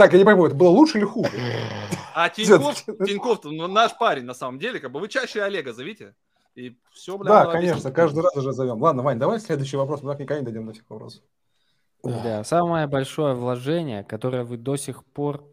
[0.00, 1.30] Так, я не пойму, это было лучше или хуже?
[2.14, 6.14] А Тиньков, Тиньков ну, наш парень, на самом деле, как бы вы чаще Олега зовите.
[6.54, 8.82] И все, бля, да, конечно, каждый раз уже зовем.
[8.82, 11.22] Ладно, Вань, давай следующий вопрос, мы так никогда не дойдем до этих вопросов.
[12.02, 15.46] Да, самое большое вложение, которое вы до сих пор,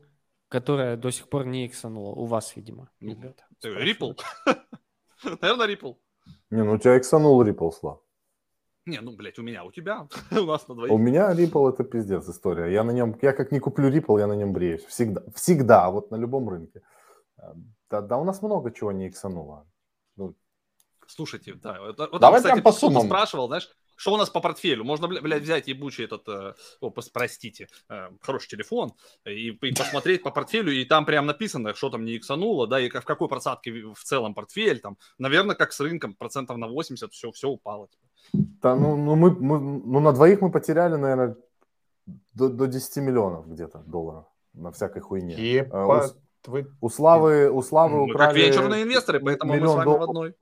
[0.47, 3.45] которое до сих пор не иксануло, у вас, видимо, ребята.
[3.63, 4.13] Рипл?
[5.41, 5.93] Наверное, Рипл.
[6.49, 7.99] Не, ну у тебя иксанул Рипл, Слав.
[8.87, 10.93] Не, ну, блядь, у меня, у тебя, у нас на двоих.
[10.93, 12.71] У меня Ripple это пиздец история.
[12.73, 14.85] Я на нем, я как не куплю Ripple, я на нем бреюсь.
[14.85, 16.81] Всегда, всегда, вот на любом рынке.
[17.89, 19.67] Да, да у нас много чего не иксануло.
[20.15, 20.35] Ну,
[21.07, 21.79] Слушайте, да.
[21.81, 23.05] Вот, Давай там, кстати, прям по суммам.
[23.05, 24.83] спрашивал, знаешь, что у нас по портфелю?
[24.83, 28.93] Можно, блядь, взять ебучий этот, э, о, простите, э, хороший телефон
[29.25, 32.89] и, и посмотреть по портфелю, и там прям написано, что там не иксануло, да, и
[32.89, 37.31] в какой просадке в целом портфель, там, наверное, как с рынком, процентов на 80 все,
[37.31, 37.89] все упало.
[38.67, 41.35] Да, ну, ну, мы, мы, ну, на двоих мы потеряли, наверное,
[42.33, 45.33] до, до 10 миллионов где-то долларов на всякой хуйне.
[45.33, 46.07] Епа, а,
[46.47, 46.67] у, вы...
[46.81, 48.27] у Славы, у Славы мы украли...
[48.27, 49.97] как венчурные инвесторы, поэтому мы с вами дол...
[49.97, 50.35] в одной.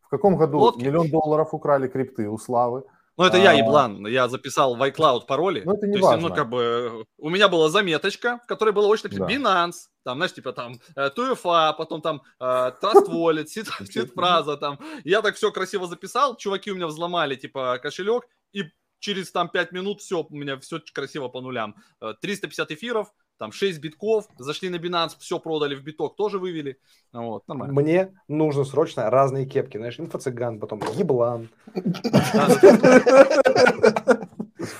[0.00, 0.84] В каком году Лодки.
[0.84, 2.84] миллион долларов украли крипты у Славы?
[3.18, 3.40] Ну, это а...
[3.40, 4.06] я еблан.
[4.06, 5.62] Я записал в iCloud пароли.
[5.64, 6.26] Ну, это не То важно.
[6.26, 9.34] Есть, ну, как бы, у меня была заметочка, в которой было очень написано да.
[9.34, 9.74] Binance,
[10.04, 12.44] там, знаешь, типа там TUFA, э, потом там э,
[12.80, 14.78] Trust Wallet, Сидфраза, там.
[15.04, 18.64] Я так все красиво записал, чуваки у меня взломали, типа, кошелек, и
[19.00, 21.74] через там 5 минут все, у меня все красиво по нулям.
[22.20, 26.78] 350 э, эфиров, там 6 битков, зашли на Binance, все продали в биток, тоже вывели.
[27.12, 27.80] Вот, нормально.
[27.80, 31.48] Мне нужно срочно разные кепки, знаешь, инфо-цыган, потом еблан.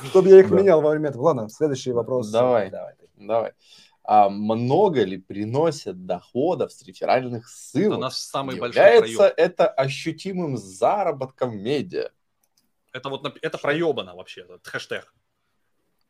[0.05, 1.23] Чтобы я их менял во время этого.
[1.23, 2.31] Ладно, следующий вопрос.
[2.31, 3.53] Давай, давай, давай.
[4.03, 7.93] А много ли приносят доходов с реферальных ссылок?
[7.93, 12.11] Это наш самый большой Является это ощутимым заработком медиа?
[12.93, 15.15] Это вот это проебано вообще, этот хэштег.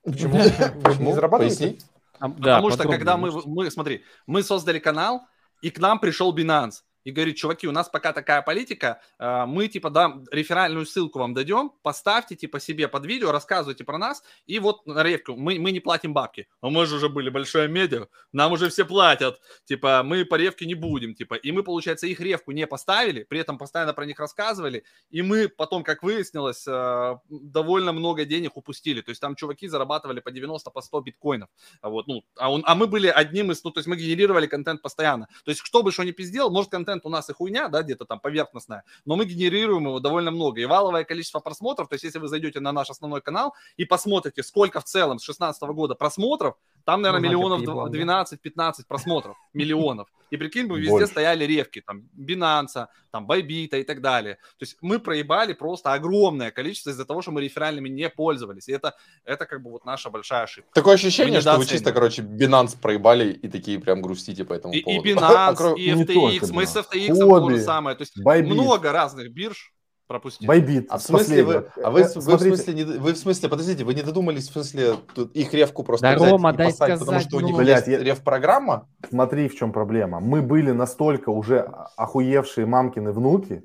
[0.04, 0.38] Почему?
[0.82, 1.08] Почему?
[1.08, 1.78] Не зарабатываете?
[2.18, 5.26] Потому что когда мы, мы, смотри, мы создали канал,
[5.62, 9.68] и к нам пришел Binance и говорит, чуваки, у нас пока такая политика, э, мы,
[9.68, 14.58] типа, да, реферальную ссылку вам дадем, поставьте, типа, себе под видео, рассказывайте про нас, и
[14.58, 18.08] вот на ревку, мы, мы не платим бабки, а мы же уже были большая медиа,
[18.32, 22.20] нам уже все платят, типа, мы по ревке не будем, типа, и мы, получается, их
[22.20, 27.16] ревку не поставили, при этом постоянно про них рассказывали, и мы потом, как выяснилось, э,
[27.30, 31.48] довольно много денег упустили, то есть там чуваки зарабатывали по 90, по 100 биткоинов,
[31.80, 34.82] вот, ну, а, он, а мы были одним из, ну, то есть мы генерировали контент
[34.82, 37.68] постоянно, то есть кто бы что ни пиздел, может, контент контент у нас и хуйня,
[37.68, 40.60] да, где-то там поверхностная, но мы генерируем его довольно много.
[40.60, 44.42] И валовое количество просмотров, то есть если вы зайдете на наш основной канал и посмотрите,
[44.42, 46.54] сколько в целом с 2016 года просмотров,
[46.88, 47.60] там, наверное, ну, миллионов
[47.92, 50.08] 12-15 просмотров, миллионов.
[50.30, 51.06] И прикинь, бы везде Больше.
[51.08, 54.36] стояли ревки, там, Binance, там, Bybit и так далее.
[54.58, 58.70] То есть мы проебали просто огромное количество из-за того, что мы реферальными не пользовались.
[58.70, 58.94] И это,
[59.26, 60.70] это как бы вот наша большая ошибка.
[60.72, 64.80] Такое ощущение, что вы чисто, короче, Binance проебали и такие прям грустите по этому и,
[64.80, 65.02] поводу.
[65.08, 67.96] И Binance, и FTX, мы с FTX то же самое.
[67.96, 69.74] То есть много разных бирж
[70.08, 70.48] пропустил.
[70.48, 70.86] Байбит.
[70.90, 73.94] А в смысле вы, а вы, вы, в смысле не, вы в смысле, подождите, вы
[73.94, 77.20] не додумались в смысле тут их ревку просто да, взять Рома, и дай сказать, потому
[77.20, 78.88] что у них блядь, есть рев-программа?
[79.08, 80.18] Смотри, в чем проблема.
[80.18, 81.60] Мы были настолько уже
[81.96, 83.62] охуевшие мамкины внуки,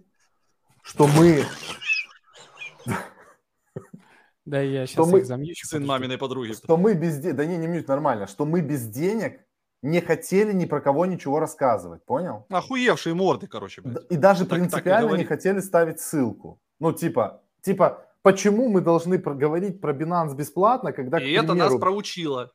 [0.84, 1.44] что мы...
[4.45, 5.24] Да, я сейчас мы...
[5.24, 5.65] замьючу.
[5.65, 6.52] Сын маминой подруги.
[6.52, 7.38] Что мы без денег...
[7.38, 8.28] Да не, не мьють, нормально.
[8.28, 9.40] Что мы без денег
[9.84, 12.46] не хотели ни про кого ничего рассказывать, понял?
[12.50, 13.82] Охуевшие морды, короче.
[13.82, 14.10] Блядь.
[14.10, 16.60] И даже так, принципиально так не хотели ставить ссылку.
[16.80, 21.76] Ну, типа, типа, почему мы должны говорить про Binance бесплатно, когда, И примеру, это нас
[21.76, 22.52] проучило.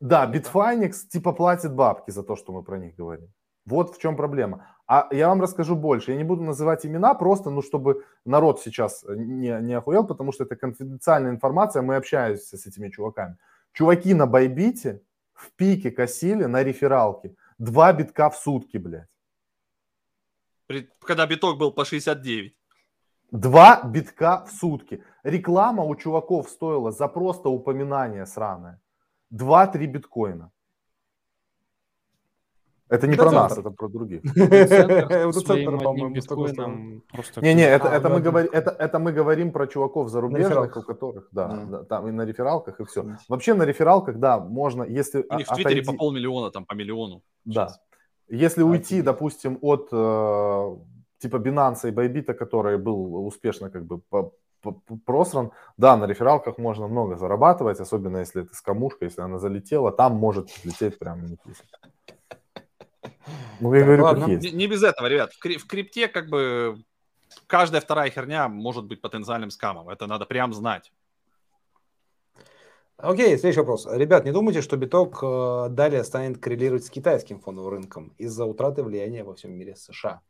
[0.00, 3.32] Да, Bitfinex типа платит бабки за то, что мы про них говорим.
[3.64, 4.66] Вот в чем проблема.
[4.88, 6.10] А я вам расскажу больше.
[6.10, 10.42] Я не буду называть имена, просто, ну, чтобы народ сейчас не, не охуел, потому что
[10.42, 13.36] это конфиденциальная информация, мы общаемся с этими чуваками.
[13.72, 15.02] Чуваки на Байбите
[15.42, 17.34] в пике косили на рефералке.
[17.58, 19.08] Два битка в сутки, блядь.
[21.00, 22.56] Когда биток был по 69.
[23.30, 25.02] Два битка в сутки.
[25.24, 28.80] Реклама у чуваков стоила за просто упоминание сраное.
[29.30, 30.50] Два-три биткоина.
[32.92, 34.22] Это не про нас, это про других.
[37.42, 41.64] Не-не, это, это, мы говорим, это, это мы говорим про чуваков зарубежных, у которых, да,
[41.70, 43.16] да, там и на рефералках, и все.
[43.28, 45.24] Вообще на рефералках, да, можно, если...
[45.30, 47.22] У них в Твиттере по полмиллиона, там по миллиону.
[47.46, 47.68] Да.
[48.28, 50.76] Если уйти, допустим, от э,
[51.18, 54.00] типа Binance и Bybit, который был успешно как бы
[55.06, 60.16] просран, да, на рефералках можно много зарабатывать, особенно если это скамушка, если она залетела, там
[60.16, 61.62] может лететь прям неплохо.
[63.60, 64.24] Ну, я говорю, ладно.
[64.26, 65.32] Не, не без этого, ребят.
[65.32, 66.82] В, в крипте как бы
[67.46, 69.88] каждая вторая херня может быть потенциальным скамом.
[69.88, 70.92] Это надо прям знать.
[72.96, 73.86] Окей, следующий вопрос.
[73.90, 78.84] Ребят, не думайте, что биток э, далее станет коррелировать с китайским фондовым рынком из-за утраты
[78.84, 80.20] влияния во всем мире США?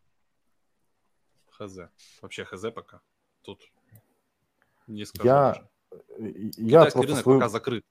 [1.50, 1.78] Хз.
[2.22, 3.02] Вообще хз пока.
[3.42, 3.60] Тут
[4.86, 5.28] не скажу.
[5.28, 5.68] Я,
[6.18, 7.40] я Китайский рынок свою...
[7.40, 7.84] пока закрыт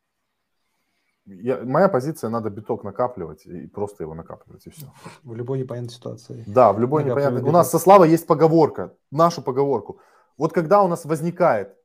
[1.25, 4.85] я, моя позиция, надо биток накапливать и просто его накапливать, и все.
[5.23, 6.43] В любой непонятной ситуации.
[6.47, 7.41] Да, в любой непонятной.
[7.41, 9.99] У нас со Славой есть поговорка, нашу поговорку.
[10.37, 11.75] Вот когда у нас возникает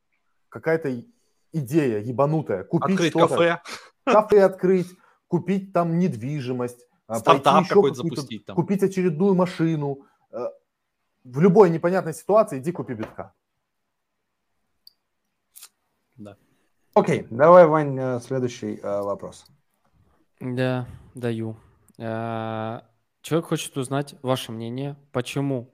[0.49, 1.05] какая-то
[1.53, 3.61] идея ебанутая, купить Открыть кафе.
[4.05, 4.89] Кафе открыть,
[5.29, 6.87] купить там недвижимость.
[7.07, 8.57] А, Стартап какой-то запустить там.
[8.57, 10.07] Купить очередную машину.
[10.33, 10.47] Э,
[11.25, 13.33] в любой непонятной ситуации иди купи битка.
[16.17, 16.37] Да.
[16.97, 19.45] Окей, давай, Вань, э, следующий э, вопрос.
[20.41, 21.55] Да, даю.
[21.99, 22.81] Э,
[23.21, 25.71] человек хочет узнать ваше мнение, почему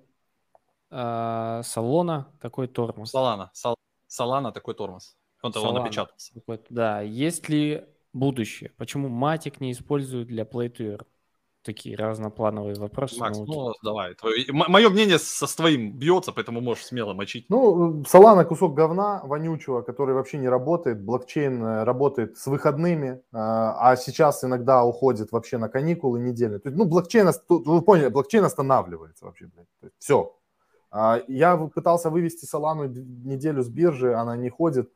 [0.90, 3.12] Салона такой тормоз.
[3.12, 3.76] Салана, Сал,
[4.08, 5.16] Салана такой тормоз.
[5.42, 6.34] Он того напечатался.
[6.68, 8.72] Да, есть ли будущее?
[8.76, 11.06] Почему Матик не используют для Play to Earn?
[11.62, 13.18] Такие разноплановые вопросы.
[13.18, 14.14] Макс, ну, ну давай.
[14.14, 14.44] Твое...
[14.52, 17.46] Мое мнение со с твоим бьется, поэтому можешь смело мочить.
[17.48, 21.02] Ну, Solana кусок говна вонючего, который вообще не работает.
[21.02, 26.58] Блокчейн э, работает с выходными, а, а сейчас иногда уходит вообще на каникулы недельные.
[26.58, 29.46] То есть, ну, блокчейн, вы поняли, блокчейн останавливается вообще.
[29.46, 29.92] Блядь.
[29.98, 30.36] все.
[30.90, 34.90] А, я пытался вывести Solana неделю с биржи, она не ходит.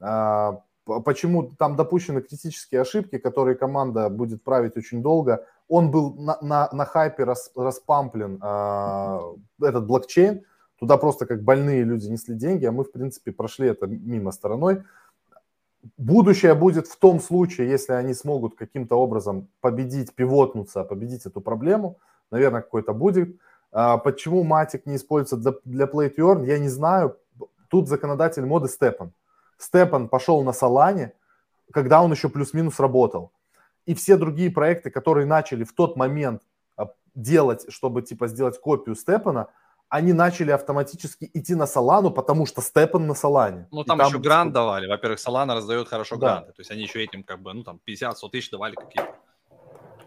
[0.00, 6.36] А, почему там допущены критические ошибки, которые команда будет править очень долго– он был на,
[6.42, 10.44] на, на хайпе рас, распамплен, э, этот блокчейн,
[10.78, 14.82] туда просто как больные люди несли деньги, а мы, в принципе, прошли это мимо стороной.
[15.96, 21.96] Будущее будет в том случае, если они смогут каким-то образом победить, пивотнуться, победить эту проблему,
[22.30, 23.34] наверное, какой-то будет.
[23.70, 27.16] А почему матик не используется для, для Play to Earn, я не знаю.
[27.68, 29.12] Тут законодатель моды Степан.
[29.56, 31.14] Степан пошел на Солане,
[31.72, 33.32] когда он еще плюс-минус работал
[33.86, 36.42] и все другие проекты, которые начали в тот момент
[36.76, 39.48] а, делать, чтобы типа сделать копию Степана,
[39.88, 43.68] они начали автоматически идти на Солану, потому что Степан на Солане.
[43.70, 44.86] Ну, там, там еще грант давали.
[44.86, 46.26] Во-первых, Солана раздает хорошо да.
[46.26, 46.52] гранты.
[46.52, 49.14] То есть они еще этим как бы, ну, там, 50-100 тысяч давали какие-то.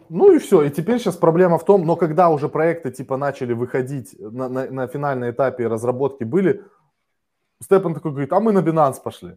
[0.08, 0.62] Ну и все.
[0.64, 4.70] И теперь сейчас проблема в том, но когда уже проекты типа начали выходить на, на,
[4.70, 6.64] на финальном этапе разработки были,
[7.62, 9.36] Степан такой говорит, а мы на Binance пошли.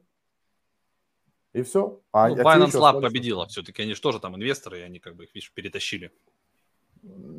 [1.59, 1.99] И все.
[2.11, 3.81] А, ну, Binance Lab победила все-таки.
[3.81, 6.11] Они же тоже там инвесторы, и они как бы их, видишь, перетащили.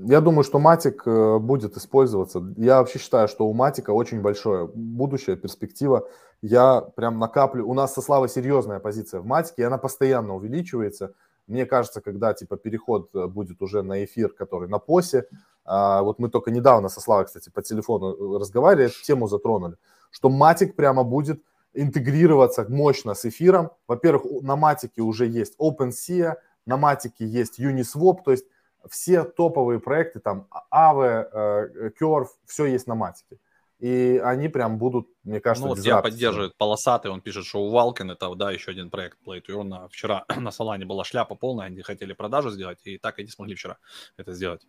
[0.06, 2.42] Я думаю, что Матик э, будет использоваться.
[2.56, 6.08] Я вообще считаю, что у Матика очень большое будущее, перспектива.
[6.40, 7.68] Я прям накаплю.
[7.68, 11.14] У нас со Славой серьезная позиция в Матике, и она постоянно увеличивается.
[11.46, 15.26] Мне кажется, когда типа переход э, будет уже на эфир, который на ПОСе,
[15.64, 19.76] а, вот мы только недавно со Славой, кстати, по телефону э, разговаривали, эту тему затронули,
[20.10, 21.42] что Матик прямо будет
[21.74, 23.70] интегрироваться мощно с эфиром.
[23.86, 26.34] Во-первых, на матике уже есть OpenSea,
[26.66, 28.46] на матике есть Uniswap, то есть
[28.88, 33.38] все топовые проекты, там Aave, э, Curve, все есть на матике.
[33.78, 37.70] И они прям будут, мне кажется, Ну вот я поддерживает полосатый, он пишет, что у
[37.70, 39.88] Валкин это, да, еще один проект Play to Earn.
[39.88, 43.54] Вчера на Солане была шляпа полная, они хотели продажу сделать, и так и не смогли
[43.54, 43.78] вчера
[44.18, 44.66] это сделать.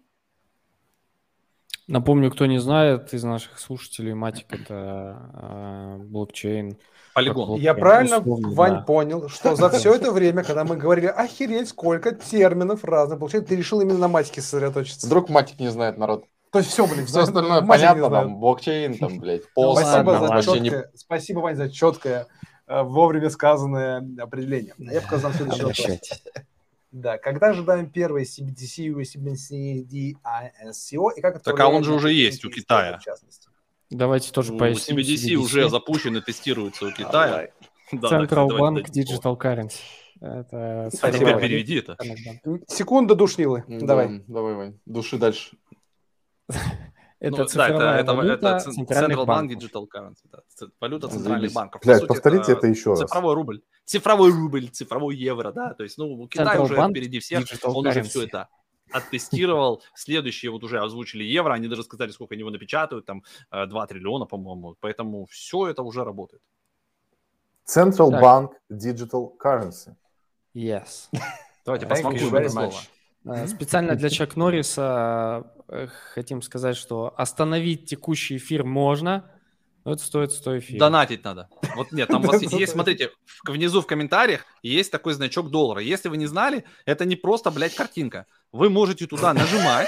[1.88, 6.78] Напомню, кто не знает из наших слушателей, Матик это э, блокчейн.
[7.14, 7.60] Полигон.
[7.60, 8.82] Я правильно, условно, Вань, да.
[8.82, 13.56] понял, что за все это время, когда мы говорили, охереть, сколько терминов разных блокчейн, ты
[13.56, 15.08] решил именно на Матике сосредоточиться.
[15.08, 16.26] Вдруг Матик не знает народ.
[16.52, 19.82] То есть все, блин, все остальное понятно, там, блокчейн, там, блядь, пост.
[19.82, 22.28] Спасибо, за четкое, спасибо, Вань, за четкое,
[22.68, 24.74] э, вовремя сказанное определение.
[24.78, 26.24] Я показал следующий вопрос.
[26.92, 29.88] Да, когда ожидаем первый CBDC, CBDC,
[30.66, 32.98] ISCO, и как это Так а он же уже есть у Китая.
[32.98, 33.50] В частности?
[33.90, 34.98] Давайте тоже ну, поясним.
[34.98, 37.50] CBDC, CBDC уже запущен и тестируется у Китая.
[37.94, 39.80] Central Bank Digital Currency.
[40.20, 41.98] Это а теперь переведи это.
[42.68, 43.64] Секунда душнилы.
[43.68, 44.24] Давай.
[44.28, 44.80] Давай, Вань.
[44.86, 45.58] Души дальше.
[47.22, 50.26] Это ну, цифровая да, это, валюта это, Central Bank Digital Currency.
[50.32, 50.40] Да.
[50.80, 51.80] Валюта центральных банков.
[51.86, 53.00] Блядь, повторите это, это еще раз.
[53.00, 53.62] Цифровой рубль.
[53.86, 55.76] Цифровой рубль, цифровой евро, да.
[55.76, 57.90] То есть, ну, Китай Central уже Bank впереди всех, Digital он currency.
[57.90, 58.48] уже все это
[58.92, 59.84] оттестировал.
[59.94, 63.88] Следующие вот уже озвучили евро, они даже сказали, сколько они его напечатают, там 2 э,
[63.88, 64.76] триллиона, по-моему.
[64.80, 66.42] Поэтому все это уже работает.
[67.68, 68.24] Central так.
[68.24, 69.96] Bank Digital Currency.
[70.56, 71.10] Yes.
[71.66, 72.74] Давайте посмотрим это слово.
[73.48, 79.30] Специально для Чак Норриса э, хотим сказать, что остановить текущий эфир можно,
[79.84, 80.80] но это стоит 100 эфиров.
[80.80, 81.50] Донатить надо.
[81.76, 83.12] Вот нет, там у вас есть, смотрите,
[83.44, 85.82] внизу в комментариях есть такой значок доллара.
[85.82, 88.28] Если вы не знали, это не просто, блядь, картинка.
[88.52, 89.88] Вы можете туда нажимать,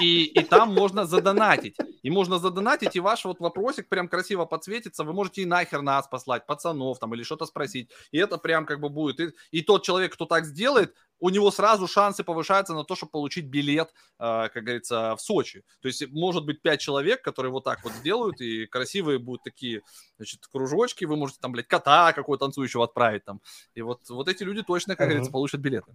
[0.00, 1.76] и, и там можно задонатить.
[2.02, 5.02] И можно задонатить, и ваш вот вопросик прям красиво подсветится.
[5.02, 7.90] Вы можете и нахер нас послать, пацанов там, или что-то спросить.
[8.10, 9.20] И это прям как бы будет.
[9.20, 13.12] И, и тот человек, кто так сделает, у него сразу шансы повышаются на то, чтобы
[13.12, 15.62] получить билет, э, как говорится, в Сочи.
[15.80, 19.82] То есть может быть пять человек, которые вот так вот сделают, и красивые будут такие,
[20.16, 23.40] значит, кружочки, вы можете там, блядь, кота какого-то танцующего отправить там.
[23.76, 25.94] И вот, вот эти люди точно, как говорится, получат билеты.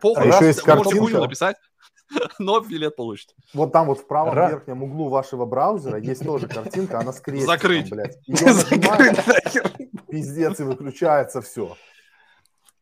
[0.00, 1.00] Похуй, а еще есть картинка.
[1.02, 1.56] можете написать,
[2.40, 3.36] но билет получит.
[3.54, 4.50] Вот там вот в правом Ра...
[4.50, 7.90] верхнем углу вашего браузера есть тоже картинка, она с крестиком, Закрыть.
[7.90, 8.18] блядь.
[8.26, 11.76] Закрыть Пиздец, и выключается все.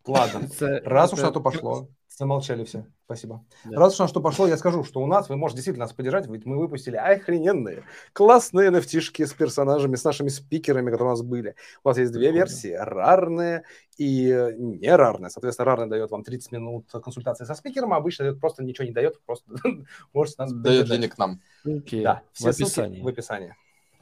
[0.06, 0.48] Ладно,
[0.84, 1.88] раз уж на то пошло.
[2.08, 2.86] Замолчали все.
[3.04, 3.44] Спасибо.
[3.66, 3.78] Да.
[3.78, 6.26] Раз уж на что пошло, я скажу, что у нас вы можете действительно нас поддержать,
[6.26, 7.84] ведь мы выпустили охрененные,
[8.14, 11.56] классные nft с персонажами, с нашими спикерами, которые у нас были.
[11.84, 13.64] У вас есть две версии, рарные
[13.98, 15.28] и не рарные.
[15.28, 19.20] Соответственно, рарная дает вам 30 минут консультации со спикером, а обычно просто ничего не дает,
[19.26, 19.52] просто
[20.14, 21.42] можете нас Дает денег нам.
[21.64, 23.02] Да, все в описании.
[23.02, 23.54] в описании.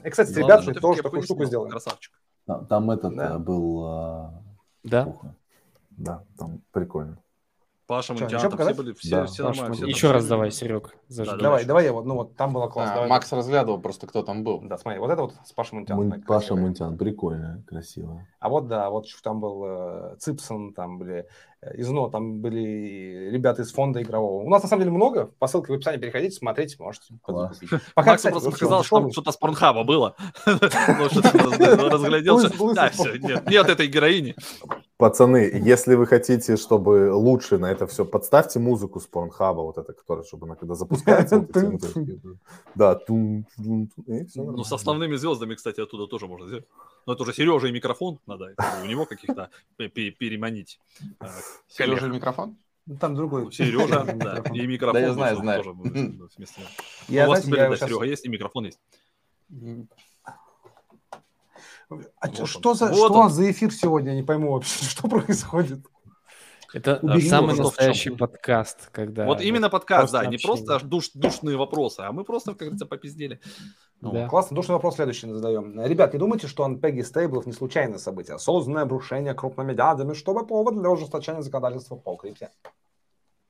[0.04, 1.44] И, кстати, с ребятами тоже такую штуку.
[1.68, 2.12] Красавчик.
[2.68, 3.38] Там, этот да.
[3.38, 3.84] был...
[3.86, 4.42] А,
[4.84, 5.16] да?
[5.96, 7.18] Да, там прикольно.
[7.86, 8.74] Паша Мунтян, еще показать?
[8.74, 9.26] все были, все, да.
[9.26, 9.74] все нормально.
[9.74, 10.96] Все еще раз давай, Серег.
[11.10, 12.92] Да, давай, давай я вот, ну вот там было классно.
[12.92, 14.62] А, давай, Макс разглядывал просто, кто там был.
[14.62, 16.08] Да, смотри, вот это вот с Пашей Мунтяном.
[16.08, 16.22] Мун...
[16.22, 18.26] Паша Мунтян, прикольно, красиво.
[18.40, 21.26] А вот, да, вот там был э, Ципсон, там были
[21.60, 24.42] э, Изно, там были ребята из фонда игрового.
[24.42, 25.26] У нас на самом деле много.
[25.38, 27.68] По ссылке в описании переходите, смотрите, можете купить.
[27.94, 30.16] Пока, Макс просто сказал, что там что-то с Порнхаба было.
[30.46, 32.50] Разгляделся.
[32.74, 34.34] Да, все, нет этой героини.
[34.96, 39.92] Пацаны, если вы хотите, чтобы лучше на это все, подставьте музыку с Порнхаба, вот это,
[39.92, 41.46] которая, чтобы она когда запускается.
[42.76, 42.94] Да,
[43.56, 46.66] Ну, с основными звездами, кстати, оттуда тоже можно сделать.
[47.06, 50.78] Но это уже Сережа и микрофон, надо у него каких-то переманить.
[51.18, 51.28] А,
[51.66, 52.56] Сережа и микрофон?
[52.86, 53.50] Ну, там другой.
[53.52, 55.00] Сережа, да, и микрофон.
[55.00, 55.64] Да, я знаю, знаю.
[55.64, 55.76] Тоже
[57.26, 58.78] У вас Серега есть, и микрофон есть.
[62.20, 62.76] А вот что, он.
[62.76, 63.30] за, вот что он.
[63.30, 64.10] за эфир сегодня?
[64.10, 65.80] Я не пойму вообще, что происходит.
[66.74, 69.26] Это Убери самый настоящий подкаст, когда...
[69.26, 73.40] Вот именно подкаст, да, не просто душ, душные вопросы, а мы просто, как говорится, попиздели.
[74.00, 74.28] Ну, да.
[74.28, 75.80] Классно, душный вопрос следующий задаем.
[75.80, 80.76] Ребят, не думайте, что Пегги Стейблов не случайное событие, осознанное обрушение крупными дядями, чтобы повод
[80.80, 82.50] для ужесточения законодательства по крипте.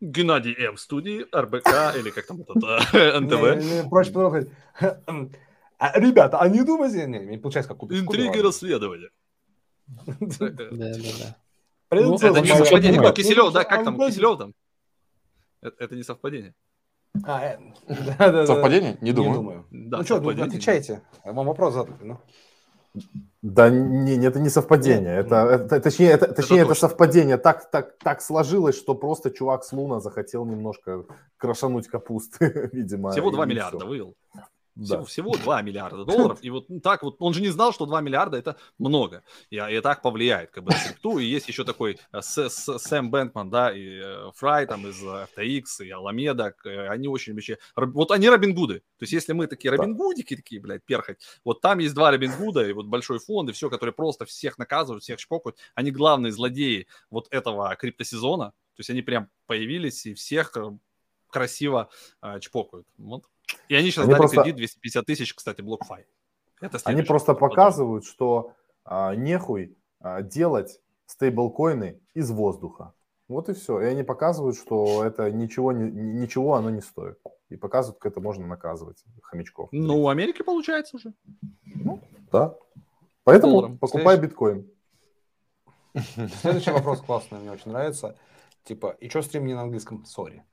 [0.03, 0.77] Геннадий М.
[0.77, 3.89] в студии, РБК или как там это, НТВ.
[3.89, 4.13] Проще
[5.79, 7.07] а, ребята, а не думайте...
[7.07, 8.01] Не, не получается, как купить.
[8.01, 9.11] Интриги расследования.
[10.21, 11.37] Да, да, да.
[11.91, 13.13] Это не совпадение.
[13.13, 13.65] Киселев, да?
[13.65, 13.99] Как там?
[13.99, 14.55] Киселев там?
[15.61, 16.55] Это не совпадение.
[17.27, 17.59] А, э,
[18.19, 18.99] да, да, совпадение?
[19.01, 19.33] Не думаю.
[19.33, 19.67] Не думаю.
[19.71, 21.03] Да, ну что, отвечайте.
[21.25, 22.19] Вам вопрос задали, ну.
[23.43, 25.17] Да не, это не совпадение.
[25.17, 27.37] Это, это, точнее, это, точнее, это, это совпадение.
[27.39, 31.05] Так, так, так сложилось, что просто чувак с Луна захотел немножко
[31.37, 33.11] крошануть капусты, видимо.
[33.11, 34.15] Всего 2 миллиарда вывел.
[34.77, 35.05] Всего, да.
[35.05, 36.39] всего 2 миллиарда долларов.
[36.43, 39.23] И вот так вот, он же не знал, что 2 миллиарда это много.
[39.51, 41.19] И, и так повлияет как бы на крипту.
[41.19, 45.91] И есть еще такой э, Сэм Бэнкман, да, и э, Фрай там из FTX, и
[45.91, 46.55] Аламеда.
[46.89, 47.59] Они очень вообще...
[47.77, 48.81] Вот они Робин Гуды.
[48.99, 52.33] То есть если мы такие Робин Гудики, такие, блядь, перхать, вот там есть два Робин
[52.37, 55.57] Гуда, и вот большой фонд, и все, которые просто всех наказывают, всех шпокают.
[55.75, 58.51] Они главные злодеи вот этого криптосезона.
[58.51, 60.77] То есть они прям появились и всех э,
[61.29, 61.91] красиво
[62.23, 62.89] э, чпокают.
[62.99, 63.25] Вот
[63.69, 64.43] и они сейчас они дали просто...
[64.43, 66.05] кредит 250 тысяч, кстати, BlockFi.
[66.61, 68.53] Это они просто показывают, что
[68.85, 72.95] а, нехуй а, делать стейблкоины из воздуха.
[73.29, 73.81] Вот и все.
[73.81, 77.19] И они показывают, что это ничего, не, ничего оно не стоит.
[77.49, 79.69] И показывают, как это можно наказывать хомячков.
[79.73, 81.15] Ну, у Америки получается уже.
[81.65, 82.01] Ну,
[82.31, 82.55] да.
[83.25, 83.79] Поэтому Долларом.
[83.79, 84.27] покупай Следующий...
[84.29, 84.71] биткоин.
[86.41, 88.17] Следующий вопрос классный, мне очень нравится.
[88.65, 90.05] Типа, и что стрим не на английском?
[90.05, 90.45] Сори.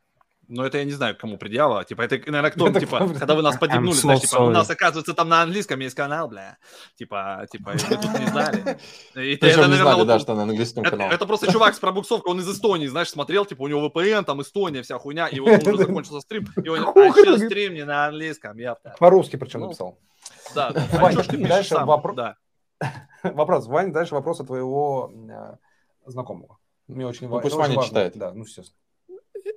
[0.53, 1.85] Но это я не знаю, кому предъява.
[1.85, 5.29] Типа, это, наверное, кто, типа, когда вы нас поднимнули, знаешь, типа, у нас, оказывается, там
[5.29, 6.57] на английском есть канал, бля.
[6.95, 8.77] Типа, типа, мы тут не знали.
[9.15, 12.33] И это, наверное, знали, вот, да, что на английском это, это просто чувак с пробуксовкой,
[12.33, 15.53] он из Эстонии, знаешь, смотрел, типа, у него VPN, там Эстония, вся хуйня, и он
[15.53, 19.67] уже закончился стрим, и он, а что стрим не на английском, я По-русски причем ну,
[19.67, 19.99] написал.
[20.53, 20.85] Да, да.
[20.91, 21.87] А что ж ты пишешь сам?
[23.23, 25.55] Вопрос, Вань, дальше вопрос от твоего э,
[26.07, 26.57] знакомого.
[26.87, 28.17] Мне очень ну, пусть Ваня читает.
[28.17, 28.75] Да, ну, естественно.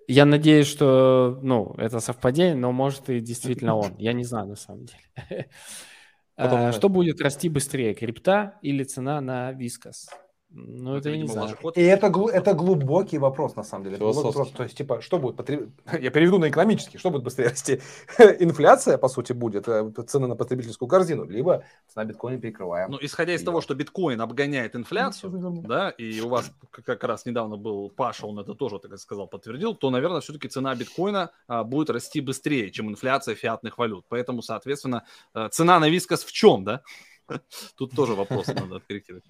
[0.06, 3.96] Я надеюсь, что, ну, это совпадение, но может и действительно он.
[3.96, 5.48] Я не знаю на самом деле.
[6.36, 10.08] Потом, что будет расти быстрее, крипта или цена на вискас?
[10.56, 11.56] Ну, это, это я не знаю.
[11.74, 13.96] И это, это глубокий вопрос, на самом деле.
[13.96, 14.50] Это вопрос.
[14.52, 15.68] То есть, типа, что будет потреб...
[16.00, 16.96] Я переведу на экономический.
[16.98, 17.80] Что будет быстрее расти?
[18.38, 22.90] Инфляция, по сути, будет, э, цена на потребительскую корзину, либо цена биткоина перекрываем.
[22.90, 25.32] Ну, исходя из того, что биткоин обгоняет инфляцию,
[25.66, 29.74] да, и у вас как раз недавно был Паша, он это тоже, так сказал, подтвердил,
[29.74, 34.04] то, наверное, все-таки цена биткоина а, будет расти быстрее, чем инфляция фиатных валют.
[34.08, 35.04] Поэтому, соответственно,
[35.34, 36.82] э, цена на вискос в чем, да?
[37.76, 39.24] Тут тоже вопрос надо откорректировать.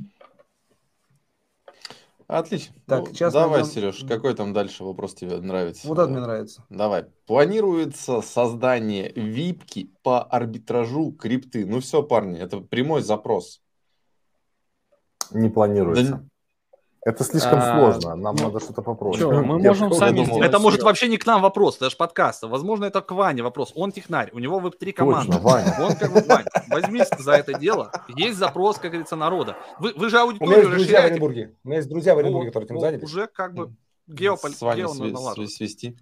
[2.27, 2.75] Отлично.
[2.87, 3.69] Так, ну, давай, нам...
[3.69, 5.87] Сереж, какой там дальше вопрос тебе нравится?
[5.87, 6.65] Вот это мне нравится.
[6.71, 7.05] Давай.
[7.27, 11.67] Планируется создание випки по арбитражу крипты.
[11.67, 13.61] Ну все, парни, это прямой запрос.
[15.33, 16.13] Не планируется.
[16.13, 16.25] Да,
[17.05, 19.21] это слишком а, сложно, нам ну, надо что-то попроще.
[19.21, 20.43] Что, мы можем сами сделать.
[20.43, 22.43] Это может вообще не к нам вопрос, это же подкаст.
[22.45, 23.73] Возможно, это к Ване вопрос.
[23.75, 25.33] Он технарь, у него веб-3 команды.
[25.33, 25.77] Точно, Ваня.
[25.81, 27.93] Он как бы, Вань, возьмись за это дело.
[28.17, 29.57] Есть запрос, как говорится, народа.
[29.79, 31.55] Вы, вы же аудиторию У меня есть друзья в Оренбурге.
[31.63, 33.05] У меня есть друзья в Оренбурге, которые этим заняты.
[33.05, 33.75] Уже как бы
[34.07, 34.53] геополь...
[34.53, 35.99] С вами гео свести.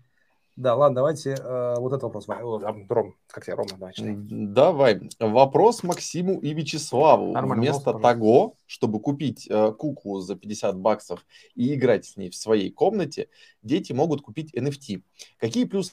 [0.57, 2.29] Да, ладно, давайте э, вот этот вопрос.
[2.29, 4.15] Ром, как тебе, Рома, давай читай.
[4.17, 5.01] Давай.
[5.19, 7.33] Вопрос Максиму и Вячеславу.
[7.33, 11.25] Нормально, Вместо вопрос, того, чтобы купить э, куклу за 50 баксов
[11.55, 13.29] и играть с ней в своей комнате,
[13.63, 15.03] дети могут купить NFT.
[15.39, 15.93] Какие плюсы?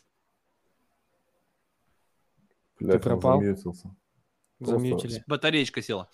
[2.80, 3.40] Ты пропал?
[3.40, 3.96] Замьютился.
[4.60, 5.24] Замьютили.
[5.26, 6.10] Батареечка села.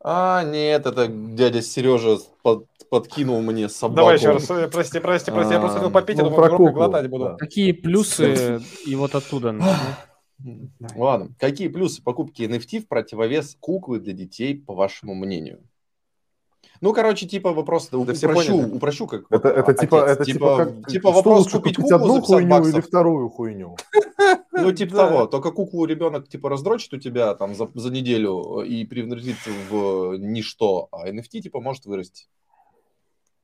[0.00, 3.96] А, нет, это дядя Сережа под, подкинул мне собаку.
[3.96, 7.08] Давай еще раз, э, прости, прости, прости, я просто хотел попить, ну, про куклу, глотать
[7.08, 7.36] буду.
[7.38, 9.54] Какие плюсы и вот оттуда?
[10.96, 15.62] Ладно, какие плюсы покупки NFT в противовес куклы для детей, по вашему мнению?
[16.80, 19.80] Ну, короче, типа вопрос, да упрощу, упрощу как это, это отец.
[19.80, 22.74] типа, это типа, типа, как, типа вопрос купить, куклу одну хуйню баксов.
[22.74, 23.76] или вторую хуйню.
[24.52, 28.84] Ну, типа того, только куклу ребенок типа раздрочит у тебя там за, за неделю и
[28.86, 32.26] превратится в ничто, а NFT типа может вырасти.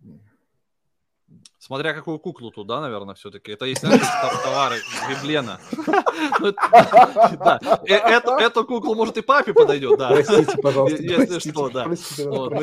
[0.05, 0.32] Yeah.
[1.59, 3.53] Смотря какую куклу туда, наверное, все-таки.
[3.53, 3.89] Это если
[4.43, 4.79] товары
[5.09, 5.61] Виблена.
[6.41, 6.49] Ну,
[7.87, 10.09] э, эту куклу, может, и папе подойдет, да.
[10.09, 11.01] Простите, пожалуйста.
[11.01, 11.87] Если что, да.
[11.87, 11.95] Мы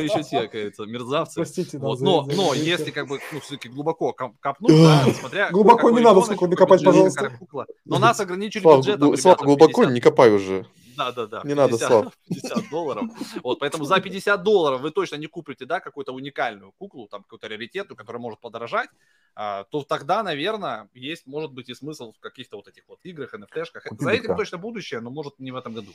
[0.01, 1.35] еще те, как мерзавцы.
[1.35, 5.49] Простите, Но, но если как бы, ну, все-таки глубоко копнуть, смотря...
[5.49, 7.39] Глубоко не надо, сколько копать, пожалуйста.
[7.85, 9.15] Но нас ограничили бюджетом,
[9.45, 10.65] глубоко не копай уже.
[10.99, 11.41] Да, да, да.
[11.45, 12.13] Не 50, надо, Слав.
[12.27, 13.03] 50 долларов.
[13.41, 17.47] Вот, поэтому за 50 долларов вы точно не купите, да, какую-то уникальную куклу, там, какую-то
[17.47, 18.89] раритетную, которая может подорожать,
[19.35, 23.33] а, то тогда, наверное, есть, может быть, и смысл в каких-то вот этих вот играх,
[23.33, 23.83] NFT-шках.
[23.97, 25.93] За этим точно будущее, но может не в этом году.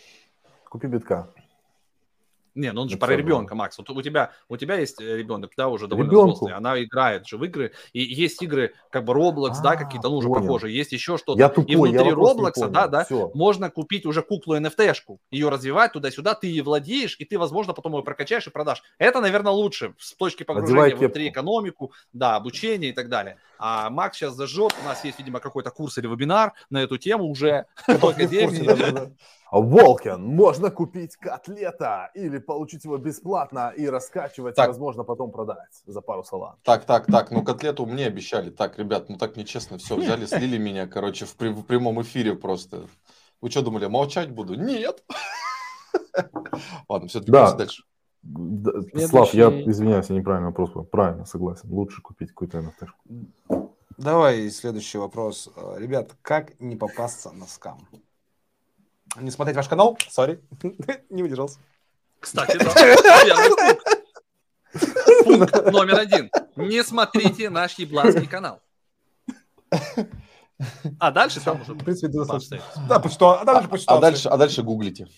[0.70, 1.28] Купи битка.
[2.54, 3.76] Не, ну он же про ребенка, Макс.
[3.78, 6.26] Вот у тебя, у тебя есть э, ребенок, да, уже довольно Ребенку.
[6.32, 10.08] взрослый, она играет же в игры, и есть игры, как бы Roblox, а, да, какие-то,
[10.08, 11.38] ну, уже похожие, есть еще что-то.
[11.38, 13.30] Я тупой, и внутри я Roblox, да, да, Все.
[13.34, 17.96] можно купить уже куклу NFT-шку, ее развивать туда-сюда, ты ей владеешь, и ты, возможно, потом
[17.96, 18.82] ее прокачаешь и продашь.
[18.98, 23.38] Это, наверное, лучше с точки погружения внутри экономику, да, обучение и так далее.
[23.58, 27.24] А Макс сейчас зажжет, у нас есть, видимо, какой-то курс или вебинар на эту тему
[27.24, 29.14] уже в академии.
[29.60, 34.66] Волкен, можно купить котлета или получить его бесплатно и раскачивать, так.
[34.66, 36.56] и, возможно, потом продать за пару салат.
[36.62, 38.50] Так, так, так, ну котлету мне обещали.
[38.50, 42.86] Так, ребят, ну так нечестно, все, взяли, слили меня, короче, в, в прямом эфире просто.
[43.40, 44.54] Вы что думали, молчать буду?
[44.54, 45.04] Нет.
[46.88, 47.52] Ладно, все-таки да.
[47.52, 47.84] дальше.
[48.24, 49.06] Следующий...
[49.06, 50.84] Слав, я извиняюсь, я неправильно вопрос был.
[50.84, 51.70] Правильно, согласен.
[51.70, 53.68] Лучше купить какую-то NFT.
[53.98, 55.50] Давай следующий вопрос.
[55.76, 57.86] Ребят, как не попасться на скам?
[59.16, 60.40] Не смотреть ваш канал, сори,
[61.10, 61.58] не удержался.
[62.20, 62.72] Кстати, да.
[65.24, 66.30] Пункт номер один.
[66.56, 68.60] Не смотрите наш ебланский канал.
[70.98, 71.74] А дальше там уже...
[71.74, 72.60] В принципе, достаточно.
[72.88, 75.08] Да, по что, а дальше А дальше, а дальше гуглите.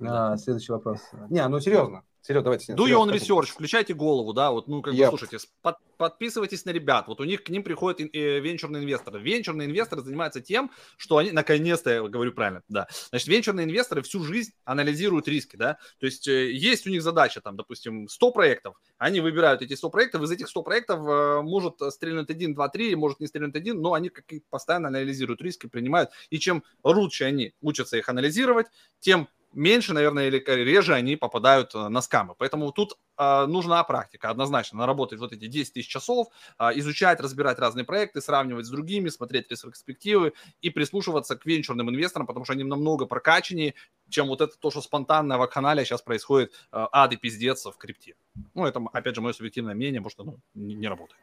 [0.00, 1.00] А, следующий вопрос.
[1.30, 2.02] Не, ну серьезно.
[2.26, 2.72] Серега, давайте.
[2.72, 5.10] Do your own research, включайте голову, да, вот, ну, как yep.
[5.10, 9.20] бы, слушайте, под, подписывайтесь на ребят, вот у них к ним приходят э, венчурные инвесторы.
[9.20, 14.24] Венчурные инвесторы занимаются тем, что они, наконец-то, я говорю правильно, да, значит, венчурные инвесторы всю
[14.24, 18.76] жизнь анализируют риски, да, то есть э, есть у них задача, там, допустим, 100 проектов,
[18.96, 22.96] они выбирают эти 100 проектов, из этих 100 проектов э, может стрельнуть один, два, три,
[22.96, 27.52] может не стрельнуть один, но они как постоянно анализируют риски, принимают, и чем лучше они
[27.60, 28.68] учатся их анализировать,
[28.98, 32.34] тем меньше, наверное, или реже они попадают э, на скамы.
[32.36, 36.28] Поэтому тут э, нужна практика, однозначно, наработать вот эти 10 тысяч часов,
[36.58, 42.26] э, изучать, разбирать разные проекты, сравнивать с другими, смотреть перспективы и прислушиваться к венчурным инвесторам,
[42.26, 43.74] потому что они намного прокачаннее,
[44.08, 47.76] чем вот это то, что спонтанно в канале сейчас происходит э, ад и пиздец в
[47.76, 48.16] крипте.
[48.54, 51.20] Ну, это, опять же, мое субъективное мнение, потому что ну, не, не работает.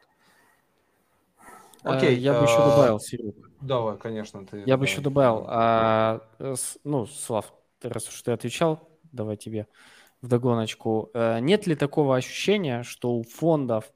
[1.84, 3.48] Окей, я бы еще добавил, Серега.
[3.60, 4.46] Давай, конечно.
[4.46, 6.20] Ты, я бы еще добавил, а,
[6.84, 7.52] ну, Слав,
[7.88, 9.66] раз уж ты отвечал, давай тебе
[10.20, 11.10] в догоночку.
[11.14, 13.92] Э, нет ли такого ощущения, что у фондов,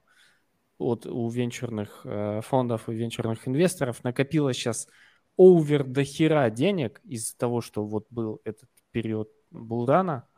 [0.78, 4.88] вот у венчурных э, фондов и венчурных инвесторов накопилось сейчас
[5.36, 10.28] овер до хера денег из-за того, что вот был этот период булрана,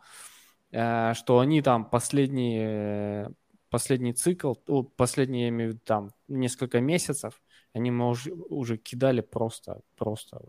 [0.71, 3.33] э, что они там последние
[3.71, 4.55] последний цикл,
[4.97, 7.41] последние, я имею в виду, там, несколько месяцев,
[7.73, 10.41] они уже, уже кидали просто, просто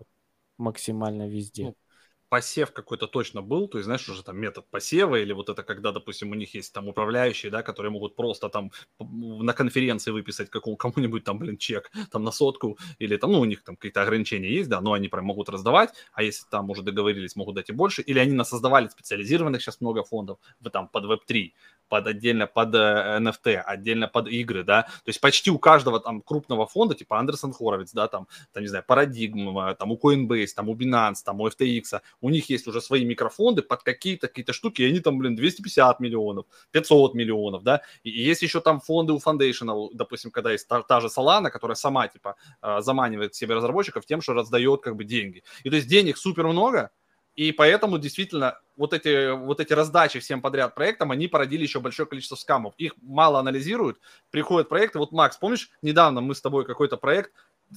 [0.58, 1.66] максимально везде.
[1.66, 1.76] Ну,
[2.30, 5.92] посев какой-то точно был, то есть, знаешь, уже там метод посева, или вот это когда,
[5.92, 10.78] допустим, у них есть там управляющие, да, которые могут просто там на конференции выписать какому,
[10.78, 14.50] кому-нибудь там, блин, чек там на сотку, или там, ну, у них там какие-то ограничения
[14.50, 17.74] есть, да, но они прям могут раздавать, а если там уже договорились, могут дать и
[17.74, 21.52] больше, или они насоздавали специализированных сейчас много фондов, в, там, под Web3,
[21.90, 26.22] под отдельно под NFT, э, отдельно под игры, да, то есть почти у каждого там
[26.22, 30.70] крупного фонда, типа Андерсон Хоровиц, да, там, там, не знаю, Парадигма, там у Coinbase, там
[30.70, 34.82] у Binance, там у FTX, у них есть уже свои микрофонды под какие-то какие-то штуки,
[34.82, 39.18] и они там, блин, 250 миллионов, 500 миллионов, да, и есть еще там фонды у
[39.18, 44.06] Foundation, допустим, когда есть та, та же Solana, которая сама, типа, а, заманивает себе разработчиков
[44.06, 45.44] тем, что раздает, как бы, деньги.
[45.64, 46.91] И то есть денег супер много,
[47.40, 52.06] и поэтому действительно вот эти, вот эти раздачи всем подряд проектам, они породили еще большое
[52.06, 52.74] количество скамов.
[52.78, 55.00] Их мало анализируют, приходят проекты.
[55.00, 57.32] Вот, Макс, помнишь, недавно мы с тобой какой-то проект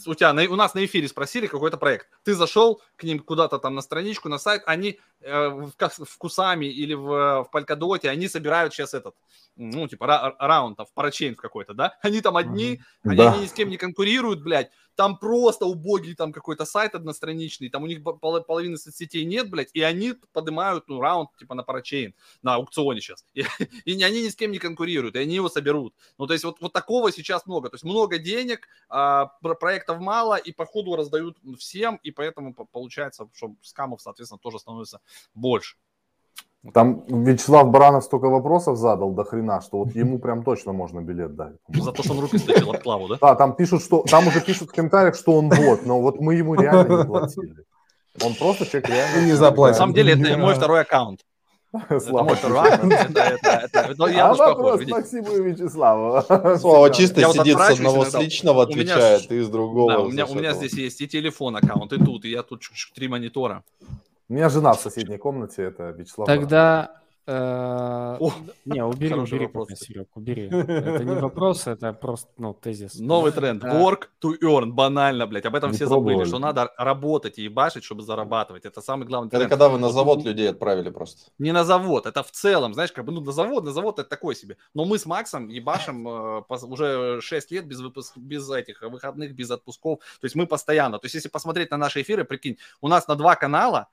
[0.07, 2.09] у тебя на, у нас на эфире спросили какой-то проект.
[2.25, 6.67] Ты зашел к ним куда-то там на страничку, на сайт, они э, в, в Кусами
[6.67, 9.15] или в, в Палькодоте, они собирают сейчас этот,
[9.57, 11.99] ну, типа, ра, раунд, в парачейн какой-то, да?
[12.03, 13.09] Они там одни, mm-hmm.
[13.11, 13.33] они, да.
[13.33, 14.71] они ни с кем не конкурируют, блядь.
[14.95, 19.71] Там просто убогий там какой-то сайт одностраничный, там у них пол, половины соцсетей нет, блядь,
[19.73, 23.25] и они поднимают, ну, раунд, типа, на парачейн, на аукционе сейчас.
[23.35, 23.45] И,
[23.85, 25.95] и они ни с кем не конкурируют, и они его соберут.
[26.19, 27.71] Ну, то есть вот, вот такого сейчас много.
[27.71, 29.27] То есть много денег, а,
[29.61, 35.01] проектов мало, и по ходу раздают всем, и поэтому получается, что скамов, соответственно, тоже становится
[35.35, 35.77] больше.
[36.73, 41.35] Там Вячеслав Баранов столько вопросов задал до хрена, что вот ему прям точно можно билет
[41.35, 41.55] дать.
[41.69, 43.19] За то, что он руки стащил от Клаву, да?
[43.21, 46.37] Да, там пишут, что там уже пишут в комментариях, что он бот, но вот мы
[46.37, 47.55] ему реально не платили.
[48.23, 49.73] Он просто человек реально не заплатил.
[49.73, 51.21] На самом деле это мой второй аккаунт.
[52.01, 52.37] Слава.
[54.09, 56.23] Я вопрос Максиму и Вячеславу.
[56.59, 60.03] Слава чисто сидит с одного с личного отвечает, и с другого.
[60.03, 62.63] у меня здесь есть и телефон аккаунт, и тут, и я тут
[62.95, 63.65] три монитора.
[64.33, 66.27] У меня жена в соседней комнате, это Вячеслав.
[66.27, 68.19] Тогда Э,
[68.65, 69.69] не, убери, убери, вопрос.
[69.77, 70.47] Серег, убери.
[70.47, 72.99] Это не вопрос, это просто, ну, тезис.
[72.99, 73.63] Новый тренд.
[73.63, 74.73] Work to earn.
[74.73, 75.45] Банально, блядь.
[75.47, 78.65] Об этом все забыли, что надо работать и башить, чтобы зарабатывать.
[78.65, 79.45] Это самый главный тренд.
[79.45, 81.31] Это когда вы на завод людей отправили просто.
[81.39, 84.09] Не на завод, это в целом, знаешь, как бы, ну, на завод, на завод это
[84.09, 84.57] такой себе.
[84.75, 89.51] Но мы с Максом ебашим э, уже 6 лет без выпуск, без этих выходных, без
[89.51, 90.01] отпусков.
[90.21, 90.99] То есть мы постоянно.
[90.99, 93.89] То есть если посмотреть на наши эфиры, прикинь, у нас на два канала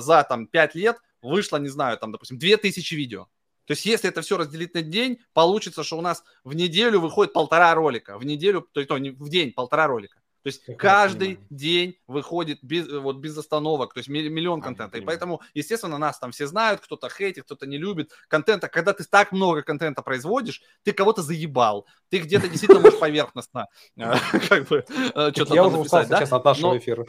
[0.00, 3.26] за там 5 лет вышло, не знаю, там, допустим, 2000 видео.
[3.66, 7.32] То есть, если это все разделить на день, получится, что у нас в неделю выходит
[7.32, 8.18] полтора ролика.
[8.18, 10.20] В неделю, то есть, в день полтора ролика.
[10.42, 14.96] То есть я каждый день выходит без, вот, без остановок, то есть миллион контента.
[14.96, 18.68] И поэтому, естественно, нас там все знают, кто-то хейтит, кто-то не любит контента.
[18.68, 21.86] Когда ты так много контента производишь, ты кого-то заебал.
[22.08, 24.14] Ты где-то действительно можешь поверхностно э,
[24.48, 27.06] как бы э, что-то Я уже устал сейчас от нашего эфира.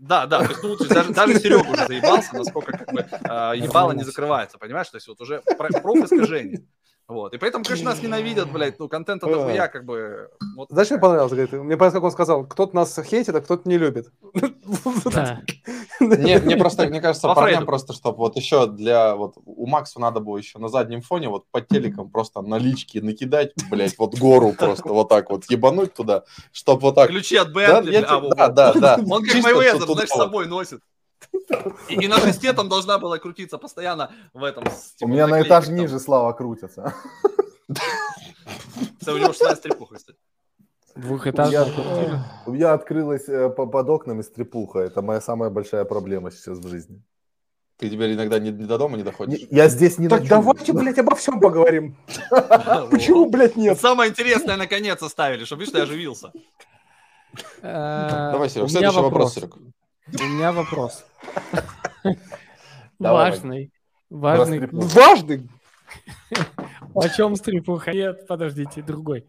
[0.00, 3.92] Да, да, то есть, ну, даже, даже Серега уже заебался, насколько как бы э, ебало
[3.92, 4.88] не закрывается, понимаешь?
[4.88, 6.64] То есть вот уже профискажение.
[7.10, 7.34] Вот.
[7.34, 10.30] И поэтому, конечно, нас ненавидят, блядь, ну, контента дохуя, как бы...
[10.56, 10.68] Вот.
[10.70, 13.78] Знаешь, мне понравилось, говорит, мне понравилось, как он сказал, кто-то нас хейтит, а кто-то не
[13.78, 14.12] любит.
[15.98, 20.20] Мне, мне просто, мне кажется, парням просто, чтобы вот еще для, вот, у Макса надо
[20.20, 24.88] было еще на заднем фоне вот по телекам просто налички накидать, блядь, вот гору просто
[24.88, 26.22] вот так вот ебануть туда,
[26.52, 27.10] чтобы вот так...
[27.10, 28.00] Ключи от Бентли.
[28.36, 28.98] Да, да, да.
[29.10, 30.80] Он как Майвезер, знаешь, с собой носит.
[31.88, 34.64] И, на шесте там должна была крутиться постоянно в этом.
[34.64, 36.94] Типа, У меня на этаж ниже Слава крутится.
[39.06, 40.18] У него шестая стрипуха, кстати.
[40.96, 44.80] Двухэтажная У меня открылась э, под окнами стрипуха.
[44.80, 47.02] Это моя самая большая проблема сейчас в жизни.
[47.80, 49.46] Ты теперь иногда не, не до дома не доходишь?
[49.50, 51.96] Я здесь не Так давайте, блядь, обо всем поговорим.
[52.90, 53.80] Почему, блядь, нет?
[53.80, 56.30] Самое интересное наконец оставили, чтобы, видишь, ты оживился.
[57.62, 59.56] Э, Давай, Серег, следующий вопрос, Серег.
[60.18, 61.04] У меня вопрос.
[62.98, 63.72] Важный.
[64.08, 64.68] Важный.
[64.70, 65.48] Важный.
[66.94, 67.92] О чем стрипуха?
[67.92, 69.26] Нет, подождите, другой.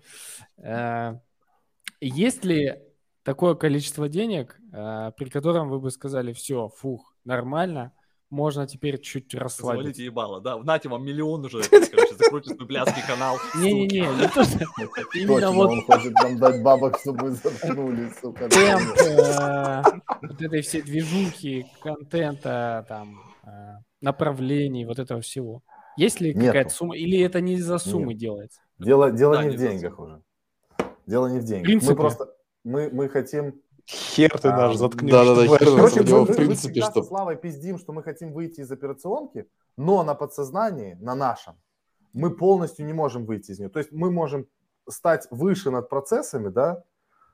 [0.57, 1.19] Э,
[1.99, 2.79] есть ли
[3.23, 7.93] такое количество денег, э, при котором вы бы сказали, все, фух, нормально,
[8.31, 9.83] можно теперь чуть расслабиться.
[9.83, 10.57] Звоните ебало, да.
[10.57, 13.37] Нате вам миллион уже, короче, закрутит пляцкий канал.
[13.55, 14.59] Не-не-не, не то, что...
[15.13, 15.69] Именно вот...
[15.69, 18.47] Он хочет нам дать бабок, чтобы мы заткнули, сука.
[18.49, 19.83] Темп э,
[20.21, 23.49] вот этой всей движухи, контента, там, э,
[23.99, 25.61] направлений, вот этого всего.
[25.97, 26.95] Есть ли какая-то сумма?
[26.97, 28.61] Или это не из-за суммы делается?
[28.79, 30.21] Дело, дело не в деньгах уже.
[31.05, 31.83] Дело не в деньгах.
[31.83, 32.33] Мы просто...
[32.63, 35.11] Мы, мы хотим Хер ты наш заткнешь.
[35.11, 37.03] Да-да-да, хер Короче, мы, в принципе, что...
[37.03, 39.47] Славой пиздим, что мы хотим выйти из операционки,
[39.77, 41.55] но на подсознании, на нашем,
[42.13, 43.69] мы полностью не можем выйти из нее.
[43.69, 44.47] То есть мы можем
[44.87, 46.83] стать выше над процессами, да,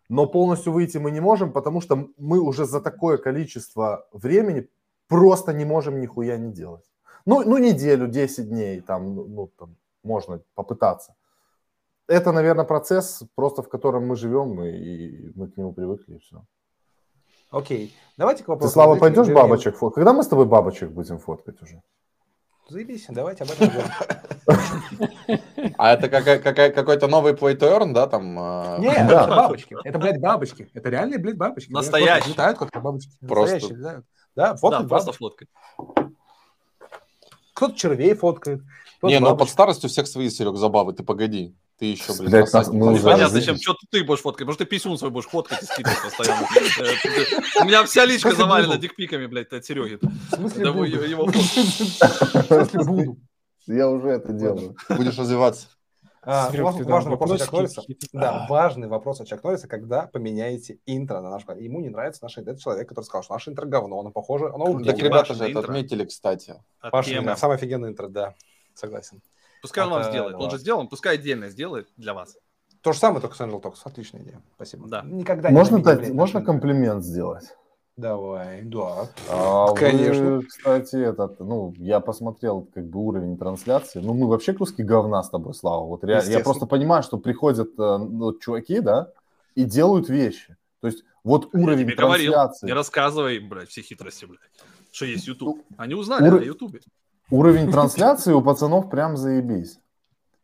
[0.10, 4.70] но полностью выйти мы не можем, потому что мы уже за такое количество времени
[5.08, 6.86] просто не можем нихуя не делать.
[7.26, 11.16] Ну, ну неделю, 10 дней, там, ну, ну, там, можно попытаться.
[12.08, 16.44] Это, наверное, процесс, просто в котором мы живем, и мы к нему привыкли, и все.
[17.52, 17.96] Окей.
[18.18, 18.70] Давайте к вопросу.
[18.70, 19.96] Ты, Слава, пойдешь бабочек фоткать?
[19.96, 21.82] Когда мы с тобой бабочек будем фоткать уже?
[22.70, 23.72] Заебись, давайте об этом
[25.78, 28.38] А это какой-то новый play to earn, да, там?
[28.38, 28.78] А?
[28.80, 29.78] Нет, это бабочки.
[29.84, 30.70] Это, блядь, бабочки.
[30.74, 31.72] Это реальные, блядь, бабочки.
[31.72, 32.32] Настоящие.
[32.32, 33.12] Летают как бабочки.
[33.26, 34.04] Просто.
[34.36, 35.48] Да, фоткать, да, просто фоткать.
[37.54, 38.62] Кто-то червей фоткает.
[39.02, 41.56] Не, ну под старостью всех свои, Серег, забавы, ты погоди.
[41.80, 44.98] Ты еще, блин, Блядь, нас, мы Непонятно, зачем, что ты будешь фоткать, может, ты писюн
[44.98, 46.48] свой будешь фоткать и скидывать постоянно.
[46.80, 50.00] Э, у меня вся личка завалена дикпиками, блядь, от Сереги.
[50.02, 50.92] В смысле буду?
[53.68, 54.76] Я уже это делаю.
[54.90, 55.68] Будешь развиваться.
[56.24, 61.46] А, важный вопрос от Чак Да, важный вопрос от Чак когда поменяете интро на наш
[61.46, 61.62] канал.
[61.62, 62.54] Ему не нравится наш интро.
[62.54, 65.60] Это человек, который сказал, что наше интро говно, оно похоже, оно Так ребята же это
[65.60, 66.56] отметили, кстати.
[66.82, 68.34] Паша, самое офигенное интро, да,
[68.74, 69.22] согласен.
[69.68, 70.36] Пускай он вам сделает.
[70.36, 72.38] Он же сделал, пускай отдельно сделает для вас.
[72.82, 73.80] То же самое, только с Angel Talks.
[73.84, 74.42] Отличная идея.
[74.56, 74.88] Спасибо.
[74.88, 75.02] Да.
[75.04, 77.56] Никогда можно, не дать, можно комплимент сделать?
[77.98, 79.10] Давай, да.
[79.30, 80.38] А Конечно.
[80.38, 84.00] Вы, кстати, этот, ну, я посмотрел как бы уровень трансляции.
[84.00, 85.86] Ну, мы вообще куски говна с тобой, Слава.
[85.88, 89.12] Вот я, я просто понимаю, что приходят э, ну, чуваки, да,
[89.56, 90.56] и делают вещи.
[90.80, 92.68] То есть вот я уровень трансляции.
[92.68, 94.40] Говорил, не рассказывай им, блядь, все хитрости, блядь,
[94.92, 95.66] что есть YouTube.
[95.76, 96.40] Они узнали Ур...
[96.40, 96.78] на YouTube.
[97.30, 99.80] Уровень трансляции у пацанов прям заебись.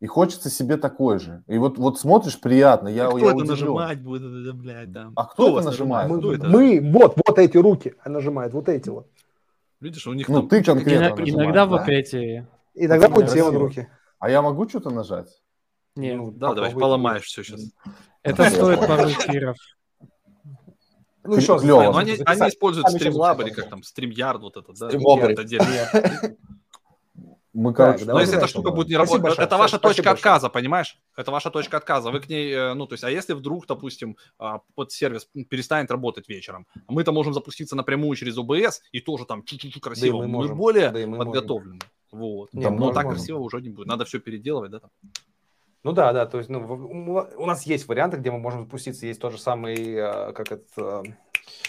[0.01, 1.43] И хочется себе такой же.
[1.47, 2.89] И вот, вот смотришь, приятно.
[2.89, 3.51] Я, кто я это удивлен.
[3.51, 5.13] нажимать будет, блядь, там?
[5.15, 6.09] А кто, кто это нажимает?
[6.09, 6.47] Мы, кто это?
[6.47, 9.07] мы, вот, вот эти руки нажимают, вот эти вот.
[9.79, 10.49] Видишь, у них Ну, там...
[10.49, 12.45] ты конкретно Иногда, иногда вот эти.
[12.73, 13.87] Иногда вот те вот руки.
[14.19, 15.41] А я могу что-то нажать?
[15.95, 17.61] Не, ну, да, давай, поломаешь все сейчас.
[18.23, 19.55] Это стоит пару эфиров.
[21.23, 21.83] Ну, еще клево.
[21.83, 24.89] Но они, они используют Streamlab или как там, StreamYard вот это, да?
[24.89, 26.35] Streamlab.
[27.53, 30.97] Мы, короче, так, но если эта штука будет не работать, это ваша точка отказа, понимаешь?
[31.15, 32.09] Это ваша точка отказа.
[32.09, 35.91] Вы к ней, э, ну, то есть, а если вдруг, допустим, а, под сервис перестанет
[35.91, 40.33] работать вечером, мы-то можем запуститься напрямую через OBS и тоже там чуть-чуть красиво, да мы,
[40.33, 40.57] можем.
[40.57, 41.79] более да мы подготовлены.
[42.11, 42.27] Можем.
[42.27, 42.53] Вот.
[42.53, 43.17] Не, там, но так можем.
[43.17, 43.87] красиво уже не будет.
[43.87, 44.79] Надо все переделывать, да?
[44.79, 44.89] Там.
[45.83, 49.19] Ну да, да, то есть ну, у нас есть варианты, где мы можем запуститься, есть
[49.19, 51.03] тот же самый, э, как это,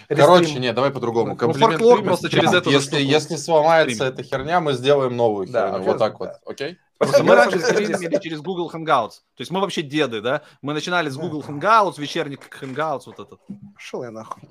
[0.09, 1.31] Короче, нет, давай по-другому.
[1.31, 2.71] Ну, Комплимент ну, просто через это.
[2.71, 5.85] Если, если сломается эта херня, мы сделаем новую да, херню.
[5.85, 6.19] Вот так да.
[6.19, 6.79] вот, окей?
[7.23, 9.23] мы раньше стримили через Google Hangouts.
[9.35, 10.43] То есть мы вообще деды, да?
[10.63, 13.41] Мы начинали с Google Hangouts, вечерник Hangouts, вот этот.
[13.79, 14.43] Шел я нахуй.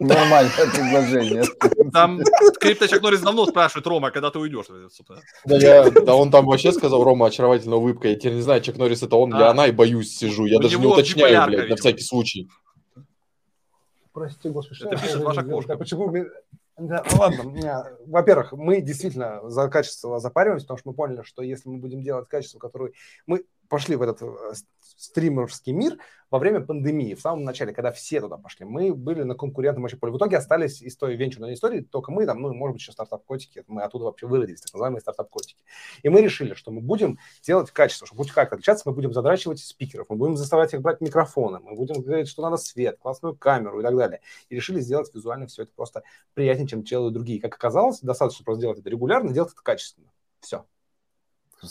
[0.00, 1.44] Нормальное предложение.
[1.92, 2.20] Там
[2.60, 4.66] Крипто Чак Норрис давно спрашивает, Рома, когда ты уйдешь?
[5.44, 8.08] Да, я, да он там вообще сказал, Рома, очаровательная улыбка.
[8.08, 9.50] Я теперь не знаю, Чак Норрис это он или а.
[9.50, 10.46] она, и боюсь сижу.
[10.46, 12.48] Я даже не уточняю, блядь, на всякий случай.
[14.14, 15.76] Прости, господи, что Это пишет ваша кошка.
[15.76, 16.08] Почему
[16.76, 21.68] да, ну ладно, во-первых, мы действительно за качество запариваемся, потому что мы поняли, что если
[21.68, 22.92] мы будем делать качество, которое
[23.26, 23.44] мы
[23.74, 24.52] пошли в этот э,
[24.96, 25.98] стримерский мир
[26.30, 29.98] во время пандемии, в самом начале, когда все туда пошли, мы были на конкурентном очень
[29.98, 30.12] поле.
[30.12, 33.64] В итоге остались из той венчурной истории только мы, там, ну, может быть, еще стартап-котики,
[33.66, 35.64] мы оттуда вообще выродились, так называемые стартап-котики.
[36.04, 39.58] И мы решили, что мы будем делать качество, чтобы хоть как-то отличаться, мы будем задрачивать
[39.58, 43.80] спикеров, мы будем заставлять их брать микрофоны, мы будем говорить, что надо свет, классную камеру
[43.80, 44.20] и так далее.
[44.50, 47.40] И решили сделать визуально все это просто приятнее, чем делают другие.
[47.40, 50.12] Как оказалось, достаточно просто делать это регулярно, делать это качественно.
[50.38, 50.64] Все.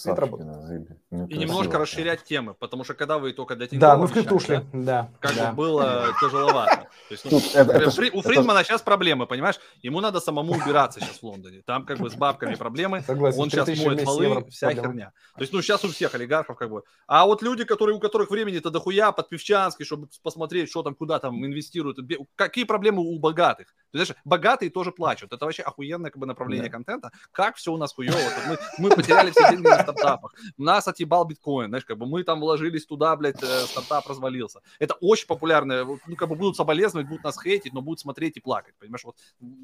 [0.06, 0.88] Это работает.
[1.12, 4.62] И немножко расширять темы, потому что когда вы только для Да, мы в крипту ушли,
[4.74, 5.10] да.
[5.20, 5.52] Как да.
[5.52, 6.88] бы было тяжеловато.
[7.10, 8.68] То есть, ну, это, это, Фри, у Фридмана это...
[8.68, 9.60] сейчас проблемы, понимаешь?
[9.82, 11.62] Ему надо самому убираться сейчас в Лондоне.
[11.66, 13.02] Там как бы с бабками проблемы.
[13.02, 14.88] Согласен, Он сейчас моет полы, вся проблема.
[14.88, 15.12] херня.
[15.36, 16.84] То есть, ну, сейчас у всех олигархов как бы.
[17.08, 21.20] А вот люди, которые, у которых времени-то дохуя под Певчанский, чтобы посмотреть, что там, куда
[21.20, 21.98] там инвестируют.
[22.36, 23.74] Какие проблемы у богатых?
[23.92, 25.34] Ты знаешь, богатые тоже плачут.
[25.34, 26.72] Это вообще охуенное как бы направление да.
[26.72, 27.12] контента.
[27.32, 28.18] Как все у нас хуево.
[28.48, 30.34] Мы, мы потеряли все деньги на стартапах.
[30.58, 31.70] Нас отъебал биткоин.
[31.70, 34.62] Знаешь, как бы мы там вложились туда, блядь, э, стартап развалился.
[34.80, 35.86] Это очень популярное.
[35.86, 38.76] Ну, как бы будут соболезновать, будут нас хейтить, но будут смотреть и плакать.
[38.80, 39.18] Понимаешь, вот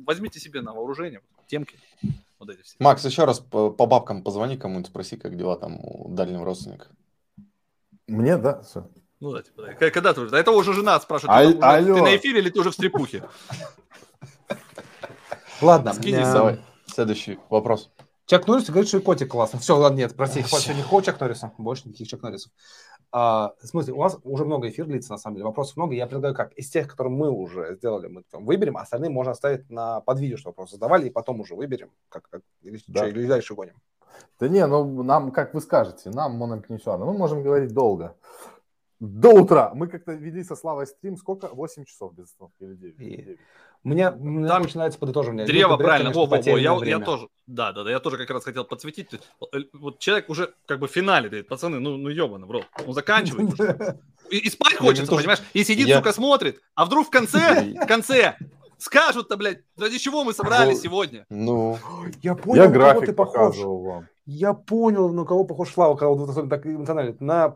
[0.06, 1.78] возьмите себе на вооружение темки.
[2.40, 2.76] Вот эти все.
[2.80, 6.88] Макс, еще раз по, по бабкам позвони кому-нибудь, спроси, как дела там у дальнего родственника.
[8.08, 8.90] Мне, да, все.
[9.20, 9.74] Ну да, типа, да.
[9.74, 10.36] Когда ты уже?
[10.36, 11.60] Это уже жена спрашивает.
[11.60, 11.96] Ты, Алло.
[11.96, 13.24] ты на эфире или ты уже в стрипухе?
[15.62, 16.60] Ладно, скинь, давай.
[16.86, 17.91] Следующий вопрос.
[18.30, 19.57] Чак Норрис говорит, что и котик классно.
[19.57, 21.51] Все, ладно, нет, прости, хватит никакого Чак Норриса.
[21.57, 22.51] Больше никаких Чак Норрисов.
[23.11, 25.45] А, в смысле, у вас уже много эфир длится, на самом деле.
[25.45, 25.95] Вопросов много.
[25.95, 26.53] Я предлагаю как?
[26.53, 30.19] Из тех, которые мы уже сделали, мы там выберем, а остальные можно оставить на под
[30.19, 31.89] видео, что вопросы задавали, и потом уже выберем.
[32.07, 32.99] Как, как, или, да.
[32.99, 33.81] что, или дальше гоним.
[34.39, 36.39] Да не, ну нам, как вы скажете, нам
[36.69, 36.99] не все.
[36.99, 38.15] Мы можем говорить долго.
[38.99, 39.72] До утра.
[39.73, 41.18] Мы как-то вели со Славой стрим.
[41.18, 41.47] Сколько?
[41.47, 42.99] 8 часов без остановки или 9?
[42.99, 43.15] И...
[43.23, 43.39] 9.
[43.84, 45.45] Мне, мне Там начинается подытоживание.
[45.45, 46.11] Древо, Древо правильно.
[46.11, 46.57] Во, во, во.
[46.57, 49.07] Я, я тоже, да, да, да, я тоже как раз хотел подсветить.
[49.14, 52.93] Э, вот человек уже как бы в финале, говорит, пацаны, ну, ну ебано, бро, он
[52.93, 53.97] заканчивает
[54.30, 55.41] И, и спать хочется, понимаешь?
[55.53, 55.97] И сидит, я...
[55.97, 56.60] сука, смотрит.
[56.76, 58.35] А вдруг в конце, в конце
[58.77, 61.26] скажут-то, блядь, ради чего мы собрались ну, сегодня?
[61.30, 61.77] Ну,
[62.22, 63.56] я понял, я график ты похож.
[63.57, 64.07] Вам.
[64.26, 67.15] Я понял, на кого похож Слава, когда он так эмоционально.
[67.19, 67.56] На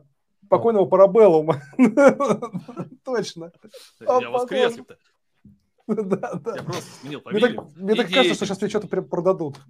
[0.50, 1.62] покойного Парабеллума.
[3.04, 3.52] Точно.
[4.00, 4.98] Я воскрес-то.
[5.88, 6.56] Да, да.
[6.56, 7.68] Я просто сменил фамилию.
[7.76, 9.60] Мне так кажется, что сейчас мне что-то продадут.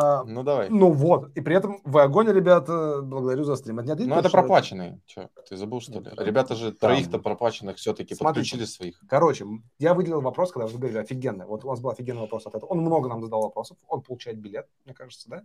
[0.00, 0.68] А, ну давай.
[0.70, 1.36] Ну вот.
[1.36, 3.02] И при этом вы огонь, ребята.
[3.02, 3.80] Благодарю за стрим.
[3.80, 5.00] Это ну это проплаченные.
[5.06, 6.08] Че, ты забыл что ли?
[6.18, 9.00] Ребята же троих-то проплаченных все-таки подключили своих.
[9.08, 9.44] Короче,
[9.80, 11.46] я выделил вопрос, когда вы говорили офигенно.
[11.46, 12.70] Вот у нас был офигенный вопрос от этого.
[12.70, 13.76] Он много нам задал вопросов.
[13.88, 15.42] Он получает билет, мне кажется, да?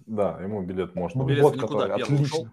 [0.00, 1.22] Да, ему билет можно.
[1.22, 2.52] Билет вот, который отлично.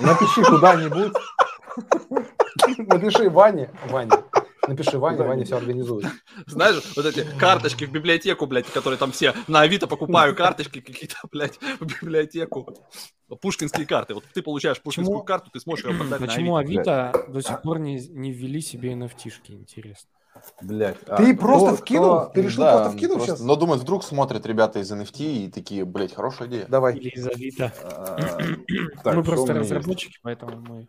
[0.00, 1.12] Напиши куда-нибудь.
[2.78, 3.70] Напиши Ване.
[3.88, 4.10] Ване.
[4.68, 6.06] Напиши Ване, Ваня все организует.
[6.46, 11.16] Знаешь, вот эти карточки в библиотеку, блядь, которые там все на Авито покупаю карточки какие-то,
[11.30, 12.74] блядь, в библиотеку.
[13.40, 14.14] Пушкинские карты.
[14.14, 17.42] Вот ты получаешь пушкинскую почему, карту, ты сможешь ее продать Почему на Авито, Авито до
[17.42, 20.08] сих пор не, не ввели себе NFT-шки, интересно?
[20.60, 20.98] Блять.
[21.00, 22.20] Ты а, просто кто, вкинул?
[22.20, 22.30] Кто...
[22.34, 23.36] Ты решил да, просто вкинуть просто...
[23.36, 23.40] сейчас?
[23.40, 26.66] Но думаю, вдруг смотрят ребята из NFT и такие, блять, хорошая идея.
[26.66, 26.96] Давай.
[26.96, 27.72] Или из Авито.
[27.82, 28.16] А,
[29.14, 30.86] мы просто разработчики, поэтому мы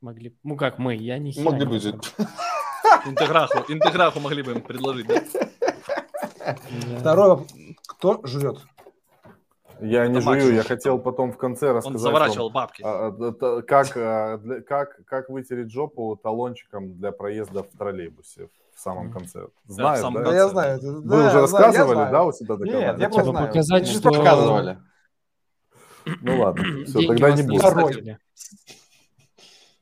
[0.00, 0.36] могли...
[0.42, 1.76] Ну как мы, я не Могли бы
[3.06, 6.56] Интеграху, интеграху могли бы им предложить, да?
[6.98, 7.44] Второе,
[7.86, 8.58] кто жрет?
[9.80, 11.96] Я не жую, я хотел потом в конце рассказать.
[11.96, 12.82] Он заворачивал бабки.
[12.84, 19.12] А, а, как, а, как, как вытереть жопу талончиком для проезда в троллейбусе в самом
[19.12, 19.46] конце.
[19.66, 20.10] Знаешь, да?
[20.10, 20.34] да?
[20.34, 20.80] Я знаю.
[20.80, 22.72] Вы да, уже рассказывали, да, у себя канале?
[22.72, 23.46] Нет, я просто знаю.
[23.46, 24.10] показать, что...
[24.10, 24.78] показывали.
[26.22, 28.18] Ну ладно, все, тогда не буду.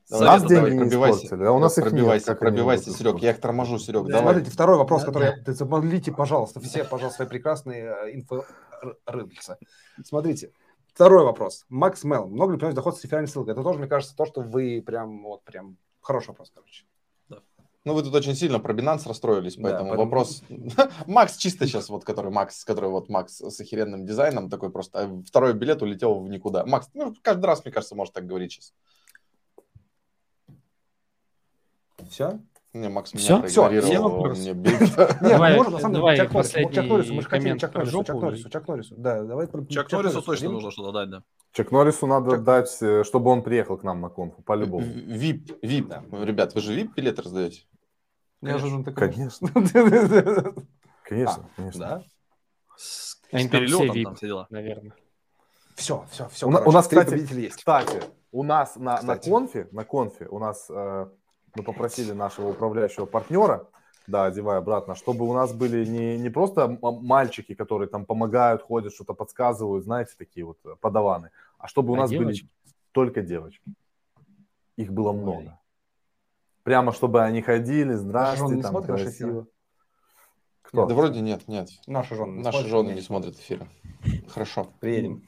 [0.09, 3.31] Давай, нас деньги давай, не пробивайся, а у нас пробивайся, их нет, пробивайся, Серег, я
[3.31, 4.33] их торможу, Серег, да, давай.
[4.33, 5.41] Смотрите, второй вопрос, который...
[5.43, 5.53] Да.
[5.53, 9.57] Замолите, пожалуйста, все, пожалуйста, свои прекрасные э, инфорынцы.
[10.05, 10.53] Смотрите,
[10.93, 11.65] второй вопрос.
[11.67, 13.51] Макс Мел, много ли приносит доход с реферальной ссылкой?
[13.51, 16.85] Это тоже, мне кажется, то, что вы прям, вот, прям, хороший вопрос, короче.
[17.83, 20.43] Ну, вы тут очень сильно про Binance расстроились, поэтому да, вопрос...
[21.05, 25.21] Макс чисто сейчас, вот, который Макс, который вот Макс с охеренным дизайном, такой просто а
[25.25, 26.65] второй билет улетел в никуда.
[26.65, 28.73] Макс, ну, каждый раз, мне кажется, может так говорить сейчас.
[32.09, 32.39] Все?
[32.73, 33.37] Не, Макс Все?
[33.37, 34.53] меня Все, все вопросы.
[34.53, 38.03] Мне Нет, можно, на самом деле, Чак Норрису, Чак Норрису, мы же хотели Чак Норрису,
[38.03, 41.23] Чак Норрису, Чак Норрису, да, давай про Чак Норрису точно нужно что-то дать, да.
[41.53, 44.85] Чак Норрису надо дать, э, чтобы он приехал к нам на конфу, по-любому.
[44.85, 47.63] ВИП, ВИП, ребят, вы же ВИП билет раздаете?
[48.41, 49.11] Неожиданно такой.
[49.11, 49.49] Конечно.
[51.03, 51.79] Конечно, а, конечно.
[51.79, 52.03] Да?
[52.75, 54.47] С перелетом там все дела.
[54.49, 54.93] Наверное.
[55.75, 56.47] Все, все, все.
[56.47, 57.55] У, у нас, кстати, есть.
[57.55, 61.07] Кстати, у нас на, на конфе, на конфе у нас э,
[61.57, 63.67] мы попросили нашего управляющего партнера,
[64.05, 68.93] да, одевая обратно, чтобы у нас были не, не просто мальчики, которые там помогают, ходят,
[68.93, 72.43] что-то подсказывают, знаете, такие вот э, подаваны, а чтобы у а нас девочки?
[72.43, 72.51] были
[72.93, 73.73] только девочки.
[74.77, 75.59] Их было много.
[76.63, 79.47] Прямо, чтобы они ходили, здравствуйте, там красиво.
[80.67, 80.85] Кто?
[80.85, 81.69] Да вроде нет, нет.
[81.87, 82.41] Наши жены.
[82.41, 83.67] Наши жены не смотрят эфиры.
[84.27, 84.67] Хорошо.
[84.81, 85.23] Приедем.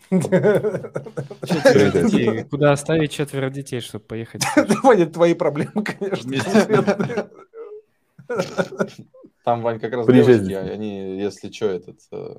[2.49, 4.43] Куда оставить четверо детей, чтобы поехать?
[4.83, 6.31] Ваня, твои проблемы, конечно.
[9.45, 11.99] Там, Вань, как раз девочки, они, если что, этот...
[12.11, 12.35] Э,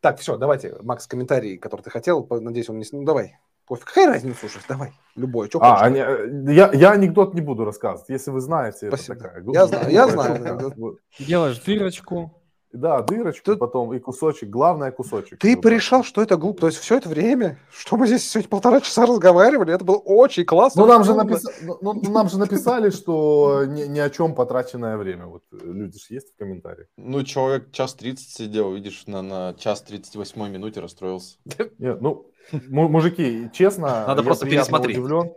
[0.00, 2.84] так, все, давайте, Макс, комментарий, который ты хотел, надеюсь, он не...
[2.90, 3.38] Ну, давай,
[3.70, 3.86] пофиг.
[3.86, 5.48] Какая разница, слушай, давай, любой.
[5.48, 8.88] Что а, они, э, я, я анекдот не буду рассказывать, если вы знаете.
[8.88, 9.14] Спасибо.
[9.14, 10.98] Это такая, я знаю, я знаю.
[11.20, 12.40] Делаешь дырочку,
[12.72, 14.48] да, дырочку, потом и кусочек.
[14.48, 15.38] Главное кусочек.
[15.38, 16.62] Ты порешал, что это глупо.
[16.62, 20.44] То есть все это время, что мы здесь сегодня полтора часа разговаривали, это было очень
[20.44, 20.82] классно.
[20.82, 21.44] Ну, нам же, напис...
[21.62, 25.26] ну, ну, нам же написали, что ни, ни о чем потраченное время.
[25.26, 26.88] Вот э, люди же есть в комментариях.
[26.96, 31.38] Ну, человек час 30 сидел, видишь, на, на час 38 минуте расстроился.
[31.78, 32.29] Нет, ну,
[32.68, 34.98] мужики, честно, Надо просто пересмотреть.
[34.98, 35.32] Удивлен.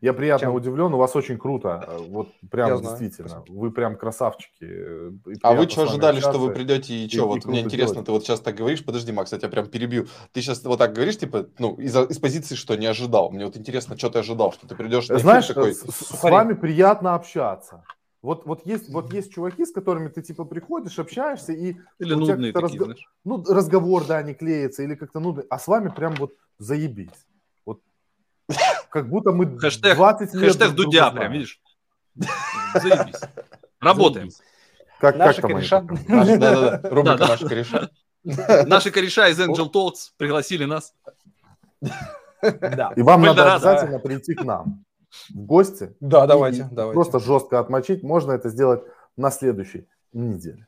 [0.00, 0.54] Я приятно Чем?
[0.54, 1.84] удивлен, у вас очень круто.
[1.86, 3.28] Э, вот прям Я действительно.
[3.28, 3.44] Знаю.
[3.48, 4.68] Вы прям красавчики.
[5.42, 7.26] А вы что ожидали, что вы придете и, и что?
[7.26, 8.06] Вот мне интересно, делать.
[8.06, 10.06] ты вот сейчас так говоришь, подожди, Макс, я тебя прям перебью.
[10.32, 13.30] Ты сейчас вот так говоришь, типа, ну, из, из позиции, что не ожидал.
[13.30, 15.74] Мне вот интересно, что ты ожидал, что ты придешь Знаешь, такой...
[15.74, 17.84] с, с вами приятно общаться.
[18.20, 22.52] Вот, вот, есть, вот есть чуваки, с которыми ты типа приходишь, общаешься, и или нудные
[22.52, 22.84] такие, разго...
[22.84, 23.08] знаешь.
[23.24, 27.26] Ну, разговор, да, не клеится, или как-то нудный, а с вами прям вот заебись
[28.90, 31.60] как будто мы хэштег, 20 лет Хэштег Дудя прям, видишь?
[32.74, 33.20] Заебись.
[33.80, 34.30] Работаем.
[34.98, 35.86] Как, наши как кореша.
[36.08, 36.90] Наши, да, да, да.
[36.90, 37.90] Рубрика да, наши кореша.
[38.24, 40.92] Наши кореша из Angel Talks пригласили нас.
[42.42, 42.92] Да.
[42.96, 44.84] И вам надо обязательно прийти к нам
[45.30, 45.94] в гости.
[46.00, 46.94] Да, давайте, давайте.
[46.94, 48.02] Просто жестко отмочить.
[48.02, 48.82] Можно это сделать
[49.16, 50.66] на следующей неделе.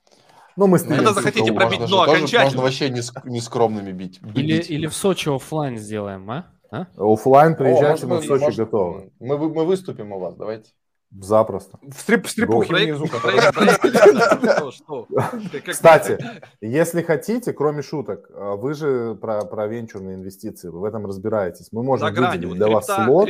[0.56, 2.44] Ну, мы Когда захотите пробить дно окончательно.
[2.44, 4.20] Можно вообще не скромными бить.
[4.34, 6.46] Или, или в Сочи офлайн сделаем, а?
[6.70, 6.86] А?
[6.96, 9.10] Оффлайн приезжайте, мы в Сочи может, готовы.
[9.18, 10.70] Мы, мы выступим у вас, давайте.
[11.10, 11.78] Запросто.
[11.82, 13.06] В стрип, стрипухе внизу.
[15.66, 16.18] Кстати,
[16.60, 21.72] если хотите, кроме шуток, а, вы же про, про венчурные инвестиции, вы в этом разбираетесь.
[21.72, 23.28] Мы можем выделить для вас слот.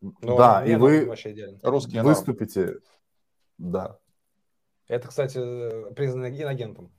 [0.00, 1.06] Но да, и вы
[1.62, 2.76] русские выступите.
[3.58, 3.98] Да.
[4.88, 5.38] Это, кстати,
[5.94, 6.92] признано инагентом.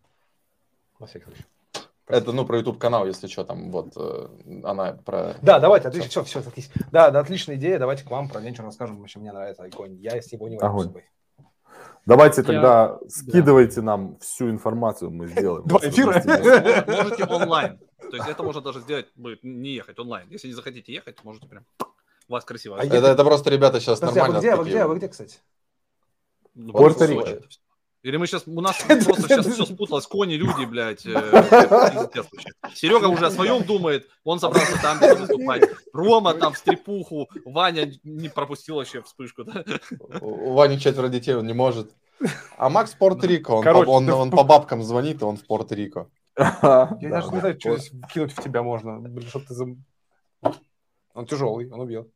[1.00, 1.48] Во всяком случае.
[2.08, 4.28] Это, ну, про YouTube канал, если что, там, вот, э,
[4.64, 5.36] она про...
[5.42, 6.74] Да, давайте, отлично, все, все, отлично.
[6.90, 9.98] Да, да, отличная идея, давайте к вам про венчур расскажем, вообще мне нравится огонь.
[9.98, 11.04] Я, если его не возьму с собой.
[12.06, 13.10] Давайте тогда Я...
[13.10, 13.82] скидывайте да.
[13.82, 15.68] нам всю информацию, мы сделаем.
[15.68, 16.14] Два эфира.
[16.88, 17.78] Можете онлайн.
[18.00, 20.30] То есть это можно даже сделать, не ехать онлайн.
[20.30, 21.66] Если не захотите ехать, можете прям...
[22.28, 22.78] У вас красиво.
[22.80, 24.40] А это, это просто ребята сейчас Подожди, нормально.
[24.40, 25.38] А вы где, вы где, вы где, кстати?
[26.56, 27.42] Пуэрто-Рико.
[28.04, 31.06] Или мы сейчас, у нас просто сейчас все спуталось, кони, люди, блядь.
[31.06, 32.12] Э,
[32.74, 35.64] Серега уже о своем думает, он собрался там выступать.
[35.94, 39.44] Рома там в стрипуху, Ваня не пропустил вообще вспышку.
[39.44, 39.64] Да?
[40.22, 41.92] У Вани четверо детей, он не может.
[42.58, 46.10] А Макс в Порто-Рико, он, Короче, он, он, он по бабкам звонит, он в Порто-Рико.
[46.38, 47.78] Я даже не знаю, что
[48.14, 49.00] кинуть в тебя можно.
[49.00, 49.54] Блин, что ты.
[51.14, 52.08] Он тяжелый, он убьет.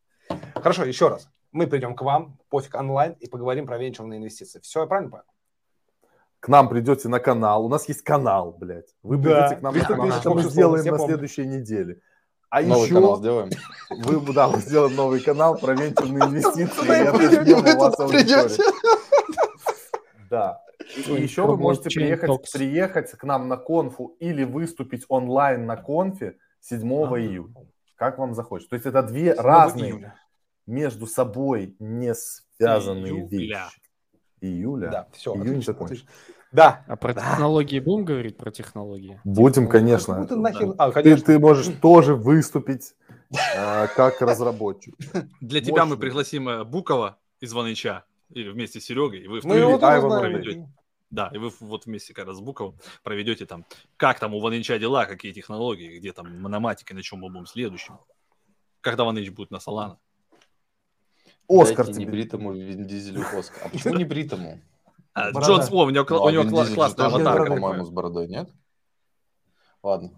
[0.55, 1.29] Хорошо, еще раз.
[1.51, 4.59] Мы придем к вам, пофиг онлайн, и поговорим про венчурные инвестиции.
[4.59, 5.23] Все, я правильно понял?
[6.41, 7.65] к нам придете на канал.
[7.65, 8.95] У нас есть канал, блядь.
[9.03, 9.23] Вы да.
[9.23, 10.09] придете к нам на канал.
[10.09, 12.01] Это мы сделаем на следующей неделе.
[12.49, 13.49] А новый еще канал сделаем.
[13.89, 17.05] Вы, да, мы сделаем новый канал про венчурные инвестиции.
[17.05, 18.61] Я придем, у вас придете.
[20.29, 20.61] Да.
[20.97, 26.35] И еще вы можете приехать, приехать к нам на конфу или выступить онлайн на конфе
[26.59, 27.53] 7 июля.
[27.95, 28.71] Как вам захочется.
[28.71, 30.13] То есть это две разные
[30.71, 33.81] между собой не связанные вещи
[34.41, 34.89] июля.
[34.89, 35.35] Да, все.
[35.35, 36.05] Июнь закончится.
[36.51, 36.83] Да.
[36.87, 37.21] А про да.
[37.21, 39.21] технологии будем говорить про технологии?
[39.23, 40.27] Будем, конечно.
[40.29, 40.73] Ну, нахер...
[40.77, 41.25] а, конечно.
[41.25, 42.95] Ты, ты можешь тоже выступить
[43.55, 44.95] э, как разработчик.
[45.39, 49.79] Для тебя мы пригласим э, Букова из Ваныча или вместе с Серегой, и вы втроем
[49.79, 50.69] проведете.
[51.09, 53.65] Да, и вы вот вместе как раз с Буковым проведете там,
[53.97, 57.97] как там у Ваныча дела, какие технологии, где там мономатика, на чем мы будем следующим.
[58.79, 59.99] Когда Ваныч будет на Солана.
[61.59, 62.05] Оскар Дайте тебе.
[62.05, 63.63] не бритому Вин Дизелю Оскар.
[63.65, 64.61] А почему не бритому?
[65.13, 67.53] А, Джон Сноу, у него, ну, у него класс, классная аватарка.
[67.53, 68.49] по-моему, с бородой, нет?
[69.83, 70.11] Ладно.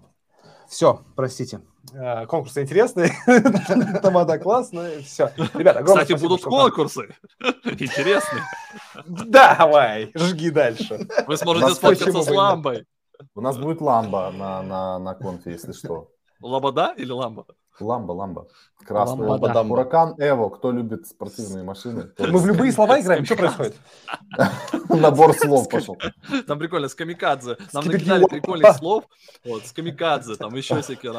[0.68, 1.62] Все, простите.
[1.96, 3.12] А, конкурсы интересные,
[4.02, 5.32] тамада классная, все.
[5.54, 7.16] Ребята, Кстати, будут конкурсы
[7.66, 8.44] интересные.
[9.06, 11.08] Давай, жги дальше.
[11.28, 12.86] Вы сможете сфоткаться с ламбой.
[13.36, 16.10] У нас будет ламба на, на, на конфе, если что.
[16.42, 17.46] Лабада или ламба?
[17.80, 18.48] Ламба, ламба.
[18.86, 19.62] Красный ламба, да.
[19.62, 20.50] Уракан Эво.
[20.50, 22.12] Кто любит спортивные машины?
[22.20, 23.26] Мы в любые слова играем.
[23.26, 23.76] Что происходит?
[24.90, 25.98] Набор слов пошел.
[26.48, 27.58] Там прикольно, с камикадзе.
[27.74, 29.06] Нам накидали прикольных слов.
[29.44, 31.14] Вот, с камикадзе, там еще всякие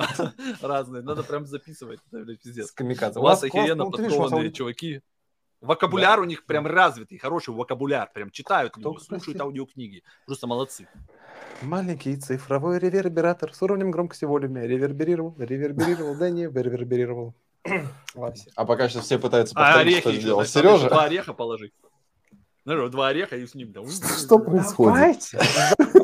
[0.63, 1.03] разные.
[1.03, 2.01] Надо прям записывать.
[2.13, 3.19] С камикадзе.
[3.19, 5.03] У вас охеренно подкованные чуваки.
[5.65, 8.11] Вокабуляр у них прям развитый, хороший вокабуляр.
[8.13, 8.75] Прям читают,
[9.07, 10.03] слушают аудиокниги.
[10.27, 10.87] Просто молодцы.
[11.63, 14.67] Маленький цифровой ревербератор с уровнем громкости волюме.
[14.67, 17.35] Реверберировал, реверберировал, да не реверберировал.
[18.57, 20.89] А пока сейчас все пытаются а повторить, а что сделал Сережа.
[20.89, 21.73] Два ореха положи.
[22.67, 23.75] Ну, два ореха и с ним.
[24.19, 25.35] Что происходит?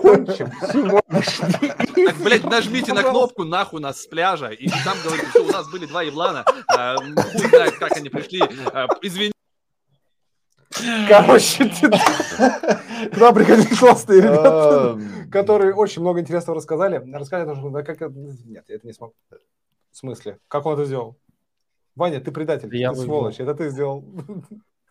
[0.01, 0.51] закончим
[2.07, 5.71] Так, блядь, нажмите на кнопку нахуй нас с пляжа, и там говорите, что у нас
[5.71, 8.43] были два еблана, а, хуй знает, как они пришли,
[8.73, 9.33] а, извини.
[11.09, 11.65] Короче,
[13.13, 14.99] к нам приходили классные ребята,
[15.31, 17.03] которые очень много интересного рассказали.
[17.13, 18.13] Рассказали тоже, как это...
[18.15, 19.15] Нет, я это не смог.
[19.91, 20.39] В смысле?
[20.49, 21.17] Как он это сделал?
[21.97, 24.05] Ваня, ты предатель, я ты сволочь, это ты сделал.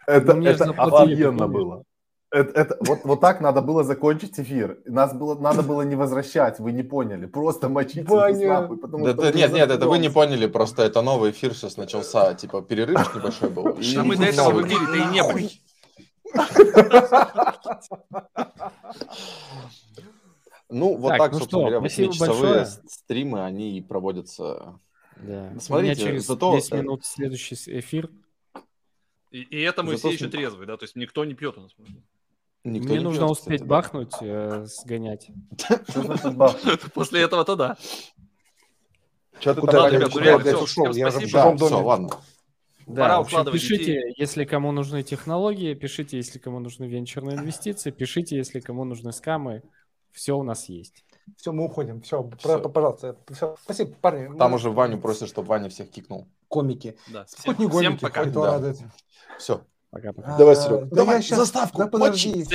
[0.06, 1.84] Это, это офигенно было.
[2.32, 4.78] Это, это, вот, вот так надо было закончить эфир.
[4.86, 7.26] Нас было, надо было не возвращать, вы не поняли.
[7.26, 8.48] Просто мочить Ваня.
[8.48, 8.78] нахуй.
[8.78, 12.36] Потому да, что нет, нет, это вы не поняли, просто это новый эфир сейчас начался.
[12.36, 13.70] Типа перерыв небольшой был.
[13.70, 15.50] И, а мы до этого в эфире-то и не были.
[20.72, 24.80] Ну, вот так, так ну собственно говоря, 8-часовые стримы, они и проводятся.
[25.18, 25.52] Да.
[25.60, 26.56] Смотрите, через зато...
[26.56, 28.10] 10 минут следующий эфир.
[29.32, 30.10] И, и это мы зато...
[30.10, 30.78] все еще трезвые, да?
[30.78, 31.72] То есть никто не пьет у нас.
[32.64, 35.32] Никто Мне нужно пьет, успеть кстати, бахнуть, э, сгонять.
[36.94, 37.78] После этого-то да.
[39.40, 40.92] Что ты ребят, реально, ушел?
[40.94, 41.76] Я уже в чужом доме.
[41.78, 42.10] ладно.
[42.90, 44.14] Да, общем, пишите, детей.
[44.18, 49.62] если кому нужны технологии, пишите, если кому нужны венчурные инвестиции, пишите, если кому нужны скамы.
[50.12, 51.06] Все у нас есть.
[51.38, 52.02] Все, мы уходим.
[52.02, 52.60] Все, Все.
[52.60, 53.16] пожалуйста.
[53.32, 53.56] Все.
[53.64, 54.36] Спасибо, парни.
[54.38, 54.58] Там мы...
[54.58, 56.28] уже Ваню просят, чтобы Ваня всех кикнул.
[56.48, 56.98] Комики.
[57.14, 57.26] Да.
[57.26, 58.26] Всем, всем гомики, пока.
[58.26, 58.74] Да.
[59.38, 59.62] Все.
[59.92, 60.38] Пока-пока.
[60.38, 60.86] Давай, Серега.
[60.86, 61.78] Давай, Давай заставку.
[61.78, 62.46] Да, подожди.